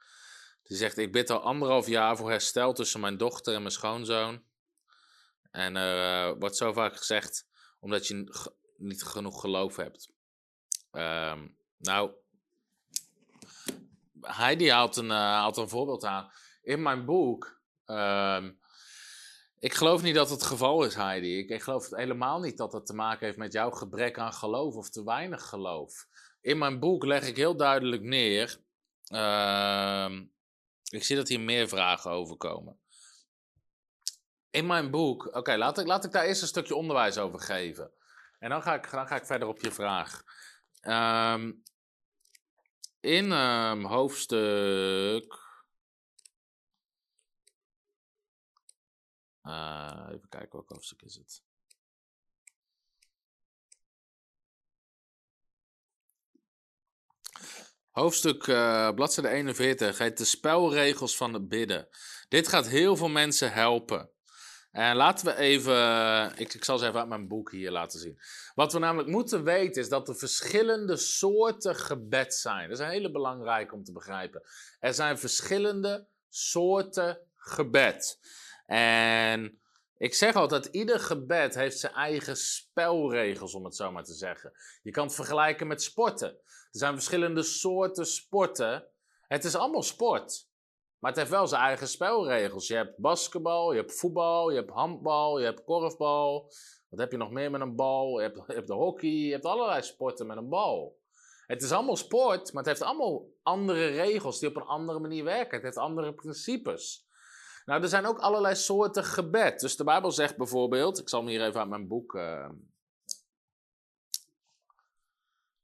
Die 0.63 0.77
zegt: 0.77 0.99
Ik 0.99 1.13
bid 1.13 1.31
al 1.31 1.41
anderhalf 1.41 1.87
jaar 1.87 2.17
voor 2.17 2.31
herstel 2.31 2.73
tussen 2.73 3.01
mijn 3.01 3.17
dochter 3.17 3.55
en 3.55 3.61
mijn 3.61 3.73
schoonzoon. 3.73 4.43
En 5.51 5.77
uh, 5.77 6.33
wordt 6.39 6.57
zo 6.57 6.73
vaak 6.73 6.97
gezegd 6.97 7.47
omdat 7.81 8.07
je 8.07 8.49
niet 8.77 9.03
genoeg 9.03 9.41
geloof 9.41 9.77
hebt. 9.77 10.11
Uh, 10.93 11.41
nou, 11.77 12.11
Heidi 14.21 14.71
haalt 14.71 14.97
een, 14.97 15.11
uh, 15.11 15.49
een 15.53 15.69
voorbeeld 15.69 16.05
aan. 16.05 16.31
In 16.63 16.83
mijn 16.83 17.05
boek. 17.05 17.61
Ehm, 17.85 18.53
ik 19.59 19.75
geloof 19.75 20.03
niet 20.03 20.15
dat 20.15 20.31
het 20.31 20.43
geval 20.43 20.85
is, 20.85 20.95
Heidi. 20.95 21.39
Ik 21.39 21.63
geloof 21.63 21.91
helemaal 21.91 22.41
niet 22.41 22.57
dat 22.57 22.73
het 22.73 22.87
te 22.87 22.95
maken 22.95 23.27
heeft 23.27 23.39
met 23.39 23.53
jouw 23.53 23.71
gebrek 23.71 24.19
aan 24.19 24.33
geloof 24.33 24.75
of 24.75 24.91
te 24.91 25.05
weinig 25.05 25.49
geloof 25.49 26.07
in 26.43 26.59
mijn 26.59 26.79
boek 26.79 27.05
leg 27.05 27.27
ik 27.27 27.37
heel 27.37 27.57
duidelijk 27.57 28.03
neer. 28.03 28.61
Uh, 29.09 30.21
ik 30.89 31.05
zie 31.05 31.17
dat 31.17 31.29
hier 31.29 31.41
meer 31.41 31.69
vragen 31.69 32.11
over 32.11 32.37
komen. 32.37 32.81
In 34.51 34.67
mijn 34.67 34.91
boek, 34.91 35.37
oké, 35.37 35.57
laat, 35.57 35.79
ik, 35.79 35.87
laat 35.87 36.05
ik 36.05 36.13
daar 36.13 36.25
eerst 36.25 36.43
een 36.43 36.49
stukje 36.49 36.75
onderwijs 36.75 37.19
over 37.19 37.41
geven. 37.41 37.93
En 38.39 38.51
dan 38.51 38.63
ga 38.63 38.75
ik, 38.75 38.91
dan 38.91 39.07
ga 39.07 39.17
ik 39.17 39.27
verder 39.27 39.49
op 39.49 39.61
je 39.61 39.73
vraag. 39.73 40.23
Um, 40.83 41.63
in 43.01 43.33
um, 43.33 43.85
hoofdstuk. 43.85 45.41
Uh, 49.43 50.07
even 50.09 50.29
kijken, 50.29 50.51
welk 50.53 50.69
hoofdstuk 50.69 51.03
is 51.03 51.15
het? 51.15 51.43
Hoofdstuk 57.93 58.47
uh, 58.47 58.91
bladzijde 58.91 59.31
41 59.31 59.99
heet 59.99 60.19
de 60.19 60.25
spelregels 60.25 61.17
van 61.17 61.35
het 61.35 61.49
bidden. 61.49 61.89
Dit 62.29 62.49
gaat 62.49 62.69
heel 62.69 62.97
veel 62.97 63.09
mensen 63.09 63.53
helpen. 63.53 64.11
En 64.71 64.97
laten 64.97 65.27
we 65.27 65.37
even, 65.37 66.33
ik, 66.37 66.55
ik 66.55 66.65
zal 66.65 66.79
ze 66.79 66.87
even 66.87 66.99
uit 66.99 67.09
mijn 67.09 67.29
boek 67.29 67.51
hier 67.51 67.71
laten 67.71 68.01
zien. 68.01 68.19
Wat 68.55 68.73
we 68.73 68.79
namelijk 68.79 69.09
moeten 69.09 69.45
weten 69.45 69.83
is 69.83 69.89
dat 69.89 70.09
er 70.09 70.17
verschillende 70.17 70.97
soorten 70.97 71.77
gebed 71.77 72.35
zijn. 72.35 72.69
Dat 72.69 72.79
is 72.79 72.85
een 72.85 72.91
hele 72.91 73.11
belangrijk 73.11 73.73
om 73.73 73.85
te 73.85 73.93
begrijpen. 73.93 74.43
Er 74.79 74.95
zijn 74.95 75.19
verschillende 75.19 76.07
soorten 76.29 77.21
gebed. 77.37 78.19
En 78.67 79.62
ik 80.03 80.15
zeg 80.15 80.35
altijd, 80.35 80.67
ieder 80.67 81.01
gebed 81.01 81.55
heeft 81.55 81.79
zijn 81.79 81.93
eigen 81.93 82.37
spelregels, 82.37 83.55
om 83.55 83.65
het 83.65 83.77
zo 83.77 83.91
maar 83.91 84.05
te 84.05 84.15
zeggen. 84.15 84.53
Je 84.83 84.91
kan 84.91 85.05
het 85.05 85.15
vergelijken 85.15 85.67
met 85.67 85.83
sporten. 85.83 86.29
Er 86.29 86.69
zijn 86.71 86.95
verschillende 86.95 87.43
soorten 87.43 88.07
sporten. 88.07 88.89
Het 89.29 89.45
is 89.45 89.55
allemaal 89.55 89.83
sport. 89.83 90.49
Maar 90.99 91.11
het 91.11 91.21
heeft 91.21 91.31
wel 91.31 91.47
zijn 91.47 91.63
eigen 91.63 91.89
spelregels. 91.89 92.67
Je 92.67 92.75
hebt 92.75 92.99
basketbal, 92.99 93.73
je 93.73 93.79
hebt 93.79 93.99
voetbal, 93.99 94.51
je 94.51 94.57
hebt 94.57 94.71
handbal, 94.71 95.39
je 95.39 95.45
hebt 95.45 95.65
korfbal. 95.65 96.53
Wat 96.89 97.01
heb 97.01 97.11
je 97.11 97.17
nog 97.17 97.31
meer 97.31 97.51
met 97.51 97.61
een 97.61 97.77
bal? 97.77 98.21
Je 98.21 98.27
hebt, 98.27 98.43
je 98.47 98.55
hebt 98.55 98.67
de 98.67 98.75
hockey, 98.75 99.11
je 99.11 99.33
hebt 99.33 99.45
allerlei 99.45 99.83
sporten 99.83 100.27
met 100.27 100.37
een 100.37 100.49
bal. 100.49 100.99
Het 101.47 101.63
is 101.63 101.73
allemaal 101.73 101.97
sport, 101.97 102.53
maar 102.53 102.63
het 102.63 102.73
heeft 102.73 102.91
allemaal 102.91 103.27
andere 103.43 103.87
regels 103.87 104.39
die 104.39 104.49
op 104.49 104.57
een 104.57 104.63
andere 104.63 104.99
manier 104.99 105.25
werken. 105.25 105.55
Het 105.55 105.65
heeft 105.65 105.77
andere 105.77 106.15
principes. 106.15 107.07
Nou, 107.65 107.83
er 107.83 107.89
zijn 107.89 108.07
ook 108.07 108.19
allerlei 108.19 108.55
soorten 108.55 109.05
gebed. 109.05 109.61
Dus 109.61 109.77
de 109.77 109.85
Bijbel 109.85 110.11
zegt 110.11 110.37
bijvoorbeeld, 110.37 110.99
ik 110.99 111.09
zal 111.09 111.21
hem 111.21 111.29
hier 111.29 111.43
even 111.47 111.61
uit 111.61 111.69
mijn 111.69 111.89
boek 111.89 112.15
uh, 112.15 112.49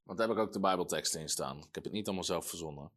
Want 0.08 0.20
daar 0.20 0.28
heb 0.28 0.36
ik 0.36 0.42
ook 0.42 0.52
de 0.52 0.60
Bijbelteksten 0.60 1.20
in 1.20 1.28
staan. 1.28 1.58
Ik 1.58 1.74
heb 1.74 1.84
het 1.84 1.92
niet 1.92 2.06
allemaal 2.06 2.24
zelf 2.24 2.48
verzonnen. 2.48 2.90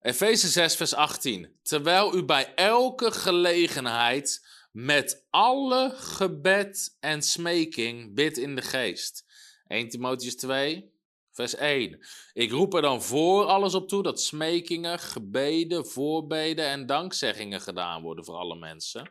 Efeze 0.00 0.48
6, 0.48 0.76
vers 0.76 0.94
18. 0.94 1.58
Terwijl 1.62 2.16
u 2.16 2.24
bij 2.24 2.54
elke 2.54 3.10
gelegenheid 3.10 4.46
met 4.72 5.24
alle 5.30 5.90
gebed 5.94 6.96
en 7.00 7.22
smeking 7.22 8.14
bidt 8.14 8.36
in 8.36 8.54
de 8.54 8.62
geest. 8.62 9.24
1 9.66 9.88
Timotheus 9.88 10.36
2, 10.36 10.92
vers 11.38 11.54
1. 11.54 12.00
Ik 12.32 12.50
roep 12.50 12.74
er 12.74 12.82
dan 12.82 13.02
voor 13.02 13.44
alles 13.44 13.74
op 13.74 13.88
toe 13.88 14.02
dat 14.02 14.20
smekingen, 14.20 14.98
gebeden, 14.98 15.86
voorbeden 15.86 16.64
en 16.64 16.86
dankzeggingen 16.86 17.60
gedaan 17.60 18.02
worden 18.02 18.24
voor 18.24 18.34
alle 18.34 18.56
mensen. 18.56 19.10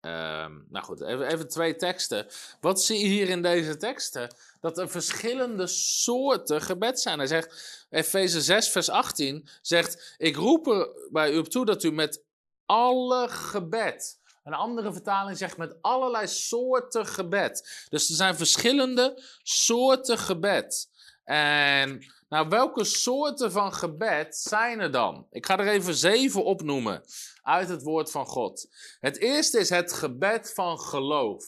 Ehm, 0.00 0.52
nou 0.68 0.84
goed, 0.84 1.00
even, 1.00 1.26
even 1.26 1.48
twee 1.48 1.76
teksten. 1.76 2.26
Wat 2.60 2.82
zie 2.82 2.98
je 2.98 3.06
hier 3.06 3.28
in 3.28 3.42
deze 3.42 3.76
teksten? 3.76 4.34
Dat 4.60 4.78
er 4.78 4.90
verschillende 4.90 5.66
soorten 5.66 6.62
gebed 6.62 7.00
zijn. 7.00 7.18
Hij 7.18 7.26
zegt, 7.26 7.86
Efeze 7.90 8.40
6, 8.40 8.68
vers 8.68 8.88
18, 8.88 9.48
zegt: 9.62 10.14
Ik 10.18 10.36
roep 10.36 10.66
er 10.66 10.88
bij 11.10 11.32
u 11.32 11.38
op 11.38 11.48
toe 11.48 11.64
dat 11.64 11.82
u 11.82 11.92
met 11.92 12.24
alle 12.66 13.28
gebed. 13.28 14.20
Een 14.44 14.54
andere 14.54 14.92
vertaling 14.92 15.38
zegt 15.38 15.56
met 15.56 15.76
allerlei 15.80 16.26
soorten 16.26 17.06
gebed. 17.06 17.86
Dus 17.88 18.08
er 18.08 18.14
zijn 18.14 18.36
verschillende 18.36 19.22
soorten 19.42 20.18
gebed. 20.18 20.90
En 21.24 22.04
nou, 22.28 22.48
welke 22.48 22.84
soorten 22.84 23.52
van 23.52 23.72
gebed 23.74 24.36
zijn 24.36 24.80
er 24.80 24.90
dan? 24.90 25.26
Ik 25.30 25.46
ga 25.46 25.58
er 25.58 25.68
even 25.68 25.94
zeven 25.94 26.44
opnoemen 26.44 27.02
uit 27.42 27.68
het 27.68 27.82
woord 27.82 28.10
van 28.10 28.26
God. 28.26 28.68
Het 29.00 29.18
eerste 29.18 29.58
is 29.58 29.68
het 29.68 29.92
gebed 29.92 30.52
van 30.54 30.78
geloof. 30.78 31.44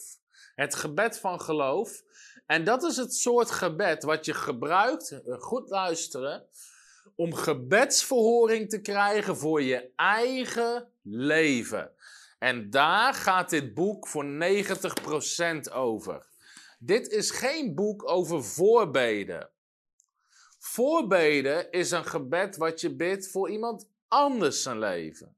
Het 0.55 0.75
gebed 0.75 1.19
van 1.19 1.41
geloof. 1.41 2.03
En 2.47 2.65
dat 2.65 2.83
is 2.83 2.97
het 2.97 3.15
soort 3.15 3.51
gebed 3.51 4.03
wat 4.03 4.25
je 4.25 4.35
gebruikt, 4.35 5.21
goed 5.39 5.69
luisteren, 5.69 6.47
om 7.17 7.35
gebedsverhoring 7.35 8.69
te 8.69 8.81
krijgen 8.81 9.37
voor 9.37 9.63
je 9.63 9.91
eigen 9.97 10.89
leven. 11.03 11.94
En 12.45 12.71
daar 12.71 13.15
gaat 13.15 13.51
dit 13.51 13.75
boek 13.75 14.09
voor 14.09 14.25
90% 14.25 15.73
over. 15.73 16.27
Dit 16.79 17.09
is 17.09 17.31
geen 17.31 17.75
boek 17.75 18.11
over 18.11 18.45
voorbeden. 18.45 19.51
Voorbeden 20.59 21.71
is 21.71 21.91
een 21.91 22.05
gebed 22.05 22.57
wat 22.57 22.81
je 22.81 22.95
bidt 22.95 23.31
voor 23.31 23.51
iemand 23.51 23.89
anders 24.09 24.63
zijn 24.63 24.79
leven. 24.79 25.34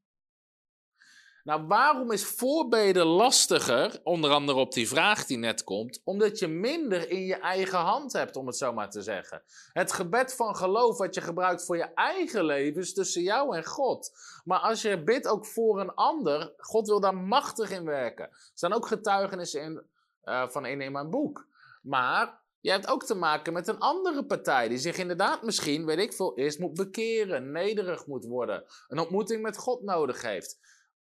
Nou, 1.46 1.66
waarom 1.66 2.10
is 2.10 2.24
voorbeden 2.24 3.06
lastiger? 3.06 4.00
Onder 4.02 4.30
andere 4.30 4.58
op 4.58 4.72
die 4.72 4.88
vraag 4.88 5.26
die 5.26 5.38
net 5.38 5.64
komt. 5.64 6.00
Omdat 6.04 6.38
je 6.38 6.46
minder 6.46 7.10
in 7.10 7.24
je 7.24 7.34
eigen 7.34 7.78
hand 7.78 8.12
hebt, 8.12 8.36
om 8.36 8.46
het 8.46 8.56
zo 8.56 8.72
maar 8.72 8.90
te 8.90 9.02
zeggen. 9.02 9.42
Het 9.72 9.92
gebed 9.92 10.34
van 10.34 10.56
geloof 10.56 10.98
wat 10.98 11.14
je 11.14 11.20
gebruikt 11.20 11.64
voor 11.64 11.76
je 11.76 11.94
eigen 11.94 12.44
leven 12.44 12.80
is 12.80 12.94
tussen 12.94 13.22
jou 13.22 13.56
en 13.56 13.64
God. 13.64 14.10
Maar 14.44 14.58
als 14.58 14.82
je 14.82 15.02
bidt 15.02 15.26
ook 15.26 15.46
voor 15.46 15.80
een 15.80 15.94
ander, 15.94 16.54
God 16.56 16.86
wil 16.86 17.00
daar 17.00 17.16
machtig 17.16 17.70
in 17.70 17.84
werken. 17.84 18.24
Er 18.24 18.50
staan 18.54 18.72
ook 18.72 18.86
getuigenissen 18.86 19.62
in, 19.62 19.82
uh, 20.24 20.48
van 20.48 20.66
in, 20.66 20.80
in 20.80 20.92
mijn 20.92 21.10
boek. 21.10 21.46
Maar 21.82 22.40
je 22.60 22.70
hebt 22.70 22.88
ook 22.88 23.04
te 23.04 23.14
maken 23.14 23.52
met 23.52 23.68
een 23.68 23.78
andere 23.78 24.24
partij 24.24 24.68
die 24.68 24.78
zich 24.78 24.96
inderdaad 24.96 25.42
misschien, 25.42 25.84
weet 25.84 25.98
ik 25.98 26.12
veel, 26.12 26.38
eerst 26.38 26.58
moet 26.58 26.74
bekeren, 26.74 27.52
nederig 27.52 28.06
moet 28.06 28.24
worden, 28.24 28.64
een 28.88 28.98
ontmoeting 28.98 29.42
met 29.42 29.56
God 29.56 29.82
nodig 29.82 30.22
heeft. 30.22 30.58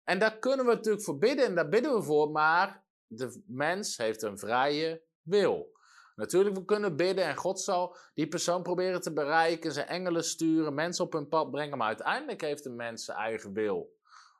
En 0.05 0.19
daar 0.19 0.37
kunnen 0.39 0.65
we 0.65 0.73
natuurlijk 0.73 1.03
voor 1.03 1.17
bidden 1.17 1.45
en 1.45 1.55
daar 1.55 1.69
bidden 1.69 1.93
we 1.93 2.01
voor, 2.03 2.31
maar 2.31 2.83
de 3.07 3.43
mens 3.47 3.97
heeft 3.97 4.21
een 4.21 4.39
vrije 4.39 5.03
wil. 5.21 5.73
Natuurlijk, 6.15 6.55
we 6.55 6.65
kunnen 6.65 6.95
bidden 6.95 7.25
en 7.25 7.35
God 7.35 7.61
zal 7.61 7.97
die 8.13 8.27
persoon 8.27 8.63
proberen 8.63 9.01
te 9.01 9.13
bereiken, 9.13 9.71
zijn 9.71 9.87
engelen 9.87 10.23
sturen, 10.23 10.73
mensen 10.73 11.05
op 11.05 11.13
hun 11.13 11.27
pad 11.27 11.51
brengen, 11.51 11.77
maar 11.77 11.87
uiteindelijk 11.87 12.41
heeft 12.41 12.63
de 12.63 12.69
mens 12.69 13.05
zijn 13.05 13.17
eigen 13.17 13.53
wil 13.53 13.95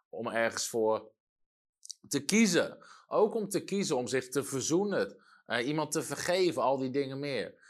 om 0.09 0.27
ergens 0.27 0.67
voor 0.67 1.11
te 2.07 2.25
kiezen. 2.25 2.77
Ook 3.07 3.35
om 3.35 3.49
te 3.49 3.63
kiezen, 3.63 3.97
om 3.97 4.07
zich 4.07 4.29
te 4.29 4.43
verzoenen, 4.43 5.23
uh, 5.47 5.67
iemand 5.67 5.91
te 5.91 6.01
vergeven, 6.01 6.61
al 6.61 6.77
die 6.77 6.89
dingen 6.89 7.19
meer. 7.19 7.63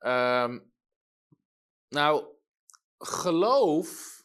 Um, 0.00 0.72
nou, 1.88 2.26
geloof 2.98 4.22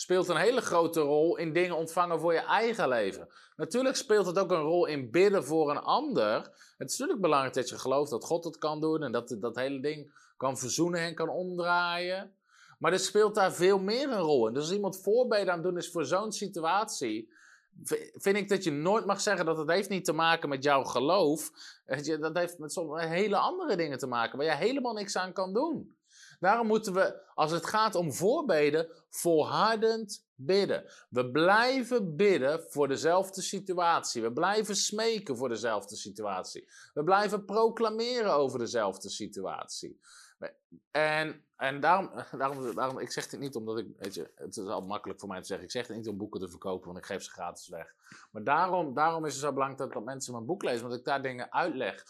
speelt 0.00 0.28
een 0.28 0.36
hele 0.36 0.60
grote 0.60 1.00
rol 1.00 1.36
in 1.36 1.52
dingen 1.52 1.76
ontvangen 1.76 2.20
voor 2.20 2.32
je 2.32 2.38
eigen 2.38 2.88
leven. 2.88 3.28
Natuurlijk 3.56 3.96
speelt 3.96 4.26
het 4.26 4.38
ook 4.38 4.50
een 4.50 4.60
rol 4.60 4.86
in 4.86 5.10
bidden 5.10 5.44
voor 5.44 5.70
een 5.70 5.78
ander. 5.78 6.34
Het 6.76 6.90
is 6.90 6.96
natuurlijk 6.98 7.20
belangrijk 7.20 7.54
dat 7.54 7.68
je 7.68 7.78
gelooft 7.78 8.10
dat 8.10 8.24
God 8.24 8.44
het 8.44 8.58
kan 8.58 8.80
doen 8.80 9.02
en 9.02 9.12
dat 9.12 9.36
dat 9.40 9.56
hele 9.56 9.80
ding 9.80 10.12
kan 10.36 10.58
verzoenen 10.58 11.00
en 11.00 11.14
kan 11.14 11.28
omdraaien. 11.28 12.34
Maar 12.78 12.92
er 12.92 12.98
speelt 12.98 13.34
daar 13.34 13.52
veel 13.52 13.78
meer 13.78 14.10
een 14.10 14.18
rol 14.18 14.46
in. 14.46 14.54
Dus 14.54 14.62
als 14.62 14.72
iemand 14.72 15.00
voorbeden 15.02 15.52
aan 15.52 15.62
doen 15.62 15.76
is 15.76 15.90
voor 15.90 16.04
zo'n 16.04 16.32
situatie, 16.32 17.32
vind 18.12 18.36
ik 18.36 18.48
dat 18.48 18.64
je 18.64 18.70
nooit 18.70 19.06
mag 19.06 19.20
zeggen 19.20 19.46
dat 19.46 19.58
het 19.58 19.70
heeft 19.70 19.88
niet 19.88 20.04
te 20.04 20.12
maken 20.12 20.48
met 20.48 20.64
jouw 20.64 20.84
geloof. 20.84 21.50
Dat 22.20 22.36
heeft 22.36 22.58
met 22.58 22.80
hele 22.94 23.36
andere 23.36 23.76
dingen 23.76 23.98
te 23.98 24.06
maken 24.06 24.38
waar 24.38 24.46
je 24.46 24.54
helemaal 24.54 24.94
niks 24.94 25.16
aan 25.16 25.32
kan 25.32 25.52
doen. 25.52 25.97
Daarom 26.38 26.66
moeten 26.66 26.94
we, 26.94 27.22
als 27.34 27.50
het 27.50 27.66
gaat 27.66 27.94
om 27.94 28.12
voorbeden, 28.12 28.88
volhardend 29.08 30.26
bidden. 30.34 30.84
We 31.10 31.30
blijven 31.30 32.16
bidden 32.16 32.62
voor 32.68 32.88
dezelfde 32.88 33.42
situatie. 33.42 34.22
We 34.22 34.32
blijven 34.32 34.76
smeken 34.76 35.36
voor 35.36 35.48
dezelfde 35.48 35.96
situatie. 35.96 36.68
We 36.94 37.04
blijven 37.04 37.44
proclameren 37.44 38.32
over 38.32 38.58
dezelfde 38.58 39.08
situatie. 39.08 40.00
En, 40.90 41.44
en 41.56 41.80
daarom, 41.80 42.10
daarom, 42.38 42.74
daarom, 42.74 42.98
ik 42.98 43.10
zeg 43.10 43.28
dit 43.28 43.40
niet 43.40 43.56
omdat 43.56 43.78
ik, 43.78 43.86
weet 43.98 44.14
je, 44.14 44.30
het 44.34 44.56
is 44.56 44.66
al 44.66 44.82
makkelijk 44.82 45.20
voor 45.20 45.28
mij 45.28 45.40
te 45.40 45.46
zeggen, 45.46 45.66
ik 45.66 45.72
zeg 45.72 45.86
het 45.86 45.96
niet 45.96 46.08
om 46.08 46.16
boeken 46.16 46.40
te 46.40 46.48
verkopen, 46.48 46.86
want 46.86 46.98
ik 46.98 47.06
geef 47.06 47.22
ze 47.22 47.30
gratis 47.30 47.68
weg. 47.68 47.94
Maar 48.30 48.44
daarom, 48.44 48.94
daarom 48.94 49.24
is 49.24 49.32
het 49.32 49.42
zo 49.42 49.52
belangrijk 49.52 49.92
dat 49.92 50.04
mensen 50.04 50.32
mijn 50.32 50.46
boek 50.46 50.62
lezen, 50.62 50.88
want 50.88 50.98
ik 50.98 51.04
daar 51.04 51.22
dingen 51.22 51.52
uitleg 51.52 52.04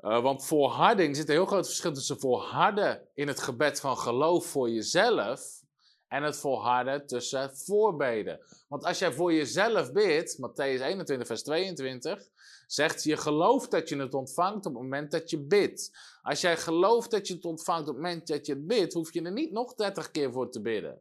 uh, 0.00 0.22
want 0.22 0.46
volharding 0.46 1.16
zit 1.16 1.28
een 1.28 1.34
heel 1.34 1.46
groot 1.46 1.66
verschil 1.66 1.92
tussen 1.92 2.18
volharden 2.18 3.08
in 3.14 3.28
het 3.28 3.40
gebed 3.40 3.80
van 3.80 3.98
geloof 3.98 4.46
voor 4.46 4.70
jezelf 4.70 5.64
en 6.08 6.22
het 6.22 6.36
volharden 6.36 7.06
tussen 7.06 7.56
voorbeden. 7.56 8.40
Want 8.68 8.84
als 8.84 8.98
jij 8.98 9.12
voor 9.12 9.32
jezelf 9.32 9.92
bidt, 9.92 10.38
Matthäus 10.40 10.82
21, 10.82 11.26
vers 11.26 11.42
22, 11.42 12.28
zegt 12.66 13.02
je 13.02 13.16
gelooft 13.16 13.70
dat 13.70 13.88
je 13.88 13.96
het 13.96 14.14
ontvangt 14.14 14.66
op 14.66 14.72
het 14.72 14.82
moment 14.82 15.10
dat 15.10 15.30
je 15.30 15.38
bidt. 15.38 15.98
Als 16.22 16.40
jij 16.40 16.56
gelooft 16.56 17.10
dat 17.10 17.28
je 17.28 17.34
het 17.34 17.44
ontvangt 17.44 17.88
op 17.88 17.94
het 17.94 18.02
moment 18.02 18.26
dat 18.26 18.46
je 18.46 18.52
het 18.52 18.66
bidt, 18.66 18.92
hoef 18.92 19.12
je 19.12 19.22
er 19.22 19.32
niet 19.32 19.52
nog 19.52 19.74
30 19.74 20.10
keer 20.10 20.32
voor 20.32 20.50
te 20.50 20.60
bidden. 20.60 21.00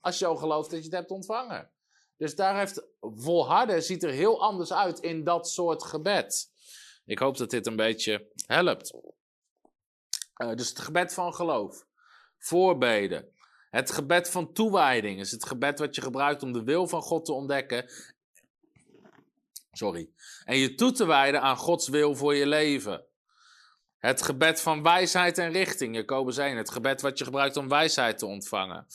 Als 0.00 0.18
je 0.18 0.26
al 0.26 0.36
gelooft 0.36 0.70
dat 0.70 0.78
je 0.78 0.84
het 0.84 0.94
hebt 0.94 1.10
ontvangen. 1.10 1.70
Dus 2.16 2.34
daar 2.34 2.58
heeft 2.58 2.86
volharden 3.00 3.82
ziet 3.82 4.02
er 4.02 4.10
heel 4.10 4.42
anders 4.42 4.72
uit 4.72 5.00
in 5.00 5.24
dat 5.24 5.48
soort 5.48 5.82
gebed. 5.82 6.50
Ik 7.06 7.18
hoop 7.18 7.36
dat 7.36 7.50
dit 7.50 7.66
een 7.66 7.76
beetje 7.76 8.30
helpt. 8.46 8.94
Uh, 10.36 10.54
dus 10.54 10.68
het 10.68 10.78
gebed 10.78 11.14
van 11.14 11.34
geloof. 11.34 11.86
Voorbeden. 12.38 13.34
Het 13.70 13.90
gebed 13.90 14.30
van 14.30 14.52
toewijding 14.52 15.20
is 15.20 15.30
het 15.30 15.46
gebed 15.46 15.78
wat 15.78 15.94
je 15.94 16.02
gebruikt 16.02 16.42
om 16.42 16.52
de 16.52 16.64
wil 16.64 16.86
van 16.88 17.02
God 17.02 17.24
te 17.24 17.32
ontdekken. 17.32 17.90
Sorry. 19.72 20.10
En 20.44 20.56
je 20.56 20.74
toe 20.74 20.92
te 20.92 21.06
wijden 21.06 21.40
aan 21.40 21.56
Gods 21.56 21.88
wil 21.88 22.14
voor 22.14 22.34
je 22.34 22.46
leven. 22.46 23.04
Het 23.98 24.22
gebed 24.22 24.60
van 24.60 24.82
wijsheid 24.82 25.38
en 25.38 25.52
richting, 25.52 25.94
Jacobus 25.94 26.36
1. 26.36 26.56
Het 26.56 26.70
gebed 26.70 27.00
wat 27.00 27.18
je 27.18 27.24
gebruikt 27.24 27.56
om 27.56 27.68
wijsheid 27.68 28.18
te 28.18 28.26
ontvangen. 28.26 28.86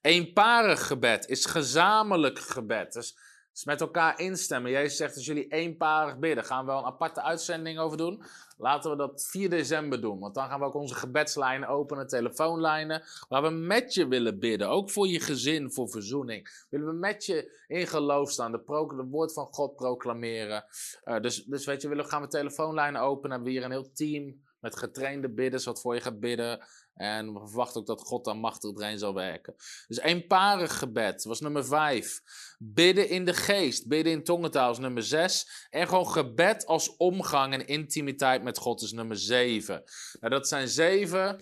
Eenparig 0.00 0.86
gebed 0.86 1.28
is 1.28 1.46
gezamenlijk 1.46 2.38
gebed. 2.38 2.92
Dus 2.92 3.16
dus 3.58 3.66
met 3.66 3.80
elkaar 3.80 4.20
instemmen. 4.20 4.70
Jezus 4.70 4.96
zegt 4.96 5.14
als 5.14 5.26
jullie 5.26 5.48
eenparig 5.48 6.18
bidden. 6.18 6.44
Gaan 6.44 6.64
we 6.64 6.70
wel 6.70 6.78
een 6.78 6.86
aparte 6.86 7.22
uitzending 7.22 7.78
over 7.78 7.96
doen. 7.96 8.22
Laten 8.56 8.90
we 8.90 8.96
dat 8.96 9.26
4 9.30 9.50
december 9.50 10.00
doen. 10.00 10.18
Want 10.18 10.34
dan 10.34 10.48
gaan 10.48 10.60
we 10.60 10.66
ook 10.66 10.74
onze 10.74 10.94
gebedslijnen 10.94 11.68
openen, 11.68 12.06
telefoonlijnen. 12.06 13.02
Waar 13.28 13.42
we 13.42 13.50
met 13.50 13.94
je 13.94 14.08
willen 14.08 14.38
bidden. 14.38 14.68
Ook 14.68 14.90
voor 14.90 15.08
je 15.08 15.20
gezin, 15.20 15.72
voor 15.72 15.88
verzoening. 15.88 16.66
Willen 16.70 16.86
we 16.86 16.92
met 16.92 17.24
je 17.24 17.64
in 17.66 17.86
geloof 17.86 18.30
staan. 18.30 18.52
De, 18.52 19.06
woord 19.10 19.32
van 19.32 19.46
God 19.46 19.76
proclameren. 19.76 20.64
Uh, 21.04 21.20
dus, 21.20 21.44
dus 21.44 21.64
weet 21.64 21.82
je, 21.82 21.88
willen, 21.88 22.06
gaan 22.06 22.22
we 22.22 22.28
telefoonlijnen 22.28 23.00
openen. 23.00 23.30
Hebben 23.30 23.48
we 23.48 23.58
hier 23.58 23.64
een 23.64 23.70
heel 23.70 23.92
team 23.92 24.40
met 24.60 24.76
getrainde 24.76 25.28
bidders 25.28 25.64
wat 25.64 25.80
voor 25.80 25.94
je 25.94 26.00
gaat 26.00 26.20
bidden. 26.20 26.60
En 26.98 27.32
we 27.32 27.46
verwachten 27.46 27.80
ook 27.80 27.86
dat 27.86 28.00
God 28.00 28.24
dan 28.24 28.38
machtig 28.38 28.70
erin 28.70 28.98
zal 28.98 29.14
werken. 29.14 29.54
Dus 29.86 29.98
eenparig 29.98 30.78
gebed 30.78 31.24
was 31.24 31.40
nummer 31.40 31.64
vijf. 31.64 32.22
Bidden 32.58 33.08
in 33.08 33.24
de 33.24 33.34
geest, 33.34 33.88
bidden 33.88 34.12
in 34.12 34.24
tongentaal 34.24 34.70
is 34.70 34.78
nummer 34.78 35.02
zes. 35.02 35.66
En 35.70 35.88
gewoon 35.88 36.08
gebed 36.08 36.66
als 36.66 36.96
omgang 36.96 37.52
en 37.52 37.66
intimiteit 37.66 38.42
met 38.42 38.58
God 38.58 38.82
is 38.82 38.92
nummer 38.92 39.16
zeven. 39.16 39.82
Nou, 40.20 40.32
dat 40.32 40.48
zijn 40.48 40.68
zeven. 40.68 41.38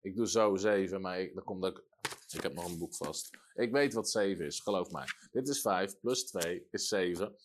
Ik 0.00 0.16
doe 0.16 0.28
zo 0.28 0.56
zeven, 0.56 1.00
maar 1.00 1.20
ik, 1.20 1.34
dan 1.34 1.44
komt 1.44 1.64
ook. 1.64 1.84
Ik 2.30 2.42
heb 2.42 2.54
nog 2.54 2.64
een 2.64 2.78
boek 2.78 2.94
vast. 2.94 3.30
Ik 3.54 3.72
weet 3.72 3.94
wat 3.94 4.10
zeven 4.10 4.46
is, 4.46 4.60
geloof 4.60 4.90
mij. 4.90 5.06
Dit 5.30 5.48
is 5.48 5.60
vijf 5.60 6.00
plus 6.00 6.24
twee 6.24 6.66
is 6.70 6.88
zeven. 6.88 7.36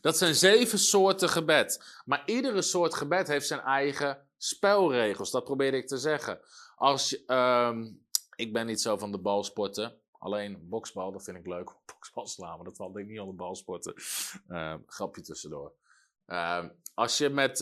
Dat 0.00 0.18
zijn 0.18 0.34
zeven 0.34 0.78
soorten 0.78 1.28
gebed. 1.28 2.00
Maar 2.04 2.22
iedere 2.26 2.62
soort 2.62 2.94
gebed 2.94 3.28
heeft 3.28 3.46
zijn 3.46 3.60
eigen 3.60 4.23
spelregels. 4.44 5.30
Dat 5.30 5.44
probeerde 5.44 5.76
ik 5.76 5.86
te 5.86 5.98
zeggen. 5.98 6.40
Als 6.76 7.24
ehm, 7.24 7.90
ik 8.36 8.52
ben 8.52 8.66
niet 8.66 8.80
zo 8.80 8.96
van 8.96 9.12
de 9.12 9.18
balsporten. 9.18 9.98
Alleen 10.18 10.68
boksbal, 10.68 11.12
dat 11.12 11.24
vind 11.24 11.36
ik 11.36 11.46
leuk. 11.46 11.72
Boksbal 11.92 12.26
slaan, 12.26 12.56
maar 12.56 12.64
dat 12.64 12.76
valt 12.76 12.94
denk 12.94 13.06
ik 13.06 13.10
niet 13.12 13.20
onder 13.20 13.36
balsporten. 13.36 13.94
Uh, 14.48 14.74
grapje 14.86 15.22
tussendoor. 15.22 15.72
Uh, 16.26 16.64
als 16.94 17.18
je 17.18 17.28
met, 17.28 17.60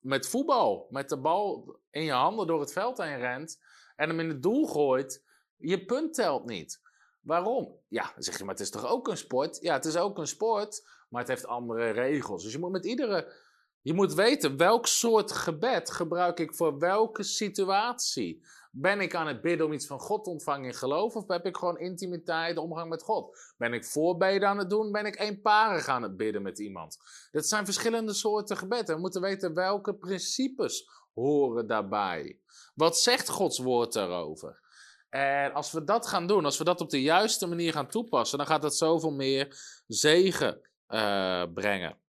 met 0.00 0.28
voetbal, 0.28 0.86
met 0.90 1.08
de 1.08 1.16
bal 1.16 1.76
in 1.90 2.02
je 2.02 2.12
handen 2.12 2.46
door 2.46 2.60
het 2.60 2.72
veld 2.72 2.98
heen 2.98 3.18
rent 3.18 3.60
en 3.96 4.08
hem 4.08 4.20
in 4.20 4.28
het 4.28 4.42
doel 4.42 4.66
gooit, 4.66 5.24
je 5.56 5.84
punt 5.84 6.14
telt 6.14 6.44
niet. 6.44 6.80
Waarom? 7.20 7.78
Ja, 7.88 8.12
dan 8.14 8.22
zeg 8.22 8.38
je, 8.38 8.44
maar 8.44 8.54
het 8.54 8.62
is 8.62 8.70
toch 8.70 8.86
ook 8.86 9.08
een 9.08 9.16
sport? 9.16 9.58
Ja, 9.60 9.74
het 9.74 9.84
is 9.84 9.96
ook 9.96 10.18
een 10.18 10.26
sport, 10.26 10.88
maar 11.08 11.20
het 11.20 11.30
heeft 11.30 11.46
andere 11.46 11.90
regels. 11.90 12.42
Dus 12.42 12.52
je 12.52 12.58
moet 12.58 12.70
met 12.70 12.84
iedere. 12.84 13.32
Je 13.84 13.94
moet 13.94 14.14
weten 14.14 14.56
welk 14.56 14.86
soort 14.86 15.32
gebed 15.32 15.90
gebruik 15.90 16.38
ik 16.40 16.54
voor 16.54 16.78
welke 16.78 17.22
situatie. 17.22 18.42
Ben 18.70 19.00
ik 19.00 19.14
aan 19.14 19.26
het 19.26 19.40
bidden 19.40 19.66
om 19.66 19.72
iets 19.72 19.86
van 19.86 19.98
God 19.98 20.24
te 20.24 20.30
ontvangen 20.30 20.66
in 20.66 20.74
geloof? 20.74 21.14
Of 21.14 21.28
heb 21.28 21.46
ik 21.46 21.56
gewoon 21.56 21.78
intimiteit, 21.78 22.56
omgang 22.56 22.88
met 22.88 23.02
God? 23.02 23.38
Ben 23.56 23.72
ik 23.72 23.84
voorbeden 23.84 24.48
aan 24.48 24.58
het 24.58 24.70
doen? 24.70 24.92
Ben 24.92 25.06
ik 25.06 25.18
eenparig 25.18 25.88
aan 25.88 26.02
het 26.02 26.16
bidden 26.16 26.42
met 26.42 26.58
iemand? 26.58 26.98
Dat 27.30 27.46
zijn 27.46 27.64
verschillende 27.64 28.12
soorten 28.12 28.56
gebed. 28.56 28.88
We 28.88 28.96
moeten 28.96 29.20
weten 29.20 29.54
welke 29.54 29.94
principes 29.94 30.88
horen 31.14 31.66
daarbij. 31.66 32.38
Wat 32.74 32.98
zegt 32.98 33.28
Gods 33.28 33.58
woord 33.58 33.92
daarover? 33.92 34.60
En 35.10 35.52
als 35.52 35.72
we 35.72 35.84
dat 35.84 36.06
gaan 36.06 36.26
doen, 36.26 36.44
als 36.44 36.58
we 36.58 36.64
dat 36.64 36.80
op 36.80 36.90
de 36.90 37.02
juiste 37.02 37.46
manier 37.46 37.72
gaan 37.72 37.88
toepassen, 37.88 38.38
dan 38.38 38.46
gaat 38.46 38.62
dat 38.62 38.76
zoveel 38.76 39.12
meer 39.12 39.56
zegen 39.86 40.60
uh, 40.88 41.44
brengen. 41.54 42.02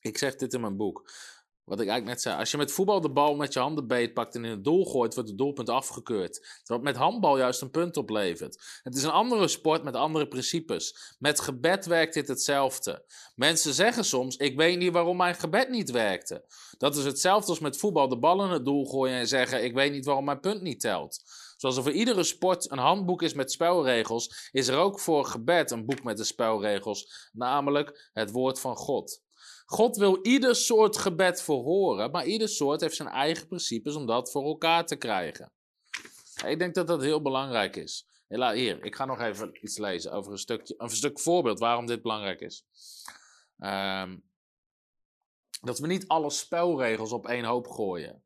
Ik 0.00 0.18
zeg 0.18 0.36
dit 0.36 0.52
in 0.52 0.60
mijn 0.60 0.76
boek. 0.76 1.10
Wat 1.68 1.80
ik 1.80 1.88
eigenlijk 1.88 2.16
net 2.16 2.22
zei. 2.22 2.38
Als 2.38 2.50
je 2.50 2.56
met 2.56 2.72
voetbal 2.72 3.00
de 3.00 3.10
bal 3.10 3.34
met 3.34 3.52
je 3.52 3.58
handen 3.58 3.86
beetpakt 3.86 4.34
en 4.34 4.44
in 4.44 4.50
het 4.50 4.64
doel 4.64 4.84
gooit, 4.84 5.14
wordt 5.14 5.28
het 5.28 5.38
doelpunt 5.38 5.68
afgekeurd. 5.68 6.60
Terwijl 6.62 6.84
met 6.84 6.96
handbal 6.96 7.38
juist 7.38 7.60
een 7.60 7.70
punt 7.70 7.96
oplevert. 7.96 8.80
Het 8.82 8.96
is 8.96 9.02
een 9.02 9.10
andere 9.10 9.48
sport 9.48 9.82
met 9.82 9.94
andere 9.94 10.28
principes. 10.28 11.14
Met 11.18 11.40
gebed 11.40 11.86
werkt 11.86 12.14
dit 12.14 12.28
hetzelfde. 12.28 13.04
Mensen 13.34 13.74
zeggen 13.74 14.04
soms: 14.04 14.36
Ik 14.36 14.56
weet 14.56 14.78
niet 14.78 14.92
waarom 14.92 15.16
mijn 15.16 15.34
gebed 15.34 15.68
niet 15.68 15.90
werkte. 15.90 16.44
Dat 16.78 16.96
is 16.96 17.04
hetzelfde 17.04 17.50
als 17.50 17.60
met 17.60 17.78
voetbal 17.78 18.08
de 18.08 18.18
bal 18.18 18.44
in 18.44 18.50
het 18.50 18.64
doel 18.64 18.86
gooien 18.86 19.16
en 19.16 19.28
zeggen: 19.28 19.64
Ik 19.64 19.74
weet 19.74 19.92
niet 19.92 20.04
waarom 20.04 20.24
mijn 20.24 20.40
punt 20.40 20.62
niet 20.62 20.80
telt. 20.80 21.22
Zoals 21.56 21.76
er 21.76 21.82
voor 21.82 21.92
iedere 21.92 22.24
sport 22.24 22.70
een 22.70 22.78
handboek 22.78 23.22
is 23.22 23.34
met 23.34 23.52
spelregels, 23.52 24.48
is 24.52 24.68
er 24.68 24.76
ook 24.76 25.00
voor 25.00 25.24
gebed 25.24 25.70
een 25.70 25.86
boek 25.86 26.02
met 26.02 26.16
de 26.16 26.24
spelregels, 26.24 27.28
namelijk 27.32 28.10
het 28.12 28.30
woord 28.30 28.60
van 28.60 28.76
God. 28.76 29.26
God 29.70 29.96
wil 29.96 30.18
ieder 30.22 30.56
soort 30.56 30.98
gebed 30.98 31.42
verhoren, 31.42 32.10
maar 32.10 32.26
ieder 32.26 32.48
soort 32.48 32.80
heeft 32.80 32.96
zijn 32.96 33.08
eigen 33.08 33.46
principes 33.46 33.94
om 33.94 34.06
dat 34.06 34.30
voor 34.30 34.44
elkaar 34.44 34.86
te 34.86 34.96
krijgen. 34.96 35.52
Ik 36.46 36.58
denk 36.58 36.74
dat 36.74 36.86
dat 36.86 37.02
heel 37.02 37.22
belangrijk 37.22 37.76
is. 37.76 38.06
Hier, 38.28 38.84
ik 38.84 38.94
ga 38.94 39.04
nog 39.04 39.20
even 39.20 39.64
iets 39.64 39.78
lezen 39.78 40.12
over 40.12 40.32
een, 40.32 40.38
stukje, 40.38 40.74
een 40.78 40.90
stuk 40.90 41.20
voorbeeld 41.20 41.58
waarom 41.58 41.86
dit 41.86 42.02
belangrijk 42.02 42.40
is. 42.40 42.64
Um, 43.58 44.24
dat 45.60 45.78
we 45.78 45.86
niet 45.86 46.08
alle 46.08 46.30
spelregels 46.30 47.12
op 47.12 47.26
één 47.26 47.44
hoop 47.44 47.66
gooien. 47.66 48.22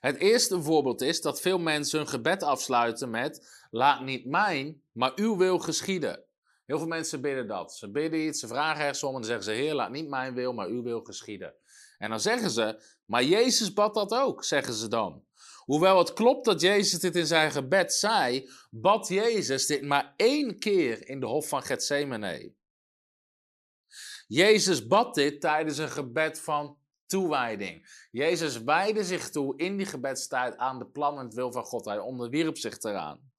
Het 0.00 0.16
eerste 0.16 0.62
voorbeeld 0.62 1.00
is 1.00 1.20
dat 1.20 1.40
veel 1.40 1.58
mensen 1.58 1.98
hun 1.98 2.08
gebed 2.08 2.42
afsluiten 2.42 3.10
met: 3.10 3.64
Laat 3.70 4.04
niet 4.04 4.26
mijn, 4.26 4.82
maar 4.92 5.12
uw 5.14 5.36
wil 5.36 5.58
geschieden. 5.58 6.24
Heel 6.72 6.80
veel 6.80 6.90
mensen 6.90 7.20
bidden 7.20 7.46
dat. 7.46 7.74
Ze 7.74 7.90
bidden 7.90 8.20
iets, 8.20 8.40
ze 8.40 8.46
vragen 8.46 8.80
ergens 8.80 9.02
om 9.02 9.08
en 9.08 9.14
dan 9.14 9.24
zeggen 9.24 9.44
ze: 9.44 9.50
Heer, 9.50 9.74
laat 9.74 9.90
niet 9.90 10.08
mijn 10.08 10.34
wil, 10.34 10.52
maar 10.52 10.66
uw 10.66 10.82
wil 10.82 11.00
geschieden. 11.00 11.54
En 11.98 12.10
dan 12.10 12.20
zeggen 12.20 12.50
ze: 12.50 12.82
Maar 13.04 13.24
Jezus 13.24 13.72
bad 13.72 13.94
dat 13.94 14.12
ook, 14.12 14.44
zeggen 14.44 14.74
ze 14.74 14.88
dan. 14.88 15.24
Hoewel 15.64 15.98
het 15.98 16.12
klopt 16.12 16.44
dat 16.44 16.60
Jezus 16.60 17.00
dit 17.00 17.16
in 17.16 17.26
zijn 17.26 17.50
gebed 17.50 17.92
zei, 17.92 18.50
bad 18.70 19.08
Jezus 19.08 19.66
dit 19.66 19.82
maar 19.82 20.14
één 20.16 20.58
keer 20.58 21.08
in 21.08 21.20
de 21.20 21.26
hof 21.26 21.48
van 21.48 21.62
Gethsemane. 21.62 22.54
Jezus 24.26 24.86
bad 24.86 25.14
dit 25.14 25.40
tijdens 25.40 25.78
een 25.78 25.90
gebed 25.90 26.40
van 26.40 26.78
toewijding. 27.06 28.06
Jezus 28.10 28.62
wijde 28.62 29.04
zich 29.04 29.30
toe 29.30 29.56
in 29.56 29.76
die 29.76 29.86
gebedstijd 29.86 30.56
aan 30.56 30.78
de 30.78 30.86
plan 30.86 31.18
en 31.18 31.24
het 31.24 31.34
wil 31.34 31.52
van 31.52 31.64
God. 31.64 31.84
Hij 31.84 31.98
onderwierp 31.98 32.56
zich 32.56 32.82
eraan. 32.82 33.31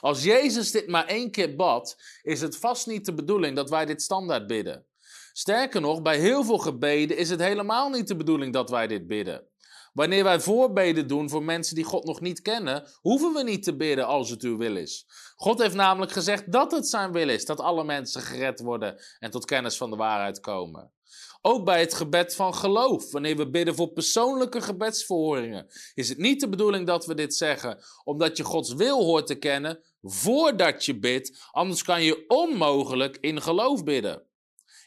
Als 0.00 0.22
Jezus 0.22 0.70
dit 0.70 0.86
maar 0.86 1.06
één 1.06 1.30
keer 1.30 1.56
bad, 1.56 1.96
is 2.22 2.40
het 2.40 2.56
vast 2.56 2.86
niet 2.86 3.04
de 3.04 3.14
bedoeling 3.14 3.56
dat 3.56 3.70
wij 3.70 3.86
dit 3.86 4.02
standaard 4.02 4.46
bidden. 4.46 4.86
Sterker 5.32 5.80
nog, 5.80 6.02
bij 6.02 6.18
heel 6.18 6.44
veel 6.44 6.58
gebeden 6.58 7.16
is 7.16 7.30
het 7.30 7.40
helemaal 7.40 7.90
niet 7.90 8.08
de 8.08 8.16
bedoeling 8.16 8.52
dat 8.52 8.70
wij 8.70 8.86
dit 8.86 9.06
bidden. 9.06 9.48
Wanneer 9.92 10.24
wij 10.24 10.40
voorbeden 10.40 11.06
doen 11.08 11.30
voor 11.30 11.42
mensen 11.42 11.74
die 11.74 11.84
God 11.84 12.04
nog 12.04 12.20
niet 12.20 12.42
kennen, 12.42 12.88
hoeven 13.00 13.32
we 13.32 13.42
niet 13.42 13.62
te 13.62 13.76
bidden 13.76 14.06
als 14.06 14.30
het 14.30 14.42
uw 14.42 14.56
wil 14.56 14.76
is. 14.76 15.06
God 15.34 15.62
heeft 15.62 15.74
namelijk 15.74 16.12
gezegd 16.12 16.52
dat 16.52 16.72
het 16.72 16.88
zijn 16.88 17.12
wil 17.12 17.28
is, 17.28 17.44
dat 17.44 17.60
alle 17.60 17.84
mensen 17.84 18.22
gered 18.22 18.60
worden 18.60 19.02
en 19.18 19.30
tot 19.30 19.44
kennis 19.44 19.76
van 19.76 19.90
de 19.90 19.96
waarheid 19.96 20.40
komen. 20.40 20.92
Ook 21.46 21.64
bij 21.64 21.80
het 21.80 21.94
gebed 21.94 22.34
van 22.34 22.54
geloof, 22.54 23.10
wanneer 23.10 23.36
we 23.36 23.50
bidden 23.50 23.74
voor 23.74 23.88
persoonlijke 23.88 24.60
gebedsverhoringen, 24.60 25.66
is 25.94 26.08
het 26.08 26.18
niet 26.18 26.40
de 26.40 26.48
bedoeling 26.48 26.86
dat 26.86 27.06
we 27.06 27.14
dit 27.14 27.34
zeggen 27.34 27.78
omdat 28.04 28.36
je 28.36 28.44
Gods 28.44 28.74
wil 28.74 29.04
hoort 29.04 29.26
te 29.26 29.34
kennen 29.34 29.82
voordat 30.02 30.84
je 30.84 30.98
bidt, 30.98 31.48
anders 31.50 31.82
kan 31.82 32.02
je 32.02 32.24
onmogelijk 32.28 33.16
in 33.20 33.42
geloof 33.42 33.84
bidden. 33.84 34.22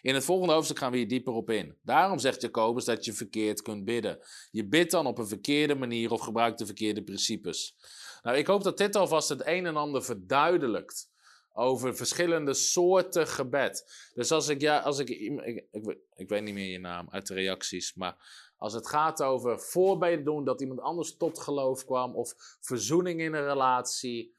In 0.01 0.13
het 0.13 0.23
volgende 0.23 0.53
hoofdstuk 0.53 0.77
gaan 0.77 0.91
we 0.91 0.97
hier 0.97 1.07
dieper 1.07 1.33
op 1.33 1.49
in. 1.49 1.77
Daarom 1.81 2.19
zegt 2.19 2.41
Jacobus 2.41 2.85
dat 2.85 3.05
je 3.05 3.13
verkeerd 3.13 3.61
kunt 3.61 3.85
bidden. 3.85 4.19
Je 4.51 4.67
bidt 4.67 4.91
dan 4.91 5.05
op 5.05 5.17
een 5.17 5.27
verkeerde 5.27 5.75
manier 5.75 6.11
of 6.11 6.21
gebruikt 6.21 6.59
de 6.59 6.65
verkeerde 6.65 7.03
principes. 7.03 7.75
Nou, 8.21 8.37
ik 8.37 8.47
hoop 8.47 8.63
dat 8.63 8.77
dit 8.77 8.95
alvast 8.95 9.29
het 9.29 9.41
een 9.45 9.65
en 9.65 9.75
ander 9.75 10.03
verduidelijkt 10.03 11.09
over 11.53 11.95
verschillende 11.95 12.53
soorten 12.53 13.27
gebed. 13.27 14.09
Dus 14.13 14.31
als 14.31 14.47
ik, 14.47 14.61
ja, 14.61 14.79
als 14.79 14.99
ik, 14.99 15.09
ik, 15.09 15.65
ik, 15.71 15.97
ik 16.15 16.29
weet 16.29 16.43
niet 16.43 16.53
meer 16.53 16.71
je 16.71 16.79
naam 16.79 17.07
uit 17.09 17.27
de 17.27 17.33
reacties, 17.33 17.93
maar 17.93 18.15
als 18.57 18.73
het 18.73 18.87
gaat 18.87 19.21
over 19.21 19.59
voorbeden 19.59 20.25
doen 20.25 20.45
dat 20.45 20.61
iemand 20.61 20.79
anders 20.79 21.17
tot 21.17 21.39
geloof 21.39 21.85
kwam 21.85 22.15
of 22.15 22.33
verzoening 22.59 23.19
in 23.21 23.33
een 23.33 23.47
relatie. 23.47 24.35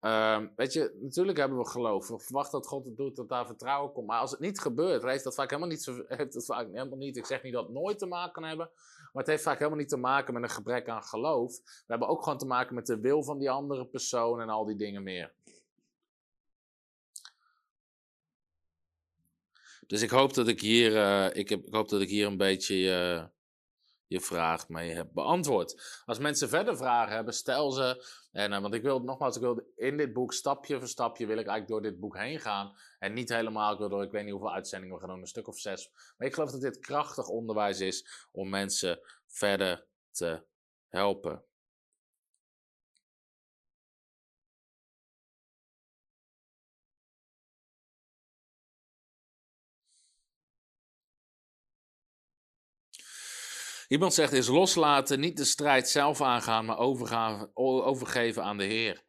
Um, 0.00 0.52
weet 0.56 0.72
je, 0.72 0.96
natuurlijk 1.00 1.38
hebben 1.38 1.58
we 1.58 1.68
geloof. 1.68 2.08
We 2.08 2.18
verwachten 2.18 2.60
dat 2.60 2.68
God 2.68 2.84
het 2.84 2.96
doet, 2.96 3.16
dat 3.16 3.28
daar 3.28 3.46
vertrouwen 3.46 3.92
komt. 3.92 4.06
Maar 4.06 4.20
als 4.20 4.30
het 4.30 4.40
niet 4.40 4.60
gebeurt, 4.60 5.02
heeft 5.02 5.24
dat 5.24 5.34
vaak 5.34 5.50
helemaal 5.50 5.70
niet, 5.70 5.86
heeft 6.08 6.34
het 6.34 6.44
vaak 6.44 6.66
helemaal 6.72 6.98
niet. 6.98 7.16
Ik 7.16 7.26
zeg 7.26 7.42
niet 7.42 7.52
dat 7.52 7.64
het 7.64 7.72
nooit 7.72 7.98
te 7.98 8.06
maken 8.06 8.42
hebben, 8.42 8.70
maar 9.12 9.22
het 9.22 9.26
heeft 9.26 9.42
vaak 9.42 9.58
helemaal 9.58 9.78
niet 9.78 9.88
te 9.88 9.96
maken 9.96 10.34
met 10.34 10.42
een 10.42 10.48
gebrek 10.48 10.88
aan 10.88 11.02
geloof. 11.02 11.56
We 11.64 11.84
hebben 11.86 12.08
ook 12.08 12.22
gewoon 12.22 12.38
te 12.38 12.46
maken 12.46 12.74
met 12.74 12.86
de 12.86 13.00
wil 13.00 13.22
van 13.22 13.38
die 13.38 13.50
andere 13.50 13.86
persoon 13.86 14.40
en 14.40 14.48
al 14.48 14.64
die 14.64 14.76
dingen 14.76 15.02
meer. 15.02 15.32
Dus 19.86 20.02
ik 20.02 20.10
hoop 20.10 20.34
dat 20.34 20.48
ik 20.48 20.60
hier, 20.60 20.92
uh, 20.92 21.36
ik, 21.36 21.48
heb, 21.48 21.66
ik 21.66 21.74
hoop 21.74 21.88
dat 21.88 22.00
ik 22.00 22.08
hier 22.08 22.26
een 22.26 22.36
beetje 22.36 22.76
uh, 22.76 23.24
je 24.08 24.20
vraag 24.20 24.68
mee 24.68 24.94
heb 24.94 25.08
beantwoord. 25.12 26.02
Als 26.04 26.18
mensen 26.18 26.48
verder 26.48 26.76
vragen 26.76 27.14
hebben, 27.14 27.34
stel 27.34 27.70
ze. 27.70 28.06
En, 28.32 28.52
uh, 28.52 28.60
want 28.60 28.74
ik 28.74 28.82
wil 28.82 29.00
nogmaals, 29.00 29.36
ik 29.36 29.42
wil 29.42 29.72
in 29.76 29.96
dit 29.96 30.12
boek 30.12 30.32
stapje 30.32 30.78
voor 30.78 30.88
stapje 30.88 31.26
wil 31.26 31.38
ik 31.38 31.46
eigenlijk 31.46 31.68
door 31.68 31.90
dit 31.90 32.00
boek 32.00 32.16
heen 32.16 32.40
gaan. 32.40 32.76
En 32.98 33.12
niet 33.12 33.28
helemaal, 33.28 33.76
door, 33.76 34.02
ik 34.02 34.10
weet 34.10 34.22
niet 34.22 34.32
hoeveel 34.32 34.52
uitzendingen 34.52 34.94
we 34.94 35.00
gaan 35.00 35.10
doen, 35.10 35.20
een 35.20 35.26
stuk 35.26 35.48
of 35.48 35.58
zes. 35.58 35.90
Maar 36.16 36.26
ik 36.26 36.34
geloof 36.34 36.50
dat 36.50 36.60
dit 36.60 36.78
krachtig 36.78 37.28
onderwijs 37.28 37.80
is 37.80 38.28
om 38.32 38.48
mensen 38.48 39.00
verder 39.26 39.86
te 40.10 40.44
helpen. 40.88 41.47
Iemand 53.88 54.14
zegt 54.14 54.32
is 54.32 54.48
loslaten, 54.48 55.20
niet 55.20 55.36
de 55.36 55.44
strijd 55.44 55.88
zelf 55.88 56.20
aangaan, 56.20 56.64
maar 56.64 56.78
overgeven 57.54 58.42
aan 58.42 58.56
de 58.56 58.64
Heer. 58.64 59.02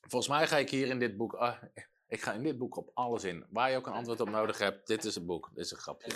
Volgens 0.00 0.28
mij 0.28 0.46
ga 0.46 0.56
ik 0.56 0.70
hier 0.70 0.86
in 0.86 0.98
dit 0.98 1.16
boek, 1.16 1.34
uh, 1.34 1.62
ik 2.08 2.22
ga 2.22 2.32
in 2.32 2.42
dit 2.42 2.58
boek 2.58 2.76
op 2.76 2.90
alles 2.94 3.24
in. 3.24 3.46
Waar 3.50 3.70
je 3.70 3.76
ook 3.76 3.86
een 3.86 3.92
antwoord 3.92 4.20
op 4.20 4.30
nodig 4.30 4.58
hebt, 4.58 4.86
dit 4.86 5.04
is 5.04 5.14
het 5.14 5.26
boek, 5.26 5.50
dit 5.54 5.64
is 5.64 5.70
een 5.70 5.78
grapje. 5.78 6.10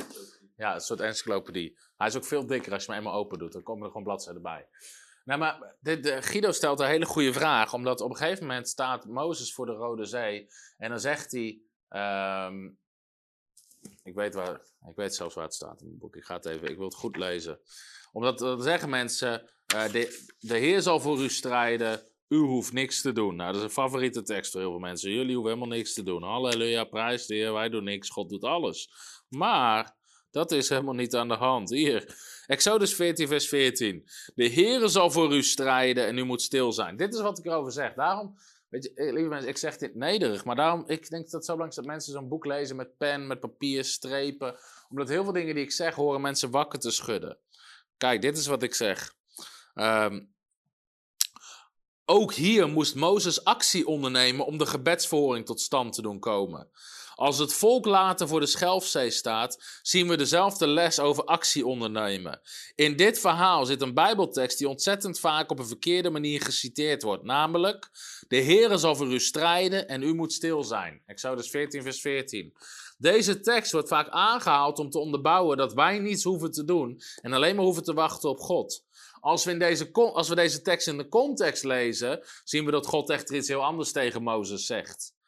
Ja, 0.57 0.75
een 0.75 0.81
soort 0.81 1.01
encyclopedie. 1.01 1.79
Hij 1.97 2.07
is 2.07 2.17
ook 2.17 2.25
veel 2.25 2.47
dikker 2.47 2.73
als 2.73 2.85
je 2.85 2.91
hem 2.91 3.01
eenmaal 3.01 3.19
open 3.19 3.39
doet, 3.39 3.53
dan 3.53 3.63
komen 3.63 3.83
er 3.83 3.89
gewoon 3.89 4.05
bladzijden 4.05 4.43
bij. 4.43 4.69
Nou, 5.25 5.41
maar 5.41 5.77
dit, 5.81 6.25
Guido 6.25 6.53
stelt 6.53 6.81
een 6.81 6.87
hele 6.87 7.07
goede 7.07 7.33
vraag, 7.33 7.75
omdat 7.75 8.01
op 8.01 8.11
een 8.11 8.17
gegeven 8.17 8.47
moment 8.47 8.69
staat 8.69 9.07
Mozes 9.07 9.55
voor 9.55 9.67
de 9.67 9.73
Rode 9.73 10.05
Zee 10.05 10.47
en 10.77 10.89
dan 10.89 11.01
zegt 11.01 11.33
hij, 11.33 11.61
um, 12.47 12.80
ik 14.11 14.17
weet, 14.17 14.35
waar, 14.35 14.61
ik 14.89 14.97
weet 14.97 15.15
zelfs 15.15 15.35
waar 15.35 15.45
het 15.45 15.55
staat 15.55 15.81
in 15.81 15.87
mijn 15.87 15.99
boek. 15.99 16.17
Ik 16.17 16.25
ga 16.25 16.35
het 16.35 16.47
even, 16.47 16.69
ik 16.69 16.77
wil 16.77 16.87
het 16.87 16.95
goed 16.95 17.17
lezen. 17.17 17.61
Omdat 18.13 18.39
dan 18.39 18.63
zeggen 18.63 18.91
mensen, 18.91 19.51
uh, 19.75 19.93
de, 19.93 20.27
de 20.39 20.57
Heer 20.57 20.81
zal 20.83 21.01
voor 21.01 21.21
u 21.21 21.29
strijden, 21.29 22.01
U 22.29 22.37
hoeft 22.37 22.73
niks 22.73 23.03
te 23.03 23.13
doen. 23.13 23.37
Nou, 23.37 23.53
dat 23.53 23.61
is 23.61 23.67
een 23.67 23.83
favoriete 23.83 24.23
tekst 24.23 24.53
voor 24.53 24.61
heel 24.61 24.71
veel 24.71 24.79
mensen. 24.79 25.11
Jullie 25.11 25.35
hoeven 25.35 25.53
helemaal 25.53 25.77
niks 25.77 25.95
te 25.95 26.03
doen. 26.03 26.23
Halleluja, 26.23 26.85
prijs 26.85 27.27
de 27.27 27.35
Heer, 27.35 27.53
wij 27.53 27.69
doen 27.69 27.85
niks, 27.85 28.09
God 28.09 28.29
doet 28.29 28.45
alles. 28.45 28.91
Maar 29.29 29.97
dat 30.31 30.53
is 30.53 30.69
helemaal 30.69 30.95
niet 30.95 31.15
aan 31.15 31.29
de 31.29 31.35
hand. 31.35 31.71
Hier, 31.71 32.17
Exodus 32.47 32.95
14, 32.95 33.29
vers 33.29 33.49
14. 33.49 34.09
De 34.35 34.51
Heere 34.51 34.89
zal 34.89 35.11
voor 35.11 35.35
u 35.35 35.43
strijden 35.43 36.07
en 36.07 36.19
u 36.19 36.25
moet 36.25 36.43
stil 36.43 36.73
zijn. 36.73 36.97
Dit 36.97 37.15
is 37.15 37.21
wat 37.21 37.39
ik 37.39 37.45
erover 37.45 37.73
zeg. 37.73 37.95
Daarom, 37.95 38.39
weet 38.71 38.85
je, 38.85 38.95
eh, 38.95 39.13
lieve 39.13 39.29
mensen, 39.29 39.49
ik 39.49 39.57
zeg 39.57 39.77
dit 39.77 39.95
nederig, 39.95 40.45
maar 40.45 40.57
daarom, 40.57 40.85
ik 40.87 41.09
denk 41.11 41.23
dat 41.23 41.33
het 41.33 41.45
zo 41.45 41.55
belangrijk 41.55 41.71
is 41.71 41.77
dat 41.77 41.85
mensen 41.85 42.13
zo'n 42.13 42.29
boek 42.29 42.45
lezen 42.45 42.77
met 42.77 42.97
pen, 42.97 43.27
met 43.27 43.41
papier, 43.41 43.85
strepen. 43.85 44.57
Omdat 44.89 45.09
heel 45.09 45.25
veel 45.25 45.33
dingen 45.33 45.55
die 45.55 45.65
ik 45.65 45.73
zeg, 45.73 45.95
horen 45.95 46.21
mensen 46.21 46.51
wakker 46.51 46.79
te 46.79 46.91
schudden. 46.91 47.39
Kijk, 47.97 48.23
dit 48.23 48.39
is 48.39 48.47
wat 48.47 48.63
ik 48.63 48.75
zeg. 48.75 49.15
Ehm, 49.75 50.21
ook 52.05 52.33
hier 52.33 52.69
moest 52.69 52.95
Mozes 52.95 53.45
actie 53.45 53.87
ondernemen 53.87 54.47
om 54.47 54.59
de 54.59 54.67
gebedsverhoring 54.67 55.47
tot 55.47 55.61
stand 55.61 55.93
te 55.93 56.03
doen 56.03 56.19
komen. 56.19 56.71
Als 57.21 57.39
het 57.39 57.53
volk 57.53 57.87
later 57.87 58.29
voor 58.29 58.41
de 58.41 58.47
Schelfzee 58.47 59.11
staat, 59.11 59.81
zien 59.83 60.09
we 60.09 60.17
dezelfde 60.17 60.67
les 60.67 61.01
over 61.01 61.25
actie 61.25 61.67
ondernemen. 61.67 62.41
In 62.75 62.97
dit 62.97 63.19
verhaal 63.19 63.67
zit 63.67 63.81
een 63.81 63.95
Bijbeltekst 63.95 64.59
die 64.59 64.69
ontzettend 64.69 65.21
vaak 65.21 65.51
op 65.51 65.59
een 65.59 65.67
verkeerde 65.67 66.11
manier 66.11 66.41
geciteerd 66.41 67.03
wordt, 67.03 67.25
namelijk: 67.25 67.91
De 68.29 68.43
Heere 68.43 68.77
zal 68.77 68.97
voor 68.97 69.13
u 69.13 69.21
strijden 69.21 69.89
en 69.89 70.03
u 70.03 70.15
moet 70.15 70.33
stil 70.33 70.65
zijn. 70.65 71.03
Exodus 71.07 71.51
14, 71.51 71.83
vers 71.83 72.01
14. 72.01 72.53
Deze 72.99 73.41
tekst 73.41 73.73
wordt 73.73 73.89
vaak 73.89 74.09
aangehaald 74.09 74.79
om 74.79 74.91
te 74.91 74.99
onderbouwen 74.99 75.57
dat 75.57 75.75
wij 75.75 75.99
niets 75.99 76.25
hoeven 76.25 76.51
te 76.51 76.65
doen 76.65 77.01
en 77.21 77.33
alleen 77.33 77.57
maar 77.57 77.65
hoeven 77.65 77.85
te 77.85 77.95
wachten 77.95 78.29
op 78.29 78.39
God. 78.39 78.85
Als 79.21 79.45
we, 79.45 79.51
in 79.51 79.59
deze, 79.59 79.93
als 79.93 80.29
we 80.29 80.35
deze 80.35 80.63
tekst 80.63 80.89
in 80.89 80.97
de 80.97 81.09
context 81.09 81.65
lezen, 81.65 82.21
zien 82.45 82.65
we 82.65 82.71
dat 82.71 82.87
God 82.87 83.11
echt 83.11 83.31
iets 83.31 83.49
heel 83.49 83.65
anders 83.65 83.93
tegen 83.93 84.23
Mozes 84.23 84.67
zegt. 84.67 85.19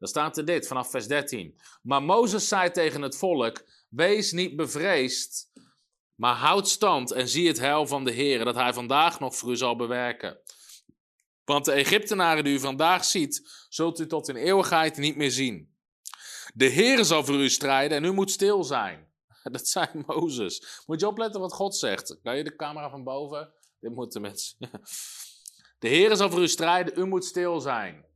Dan 0.00 0.08
staat 0.08 0.36
er 0.36 0.44
dit 0.44 0.66
vanaf 0.66 0.90
vers 0.90 1.06
13. 1.06 1.60
Maar 1.82 2.02
Mozes 2.02 2.48
zei 2.48 2.70
tegen 2.70 3.02
het 3.02 3.16
volk: 3.16 3.64
Wees 3.88 4.32
niet 4.32 4.56
bevreesd, 4.56 5.52
maar 6.14 6.34
houd 6.34 6.68
stand 6.68 7.10
en 7.10 7.28
zie 7.28 7.48
het 7.48 7.58
heil 7.58 7.86
van 7.86 8.04
de 8.04 8.10
Heer, 8.10 8.44
dat 8.44 8.54
hij 8.54 8.72
vandaag 8.72 9.20
nog 9.20 9.36
voor 9.36 9.50
u 9.50 9.56
zal 9.56 9.76
bewerken. 9.76 10.40
Want 11.44 11.64
de 11.64 11.72
Egyptenaren 11.72 12.44
die 12.44 12.54
u 12.54 12.58
vandaag 12.58 13.04
ziet, 13.04 13.66
zult 13.68 14.00
u 14.00 14.06
tot 14.06 14.28
in 14.28 14.36
eeuwigheid 14.36 14.96
niet 14.96 15.16
meer 15.16 15.30
zien. 15.30 15.74
De 16.54 16.66
Heer 16.66 17.04
zal 17.04 17.24
voor 17.24 17.34
u 17.34 17.48
strijden 17.48 17.96
en 17.96 18.04
u 18.04 18.12
moet 18.12 18.30
stil 18.30 18.64
zijn. 18.64 19.08
Dat 19.42 19.68
zei 19.68 19.86
Mozes. 20.06 20.82
Moet 20.86 21.00
je 21.00 21.06
opletten 21.06 21.40
wat 21.40 21.52
God 21.52 21.76
zegt. 21.76 22.18
Kan 22.22 22.36
je 22.36 22.44
de 22.44 22.56
camera 22.56 22.90
van 22.90 23.04
boven? 23.04 23.52
Dit 23.80 23.94
moeten 23.94 24.20
mensen. 24.20 24.58
De 25.78 25.88
Heer 25.88 26.16
zal 26.16 26.30
voor 26.30 26.42
u 26.42 26.48
strijden, 26.48 26.98
u 26.98 27.06
moet 27.06 27.24
stil 27.24 27.60
zijn. 27.60 28.09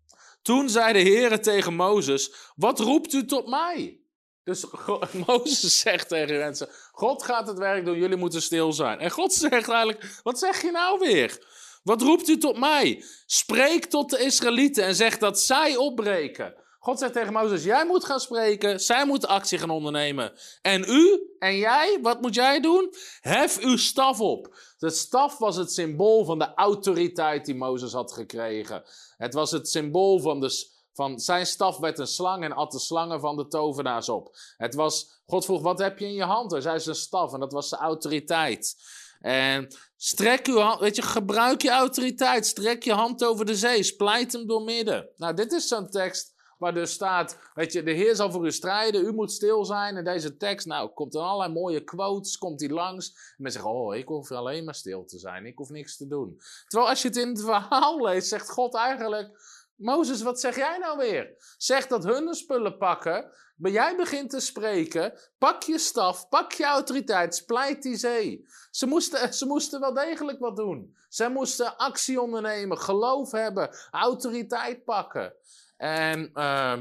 Toen 0.44 0.68
zei 0.68 0.92
de 0.92 0.98
Heer 0.98 1.42
tegen 1.42 1.74
Mozes: 1.74 2.32
Wat 2.56 2.80
roept 2.80 3.12
u 3.12 3.24
tot 3.24 3.46
mij? 3.46 4.00
Dus 4.42 4.66
Mozes 5.26 5.78
zegt 5.78 6.08
tegen 6.08 6.38
mensen: 6.38 6.68
God 6.92 7.22
gaat 7.22 7.46
het 7.46 7.58
werk 7.58 7.84
doen, 7.84 7.98
jullie 7.98 8.16
moeten 8.16 8.42
stil 8.42 8.72
zijn. 8.72 8.98
En 8.98 9.10
God 9.10 9.32
zegt 9.32 9.68
eigenlijk: 9.68 10.20
Wat 10.22 10.38
zeg 10.38 10.62
je 10.62 10.70
nou 10.70 10.98
weer? 10.98 11.46
Wat 11.82 12.02
roept 12.02 12.28
u 12.28 12.38
tot 12.38 12.58
mij? 12.58 13.04
Spreek 13.26 13.84
tot 13.84 14.10
de 14.10 14.18
Israëlieten 14.18 14.84
en 14.84 14.94
zeg 14.94 15.18
dat 15.18 15.40
zij 15.40 15.76
opbreken. 15.76 16.54
God 16.84 16.98
zegt 16.98 17.12
tegen 17.12 17.32
Mozes: 17.32 17.64
Jij 17.64 17.86
moet 17.86 18.04
gaan 18.04 18.20
spreken, 18.20 18.80
zij 18.80 19.06
moeten 19.06 19.28
actie 19.28 19.58
gaan 19.58 19.70
ondernemen. 19.70 20.32
En 20.62 20.84
u 20.88 21.34
en 21.38 21.56
jij, 21.56 21.98
wat 22.02 22.20
moet 22.20 22.34
jij 22.34 22.60
doen? 22.60 22.94
Hef 23.20 23.58
uw 23.58 23.76
staf 23.76 24.20
op. 24.20 24.56
De 24.78 24.90
staf 24.90 25.38
was 25.38 25.56
het 25.56 25.72
symbool 25.72 26.24
van 26.24 26.38
de 26.38 26.54
autoriteit 26.54 27.44
die 27.44 27.54
Mozes 27.54 27.92
had 27.92 28.12
gekregen. 28.12 28.84
Het 29.16 29.34
was 29.34 29.50
het 29.50 29.68
symbool 29.68 30.20
van, 30.20 30.40
de, 30.40 30.66
van 30.92 31.20
zijn 31.20 31.46
staf 31.46 31.78
werd 31.78 31.98
een 31.98 32.06
slang 32.06 32.44
en 32.44 32.52
at 32.52 32.72
de 32.72 32.78
slangen 32.78 33.20
van 33.20 33.36
de 33.36 33.46
tovenaars 33.46 34.08
op. 34.08 34.36
Het 34.56 34.74
was, 34.74 35.22
God 35.26 35.44
vroeg, 35.44 35.62
wat 35.62 35.78
heb 35.78 35.98
je 35.98 36.06
in 36.06 36.14
je 36.14 36.24
hand? 36.24 36.50
Hij 36.50 36.60
zei 36.60 36.80
zijn 36.80 36.96
staf 36.96 37.32
en 37.32 37.40
dat 37.40 37.52
was 37.52 37.68
zijn 37.68 37.80
autoriteit. 37.80 38.76
En 39.20 39.74
strek 39.96 40.46
uw 40.46 40.58
hand, 40.58 40.80
weet 40.80 40.96
je, 40.96 41.02
gebruik 41.02 41.62
je 41.62 41.70
autoriteit. 41.70 42.46
Strek 42.46 42.82
je 42.82 42.92
hand 42.92 43.24
over 43.24 43.44
de 43.44 43.56
zee, 43.56 43.82
splijt 43.82 44.32
hem 44.32 44.46
door 44.46 44.62
midden. 44.62 45.08
Nou, 45.16 45.34
dit 45.34 45.52
is 45.52 45.68
zo'n 45.68 45.88
tekst 45.88 46.33
Waar 46.64 46.74
dus 46.74 46.92
staat, 46.92 47.38
weet 47.54 47.72
je, 47.72 47.82
de 47.82 47.90
Heer 47.90 48.14
zal 48.14 48.30
voor 48.30 48.46
u 48.46 48.52
strijden, 48.52 49.04
u 49.04 49.12
moet 49.12 49.32
stil 49.32 49.64
zijn. 49.64 49.96
En 49.96 50.04
deze 50.04 50.36
tekst, 50.36 50.66
nou, 50.66 50.90
komt 50.90 51.14
er 51.14 51.20
allerlei 51.20 51.52
mooie 51.52 51.84
quotes, 51.84 52.38
komt 52.38 52.58
die 52.58 52.72
langs. 52.72 53.08
En 53.08 53.42
mensen 53.42 53.62
zeggen, 53.62 53.80
oh, 53.80 53.94
ik 53.94 54.08
hoef 54.08 54.30
alleen 54.30 54.64
maar 54.64 54.74
stil 54.74 55.04
te 55.04 55.18
zijn, 55.18 55.46
ik 55.46 55.56
hoef 55.58 55.70
niks 55.70 55.96
te 55.96 56.06
doen. 56.06 56.40
Terwijl 56.66 56.90
als 56.90 57.02
je 57.02 57.08
het 57.08 57.16
in 57.16 57.28
het 57.28 57.40
verhaal 57.40 58.04
leest, 58.04 58.28
zegt 58.28 58.50
God 58.50 58.74
eigenlijk, 58.74 59.30
Mozes, 59.76 60.22
wat 60.22 60.40
zeg 60.40 60.56
jij 60.56 60.78
nou 60.78 60.98
weer? 60.98 61.34
Zeg 61.56 61.86
dat 61.86 62.04
hun 62.04 62.34
spullen 62.34 62.78
pakken, 62.78 63.30
maar 63.56 63.70
jij 63.70 63.96
begint 63.96 64.30
te 64.30 64.40
spreken, 64.40 65.18
pak 65.38 65.62
je 65.62 65.78
staf, 65.78 66.28
pak 66.28 66.52
je 66.52 66.64
autoriteit, 66.64 67.34
splijt 67.34 67.82
die 67.82 67.96
zee. 67.96 68.46
Ze 68.70 68.86
moesten, 68.86 69.32
ze 69.34 69.46
moesten 69.46 69.80
wel 69.80 69.94
degelijk 69.94 70.38
wat 70.38 70.56
doen. 70.56 70.96
Ze 71.08 71.28
moesten 71.28 71.76
actie 71.76 72.20
ondernemen, 72.20 72.78
geloof 72.78 73.30
hebben, 73.30 73.76
autoriteit 73.90 74.84
pakken. 74.84 75.34
En 75.76 76.30
uh, 76.34 76.78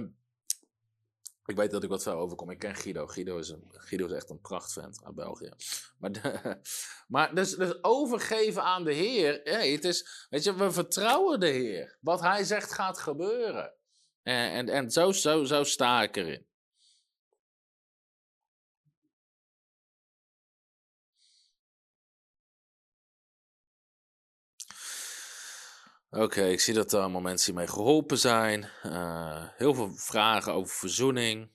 ik 1.45 1.55
weet 1.55 1.71
dat 1.71 1.83
ik 1.83 1.89
wat 1.89 2.03
veel 2.03 2.13
overkom. 2.13 2.49
Ik 2.49 2.59
ken 2.59 2.75
Guido. 2.75 3.07
Guido 3.07 3.37
is, 3.37 3.53
Guido 3.69 4.05
is 4.05 4.11
echt 4.11 4.29
een 4.29 4.41
prachtvent 4.41 5.03
uit 5.03 5.15
België. 5.15 5.49
Maar, 5.97 6.11
de, 6.11 6.57
maar 7.13 7.35
dus, 7.35 7.55
dus, 7.55 7.83
overgeven 7.83 8.63
aan 8.63 8.83
de 8.83 8.93
Heer. 8.93 9.41
Hey, 9.43 9.71
het 9.71 9.85
is, 9.85 10.27
weet 10.29 10.43
je, 10.43 10.55
we 10.55 10.71
vertrouwen 10.71 11.39
de 11.39 11.47
Heer. 11.47 11.97
Wat 12.01 12.21
Hij 12.21 12.43
zegt 12.43 12.73
gaat 12.73 12.99
gebeuren. 12.99 13.73
En, 14.23 14.51
en, 14.51 14.69
en 14.69 14.91
zo, 14.91 15.11
zo, 15.11 15.43
zo 15.43 15.63
sta 15.63 16.03
ik 16.03 16.15
erin. 16.15 16.45
Oké, 26.15 26.43
ik 26.43 26.59
zie 26.59 26.73
dat 26.73 26.93
er 26.93 26.99
allemaal 26.99 27.21
mensen 27.21 27.51
hiermee 27.51 27.73
geholpen 27.73 28.17
zijn. 28.17 28.69
Uh, 28.85 29.43
heel 29.55 29.73
veel 29.73 29.91
vragen 29.95 30.53
over 30.53 30.75
verzoening. 30.75 31.49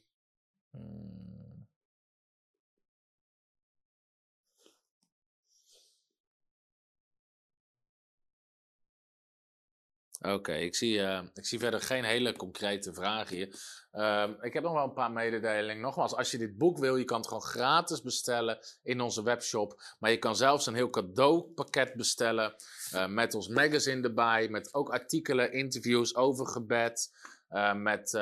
Oké, 10.33 10.53
ik, 10.53 10.75
zie, 10.75 10.99
uh, 10.99 11.21
ik 11.35 11.47
zie 11.47 11.59
verder 11.59 11.81
geen 11.81 12.05
hele 12.05 12.33
concrete 12.33 12.95
vragen 12.95 13.37
hier. 13.37 13.49
Uh, 13.93 14.29
ik 14.41 14.53
heb 14.53 14.63
nog 14.63 14.73
wel 14.73 14.85
een 14.85 14.93
paar 14.93 15.11
mededelingen. 15.11 15.83
Nogmaals, 15.83 16.15
als 16.15 16.31
je 16.31 16.39
dit 16.39 16.59
boek 16.59 16.79
wil, 16.79 16.97
je 16.97 17.05
kan 17.05 17.17
het 17.17 17.27
gewoon 17.27 17.43
gratis 17.43 18.03
bestellen 18.03 18.59
in 18.83 19.01
onze 19.01 19.23
webshop. 19.23 19.83
Maar 19.99 20.11
je 20.11 20.19
kan 20.19 20.37
zelfs 20.37 20.67
een 20.67 20.75
heel 20.75 20.91
cadeaupakket 20.91 21.95
bestellen 21.95 22.55
uh, 22.95 23.07
met 23.07 23.35
ons 23.35 23.49
magazine 23.49 24.03
erbij. 24.03 24.49
Met 24.49 24.75
ook 24.75 24.91
artikelen, 24.91 25.53
interviews 25.53 26.15
over 26.15 26.47
gebed. 26.47 27.13
Uh, 27.51 27.75
met, 27.75 28.13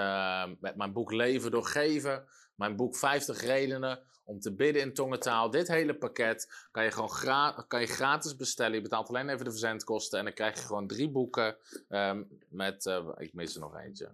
met 0.60 0.76
mijn 0.76 0.92
boek 0.92 1.12
Leven 1.12 1.50
doorgeven. 1.50 2.24
Mijn 2.54 2.76
boek 2.76 2.96
50 2.96 3.40
redenen 3.40 4.00
om 4.26 4.40
te 4.40 4.54
bidden 4.54 4.82
in 4.82 4.94
tongentaal. 4.94 5.50
Dit 5.50 5.68
hele 5.68 5.94
pakket 5.94 6.66
kan 6.70 6.84
je 6.84 6.90
gewoon 6.90 7.66
kan 7.68 7.80
je 7.80 7.86
gratis 7.86 8.36
bestellen. 8.36 8.74
Je 8.74 8.82
betaalt 8.82 9.08
alleen 9.08 9.28
even 9.28 9.44
de 9.44 9.50
verzendkosten. 9.50 10.18
En 10.18 10.24
dan 10.24 10.34
krijg 10.34 10.54
je 10.54 10.66
gewoon 10.66 10.86
drie 10.86 11.10
boeken 11.10 11.56
um, 11.88 12.28
met... 12.48 12.86
Uh, 12.86 13.08
ik 13.16 13.34
mis 13.34 13.54
er 13.54 13.60
nog 13.60 13.76
eentje. 13.76 14.10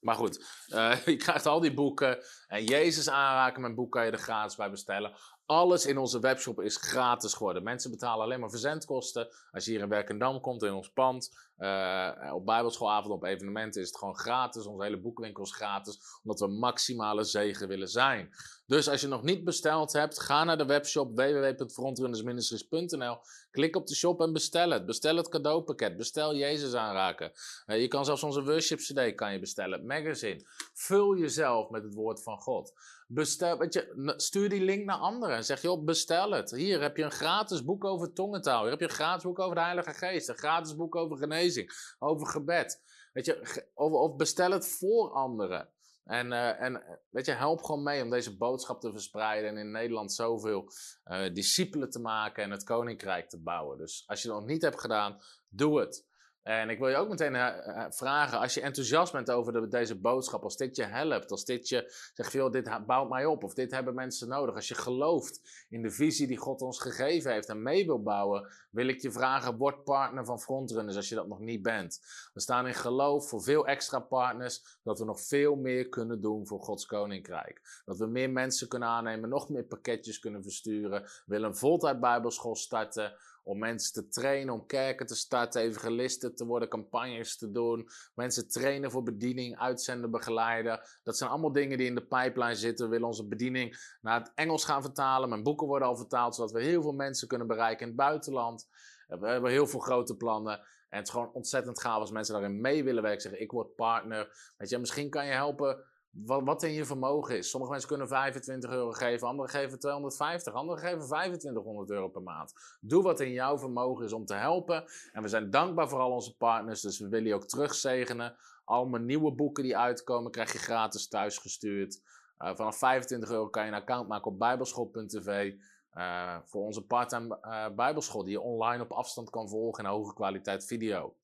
Maar 0.00 0.14
goed, 0.14 0.64
uh, 0.68 0.96
je 1.04 1.16
krijgt 1.16 1.46
al 1.46 1.60
die 1.60 1.74
boeken. 1.74 2.18
En 2.48 2.64
Jezus 2.64 3.08
aanraken, 3.08 3.60
mijn 3.60 3.74
boek 3.74 3.92
kan 3.92 4.04
je 4.04 4.10
er 4.10 4.18
gratis 4.18 4.56
bij 4.56 4.70
bestellen. 4.70 5.12
Alles 5.46 5.86
in 5.86 5.98
onze 5.98 6.20
webshop 6.20 6.60
is 6.60 6.76
gratis 6.76 7.34
geworden. 7.34 7.62
Mensen 7.62 7.90
betalen 7.90 8.24
alleen 8.24 8.40
maar 8.40 8.50
verzendkosten. 8.50 9.28
Als 9.50 9.64
je 9.64 9.70
hier 9.70 9.80
in 9.80 9.88
Werkendam 9.88 10.40
komt, 10.40 10.62
in 10.62 10.72
ons 10.72 10.90
pand, 10.90 11.30
uh, 11.58 12.32
op 12.34 12.46
bijbelschoolavond, 12.46 13.14
op 13.14 13.24
evenementen, 13.24 13.80
is 13.80 13.88
het 13.88 13.98
gewoon 13.98 14.16
gratis. 14.16 14.66
Onze 14.66 14.82
hele 14.82 15.00
boekwinkel 15.00 15.42
is 15.42 15.54
gratis, 15.54 15.98
omdat 16.22 16.40
we 16.40 16.48
maximale 16.48 17.24
zegen 17.24 17.68
willen 17.68 17.88
zijn. 17.88 18.30
Dus 18.66 18.88
als 18.88 19.00
je 19.00 19.06
nog 19.06 19.22
niet 19.22 19.44
besteld 19.44 19.92
hebt, 19.92 20.20
ga 20.20 20.44
naar 20.44 20.58
de 20.58 20.66
webshop 20.66 21.16
www.frontrunnersministries.nl. 21.16 23.18
Klik 23.50 23.76
op 23.76 23.86
de 23.86 23.94
shop 23.94 24.20
en 24.20 24.32
bestel 24.32 24.70
het. 24.70 24.86
Bestel 24.86 25.16
het 25.16 25.28
cadeaupakket. 25.28 25.96
Bestel 25.96 26.34
Jezus 26.34 26.74
aanraken. 26.74 27.32
Uh, 27.66 27.80
je 27.80 27.88
kan 27.88 28.04
zelfs 28.04 28.22
onze 28.22 28.44
worship 28.44 28.78
CD 28.78 29.14
kan 29.14 29.32
je 29.32 29.38
bestellen. 29.38 29.86
Magazine. 29.86 30.46
Vul 30.72 31.16
jezelf 31.16 31.70
met 31.70 31.82
het 31.82 31.94
woord 31.94 32.22
van 32.22 32.38
God. 32.38 32.72
Bestel, 33.06 33.58
weet 33.58 33.72
je, 33.72 34.14
stuur 34.16 34.48
die 34.48 34.64
link 34.64 34.84
naar 34.84 34.96
anderen 34.96 35.36
en 35.36 35.44
zeg 35.44 35.62
je 35.62 35.70
op, 35.70 35.86
bestel 35.86 36.30
het. 36.30 36.50
Hier 36.50 36.80
heb 36.80 36.96
je 36.96 37.02
een 37.02 37.10
gratis 37.10 37.64
boek 37.64 37.84
over 37.84 38.12
tongentaal. 38.12 38.60
Hier 38.60 38.70
heb 38.70 38.80
je 38.80 38.86
een 38.86 38.92
gratis 38.92 39.22
boek 39.22 39.38
over 39.38 39.54
de 39.54 39.60
Heilige 39.60 39.92
Geest. 39.92 40.28
Een 40.28 40.36
gratis 40.36 40.76
boek 40.76 40.96
over 40.96 41.16
genezing, 41.16 41.70
over 41.98 42.26
gebed. 42.26 42.82
Weet 43.12 43.26
je, 43.26 43.70
of, 43.74 44.16
bestel 44.16 44.50
het 44.50 44.68
voor 44.68 45.10
anderen. 45.10 45.68
En, 46.04 46.26
uh, 46.26 46.60
en 46.60 47.00
weet 47.10 47.26
je, 47.26 47.32
help 47.32 47.62
gewoon 47.62 47.82
mee 47.82 48.02
om 48.02 48.10
deze 48.10 48.36
boodschap 48.36 48.80
te 48.80 48.92
verspreiden 48.92 49.50
en 49.50 49.56
in 49.56 49.70
Nederland 49.70 50.12
zoveel 50.12 50.68
uh, 51.04 51.34
discipelen 51.34 51.90
te 51.90 52.00
maken 52.00 52.42
en 52.42 52.50
het 52.50 52.64
koninkrijk 52.64 53.28
te 53.28 53.42
bouwen. 53.42 53.78
Dus 53.78 54.04
als 54.06 54.22
je 54.22 54.28
het 54.28 54.38
nog 54.38 54.46
niet 54.46 54.62
hebt 54.62 54.80
gedaan, 54.80 55.20
doe 55.48 55.80
het. 55.80 56.06
En 56.44 56.70
ik 56.70 56.78
wil 56.78 56.88
je 56.88 56.96
ook 56.96 57.08
meteen 57.08 57.34
uh, 57.34 57.86
vragen, 57.88 58.38
als 58.38 58.54
je 58.54 58.60
enthousiast 58.60 59.12
bent 59.12 59.30
over 59.30 59.52
de, 59.52 59.68
deze 59.68 60.00
boodschap, 60.00 60.42
als 60.42 60.56
dit 60.56 60.76
je 60.76 60.84
helpt, 60.84 61.30
als 61.30 61.44
dit 61.44 61.68
je 61.68 61.92
zegt, 62.14 62.52
dit 62.52 62.86
bouwt 62.86 63.08
mij 63.08 63.24
op, 63.26 63.44
of 63.44 63.54
dit 63.54 63.70
hebben 63.70 63.94
mensen 63.94 64.28
nodig, 64.28 64.54
als 64.54 64.68
je 64.68 64.74
gelooft 64.74 65.66
in 65.68 65.82
de 65.82 65.90
visie 65.90 66.26
die 66.26 66.36
God 66.36 66.62
ons 66.62 66.80
gegeven 66.80 67.32
heeft 67.32 67.48
en 67.48 67.62
mee 67.62 67.86
wil 67.86 68.02
bouwen, 68.02 68.48
wil 68.70 68.86
ik 68.86 69.00
je 69.00 69.10
vragen, 69.10 69.56
word 69.56 69.84
partner 69.84 70.24
van 70.24 70.40
Frontrunners 70.40 70.96
als 70.96 71.08
je 71.08 71.14
dat 71.14 71.26
nog 71.26 71.38
niet 71.40 71.62
bent. 71.62 72.00
We 72.32 72.40
staan 72.40 72.66
in 72.66 72.74
geloof 72.74 73.28
voor 73.28 73.42
veel 73.42 73.66
extra 73.66 73.98
partners, 73.98 74.78
dat 74.82 74.98
we 74.98 75.04
nog 75.04 75.20
veel 75.20 75.56
meer 75.56 75.88
kunnen 75.88 76.20
doen 76.20 76.46
voor 76.46 76.60
Gods 76.60 76.86
Koninkrijk. 76.86 77.82
Dat 77.84 77.98
we 77.98 78.06
meer 78.06 78.30
mensen 78.30 78.68
kunnen 78.68 78.88
aannemen, 78.88 79.28
nog 79.28 79.48
meer 79.48 79.64
pakketjes 79.64 80.18
kunnen 80.18 80.42
versturen, 80.42 81.04
willen 81.26 81.48
een 81.48 81.56
voltijd 81.56 82.00
bijbelschool 82.00 82.56
starten, 82.56 83.14
om 83.44 83.58
mensen 83.58 83.92
te 83.92 84.08
trainen, 84.08 84.54
om 84.54 84.66
kerken 84.66 85.06
te 85.06 85.14
starten, 85.14 85.62
evangelisten 85.62 86.34
te 86.34 86.46
worden, 86.46 86.68
campagnes 86.68 87.36
te 87.36 87.50
doen. 87.50 87.88
Mensen 88.14 88.48
trainen 88.48 88.90
voor 88.90 89.02
bediening, 89.02 89.58
uitzenden, 89.58 90.10
begeleiden. 90.10 90.80
Dat 91.02 91.16
zijn 91.16 91.30
allemaal 91.30 91.52
dingen 91.52 91.78
die 91.78 91.86
in 91.86 91.94
de 91.94 92.06
pipeline 92.06 92.54
zitten. 92.54 92.84
We 92.84 92.90
willen 92.90 93.06
onze 93.06 93.26
bediening 93.26 93.96
naar 94.00 94.20
het 94.20 94.32
Engels 94.34 94.64
gaan 94.64 94.82
vertalen. 94.82 95.28
Mijn 95.28 95.42
boeken 95.42 95.66
worden 95.66 95.88
al 95.88 95.96
vertaald, 95.96 96.34
zodat 96.34 96.52
we 96.52 96.62
heel 96.62 96.82
veel 96.82 96.92
mensen 96.92 97.28
kunnen 97.28 97.46
bereiken 97.46 97.80
in 97.80 97.86
het 97.86 97.96
buitenland. 97.96 98.68
We 99.06 99.28
hebben 99.28 99.50
heel 99.50 99.66
veel 99.66 99.80
grote 99.80 100.16
plannen. 100.16 100.58
En 100.88 100.98
het 100.98 101.06
is 101.06 101.12
gewoon 101.12 101.32
ontzettend 101.32 101.80
gaaf 101.80 102.00
als 102.00 102.10
mensen 102.10 102.34
daarin 102.34 102.60
mee 102.60 102.84
willen 102.84 103.02
werken. 103.02 103.20
Zeggen, 103.20 103.40
ik 103.40 103.50
word 103.50 103.74
partner. 103.74 104.52
Weet 104.56 104.68
je, 104.68 104.78
misschien 104.78 105.10
kan 105.10 105.26
je 105.26 105.32
helpen 105.32 105.84
wat, 106.14 106.42
wat 106.44 106.62
in 106.62 106.72
je 106.72 106.84
vermogen 106.84 107.36
is. 107.36 107.50
Sommige 107.50 107.70
mensen 107.72 107.88
kunnen 107.88 108.08
25 108.08 108.70
euro 108.70 108.90
geven, 108.90 109.28
anderen 109.28 109.50
geven 109.50 109.78
250, 109.78 110.52
anderen 110.52 110.80
geven 110.80 111.06
2500 111.06 111.90
euro 111.90 112.08
per 112.08 112.22
maand. 112.22 112.52
Doe 112.80 113.02
wat 113.02 113.20
in 113.20 113.32
jouw 113.32 113.58
vermogen 113.58 114.04
is 114.04 114.12
om 114.12 114.24
te 114.24 114.34
helpen. 114.34 114.84
En 115.12 115.22
we 115.22 115.28
zijn 115.28 115.50
dankbaar 115.50 115.88
voor 115.88 115.98
al 115.98 116.10
onze 116.10 116.36
partners, 116.36 116.80
dus 116.80 116.98
we 116.98 117.08
willen 117.08 117.28
je 117.28 117.34
ook 117.34 117.46
terugzegenen. 117.46 118.36
Al 118.64 118.86
mijn 118.86 119.04
nieuwe 119.04 119.32
boeken 119.32 119.62
die 119.62 119.76
uitkomen, 119.76 120.30
krijg 120.30 120.52
je 120.52 120.58
gratis 120.58 121.08
thuisgestuurd. 121.08 122.00
Uh, 122.38 122.54
vanaf 122.54 122.78
25 122.78 123.30
euro 123.30 123.48
kan 123.48 123.62
je 123.64 123.68
een 123.68 123.78
account 123.78 124.08
maken 124.08 124.30
op 124.30 124.38
bijbelschool.tv. 124.38 125.54
Uh, 125.94 126.36
voor 126.44 126.64
onze 126.64 126.86
part-time 126.86 127.38
uh, 127.42 127.66
bijbelschool, 127.76 128.24
die 128.24 128.32
je 128.32 128.40
online 128.40 128.82
op 128.82 128.92
afstand 128.92 129.30
kan 129.30 129.48
volgen 129.48 129.84
in 129.84 129.90
hoge 129.90 130.14
kwaliteit 130.14 130.66
video. 130.66 131.14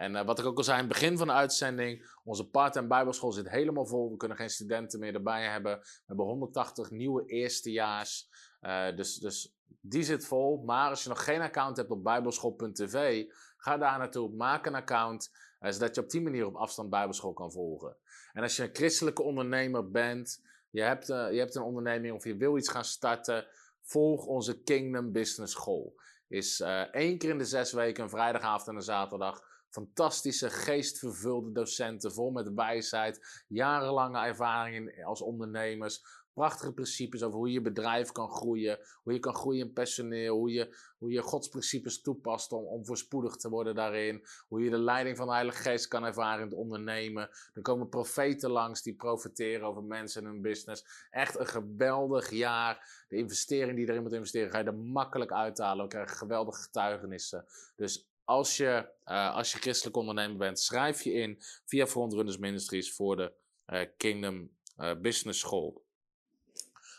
En 0.00 0.14
uh, 0.14 0.24
wat 0.24 0.38
ik 0.38 0.44
ook 0.44 0.56
al 0.56 0.64
zei 0.64 0.78
in 0.78 0.84
het 0.84 0.92
begin 0.92 1.18
van 1.18 1.26
de 1.26 1.32
uitzending, 1.32 2.10
onze 2.24 2.48
part-time 2.48 2.86
bijbelschool 2.86 3.32
zit 3.32 3.48
helemaal 3.48 3.86
vol. 3.86 4.10
We 4.10 4.16
kunnen 4.16 4.36
geen 4.36 4.50
studenten 4.50 5.00
meer 5.00 5.14
erbij 5.14 5.44
hebben. 5.44 5.78
We 5.78 6.02
hebben 6.06 6.26
180 6.26 6.90
nieuwe 6.90 7.26
eerstejaars. 7.26 8.28
Uh, 8.60 8.96
dus, 8.96 9.14
dus 9.14 9.54
die 9.80 10.02
zit 10.02 10.26
vol. 10.26 10.62
Maar 10.64 10.88
als 10.88 11.02
je 11.02 11.08
nog 11.08 11.24
geen 11.24 11.40
account 11.40 11.76
hebt 11.76 11.90
op 11.90 12.04
bijbelschool.tv, 12.04 13.24
ga 13.56 13.78
daar 13.78 13.98
naartoe, 13.98 14.30
maak 14.30 14.66
een 14.66 14.74
account, 14.74 15.30
uh, 15.60 15.70
zodat 15.70 15.94
je 15.94 16.00
op 16.00 16.10
die 16.10 16.22
manier 16.22 16.46
op 16.46 16.54
afstand 16.54 16.90
bijbelschool 16.90 17.32
kan 17.32 17.52
volgen. 17.52 17.96
En 18.32 18.42
als 18.42 18.56
je 18.56 18.62
een 18.62 18.74
christelijke 18.74 19.22
ondernemer 19.22 19.90
bent, 19.90 20.42
je 20.70 20.82
hebt, 20.82 21.06
je 21.06 21.38
hebt 21.38 21.54
een 21.54 21.62
onderneming 21.62 22.14
of 22.14 22.24
je 22.24 22.36
wil 22.36 22.56
iets 22.56 22.68
gaan 22.68 22.84
starten, 22.84 23.46
volg 23.82 24.26
onze 24.26 24.62
Kingdom 24.62 25.12
Business 25.12 25.52
School. 25.52 25.94
Is 26.28 26.60
één 26.90 27.18
keer 27.18 27.30
in 27.30 27.38
de 27.38 27.44
zes 27.44 27.72
weken, 27.72 28.02
een 28.02 28.10
vrijdagavond 28.10 28.68
en 28.68 28.74
een 28.74 28.82
zaterdag 28.82 29.48
fantastische, 29.70 30.50
geestvervulde 30.50 31.52
docenten, 31.52 32.12
vol 32.12 32.30
met 32.30 32.54
wijsheid, 32.54 33.44
jarenlange 33.48 34.18
ervaringen 34.18 35.04
als 35.04 35.20
ondernemers, 35.20 36.02
prachtige 36.32 36.72
principes 36.72 37.22
over 37.22 37.38
hoe 37.38 37.52
je 37.52 37.60
bedrijf 37.60 38.12
kan 38.12 38.30
groeien, 38.30 38.78
hoe 39.02 39.12
je 39.12 39.18
kan 39.18 39.34
groeien 39.34 39.66
in 39.66 39.72
personeel, 39.72 40.36
hoe 40.36 40.52
je, 40.52 40.76
hoe 40.98 41.10
je 41.10 41.22
Gods 41.22 41.48
principes 41.48 42.00
toepast 42.00 42.52
om, 42.52 42.64
om 42.64 42.86
voorspoedig 42.86 43.36
te 43.36 43.48
worden 43.48 43.74
daarin, 43.74 44.24
hoe 44.48 44.62
je 44.62 44.70
de 44.70 44.78
leiding 44.78 45.16
van 45.16 45.26
de 45.26 45.32
Heilige 45.32 45.62
Geest 45.62 45.88
kan 45.88 46.04
ervaren 46.04 46.42
in 46.42 46.48
het 46.48 46.58
ondernemen. 46.58 47.30
Er 47.54 47.62
komen 47.62 47.88
profeten 47.88 48.50
langs 48.50 48.82
die 48.82 48.94
profeteren 48.94 49.66
over 49.66 49.82
mensen 49.82 50.24
en 50.24 50.30
hun 50.30 50.42
business. 50.42 50.84
Echt 51.10 51.38
een 51.38 51.46
geweldig 51.46 52.30
jaar. 52.30 53.04
De 53.08 53.16
investering 53.16 53.76
die 53.76 53.88
erin 53.88 54.02
moet 54.02 54.12
investeren, 54.12 54.50
ga 54.50 54.58
je 54.58 54.64
er 54.64 54.74
makkelijk 54.74 55.32
uithalen. 55.32 55.84
We 55.84 55.90
krijgen 55.90 56.16
geweldige 56.16 56.62
getuigenissen. 56.62 57.44
Dus 57.76 58.09
als 58.30 58.56
je, 58.56 58.88
uh, 59.06 59.34
als 59.34 59.52
je 59.52 59.58
christelijk 59.58 59.96
ondernemer 59.96 60.36
bent, 60.36 60.60
schrijf 60.60 61.02
je 61.02 61.12
in 61.12 61.42
via 61.64 61.86
Frontrunners 61.86 62.38
Ministries 62.38 62.94
voor 62.94 63.16
de 63.16 63.32
uh, 63.66 63.80
Kingdom 63.96 64.50
uh, 64.78 64.94
Business 65.00 65.40
School. 65.40 65.84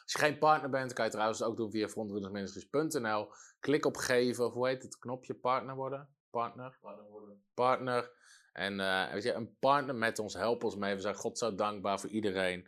Als 0.03 0.11
je 0.11 0.17
geen 0.17 0.37
partner 0.37 0.69
bent, 0.69 0.93
kan 0.93 1.05
je 1.05 1.11
trouwens 1.11 1.43
ook 1.43 1.57
doen 1.57 1.71
via 1.71 1.87
frontrunnersministries.nl. 1.87 3.31
Klik 3.59 3.85
op 3.85 3.97
geven, 3.97 4.45
of 4.45 4.53
hoe 4.53 4.67
heet 4.67 4.83
het 4.83 4.99
knopje? 4.99 5.33
Partner 5.33 5.75
worden? 5.75 6.07
Partner? 6.29 6.77
Partner 6.81 7.09
worden. 7.09 7.43
Partner. 7.53 8.11
En 8.53 8.77
weet 9.13 9.23
je, 9.23 9.33
een 9.33 9.55
partner 9.59 9.95
met 9.95 10.19
ons, 10.19 10.33
help 10.33 10.63
ons 10.63 10.75
mee. 10.75 10.95
We 10.95 11.01
zijn 11.01 11.15
God 11.15 11.37
zo 11.37 11.55
dankbaar 11.55 11.99
voor 11.99 12.09
iedereen 12.09 12.67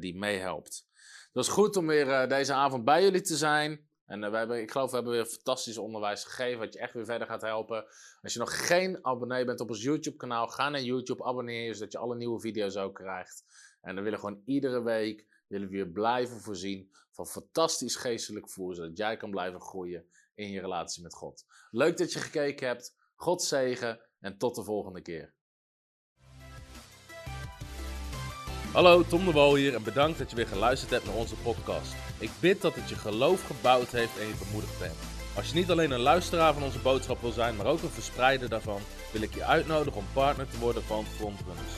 die 0.00 0.16
meehelpt. 0.16 0.86
Het 1.24 1.30
was 1.32 1.48
goed 1.48 1.76
om 1.76 1.86
weer 1.86 2.28
deze 2.28 2.52
avond 2.52 2.84
bij 2.84 3.02
jullie 3.02 3.20
te 3.20 3.36
zijn. 3.36 3.87
En 4.08 4.30
we 4.30 4.36
hebben, 4.36 4.60
ik 4.60 4.70
geloof, 4.70 4.90
we 4.90 4.96
hebben 4.96 5.12
weer 5.12 5.24
fantastisch 5.24 5.78
onderwijs 5.78 6.24
gegeven, 6.24 6.58
wat 6.58 6.72
je 6.72 6.78
echt 6.78 6.92
weer 6.92 7.04
verder 7.04 7.26
gaat 7.26 7.42
helpen. 7.42 7.84
Als 8.22 8.32
je 8.32 8.38
nog 8.38 8.66
geen 8.66 9.04
abonnee 9.04 9.44
bent 9.44 9.60
op 9.60 9.68
ons 9.68 9.82
YouTube-kanaal, 9.82 10.48
ga 10.48 10.68
naar 10.68 10.80
YouTube, 10.80 11.24
abonneer 11.24 11.66
je, 11.66 11.74
zodat 11.74 11.92
je 11.92 11.98
alle 11.98 12.16
nieuwe 12.16 12.40
video's 12.40 12.76
ook 12.76 12.94
krijgt. 12.94 13.44
En 13.80 13.94
dan 13.94 14.04
willen 14.04 14.20
we 14.20 14.26
gewoon 14.26 14.42
iedere 14.44 14.82
week 14.82 15.26
willen 15.46 15.68
we 15.68 15.76
je 15.76 15.90
blijven 15.90 16.40
voorzien 16.40 16.90
van 17.10 17.26
fantastisch 17.26 17.96
geestelijk 17.96 18.50
voer, 18.50 18.74
zodat 18.74 18.96
jij 18.96 19.16
kan 19.16 19.30
blijven 19.30 19.60
groeien 19.60 20.04
in 20.34 20.50
je 20.50 20.60
relatie 20.60 21.02
met 21.02 21.14
God. 21.14 21.44
Leuk 21.70 21.96
dat 21.96 22.12
je 22.12 22.18
gekeken 22.18 22.66
hebt. 22.66 22.96
God 23.14 23.42
zegen 23.42 24.00
en 24.20 24.38
tot 24.38 24.54
de 24.54 24.64
volgende 24.64 25.02
keer. 25.02 25.34
Hallo, 28.72 29.02
Tom 29.02 29.24
de 29.24 29.32
Wol 29.32 29.54
hier 29.54 29.74
en 29.74 29.82
bedankt 29.82 30.18
dat 30.18 30.30
je 30.30 30.36
weer 30.36 30.46
geluisterd 30.46 30.90
hebt 30.90 31.04
naar 31.04 31.14
onze 31.14 31.36
podcast. 31.36 32.07
Ik 32.18 32.30
bid 32.40 32.62
dat 32.62 32.74
het 32.74 32.88
je 32.88 32.94
geloof 32.94 33.46
gebouwd 33.46 33.90
heeft 33.90 34.18
en 34.18 34.26
je 34.26 34.34
bemoedigd 34.44 34.78
bent. 34.78 34.94
Als 35.34 35.48
je 35.48 35.54
niet 35.54 35.70
alleen 35.70 35.90
een 35.90 36.00
luisteraar 36.00 36.52
van 36.52 36.62
onze 36.62 36.78
boodschap 36.78 37.20
wil 37.20 37.32
zijn, 37.32 37.56
maar 37.56 37.66
ook 37.66 37.82
een 37.82 37.90
verspreider 37.90 38.48
daarvan, 38.48 38.80
wil 39.12 39.22
ik 39.22 39.34
je 39.34 39.44
uitnodigen 39.44 39.98
om 39.98 40.06
partner 40.12 40.46
te 40.50 40.58
worden 40.58 40.82
van 40.82 41.06
Frontrunners. 41.16 41.72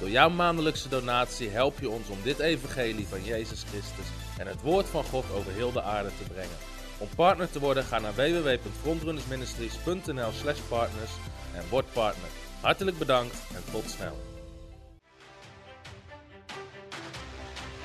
Door 0.00 0.10
jouw 0.10 0.30
maandelijkse 0.30 0.88
donatie 0.88 1.48
help 1.48 1.80
je 1.80 1.90
ons 1.90 2.08
om 2.08 2.18
dit 2.22 2.38
evangelie 2.38 3.06
van 3.06 3.24
Jezus 3.24 3.64
Christus 3.68 4.06
en 4.38 4.46
het 4.46 4.62
woord 4.62 4.86
van 4.86 5.04
God 5.04 5.24
over 5.34 5.52
heel 5.52 5.72
de 5.72 5.82
aarde 5.82 6.10
te 6.18 6.24
brengen. 6.32 6.56
Om 6.98 7.08
partner 7.16 7.50
te 7.50 7.60
worden, 7.60 7.84
ga 7.84 7.98
naar 7.98 8.14
www.frontrunnersministries.nl 8.14 10.32
slash 10.32 10.58
partners 10.68 11.10
en 11.54 11.64
word 11.70 11.92
partner. 11.92 12.28
Hartelijk 12.60 12.98
bedankt 12.98 13.36
en 13.54 13.62
tot 13.72 13.90
snel. 13.90 14.29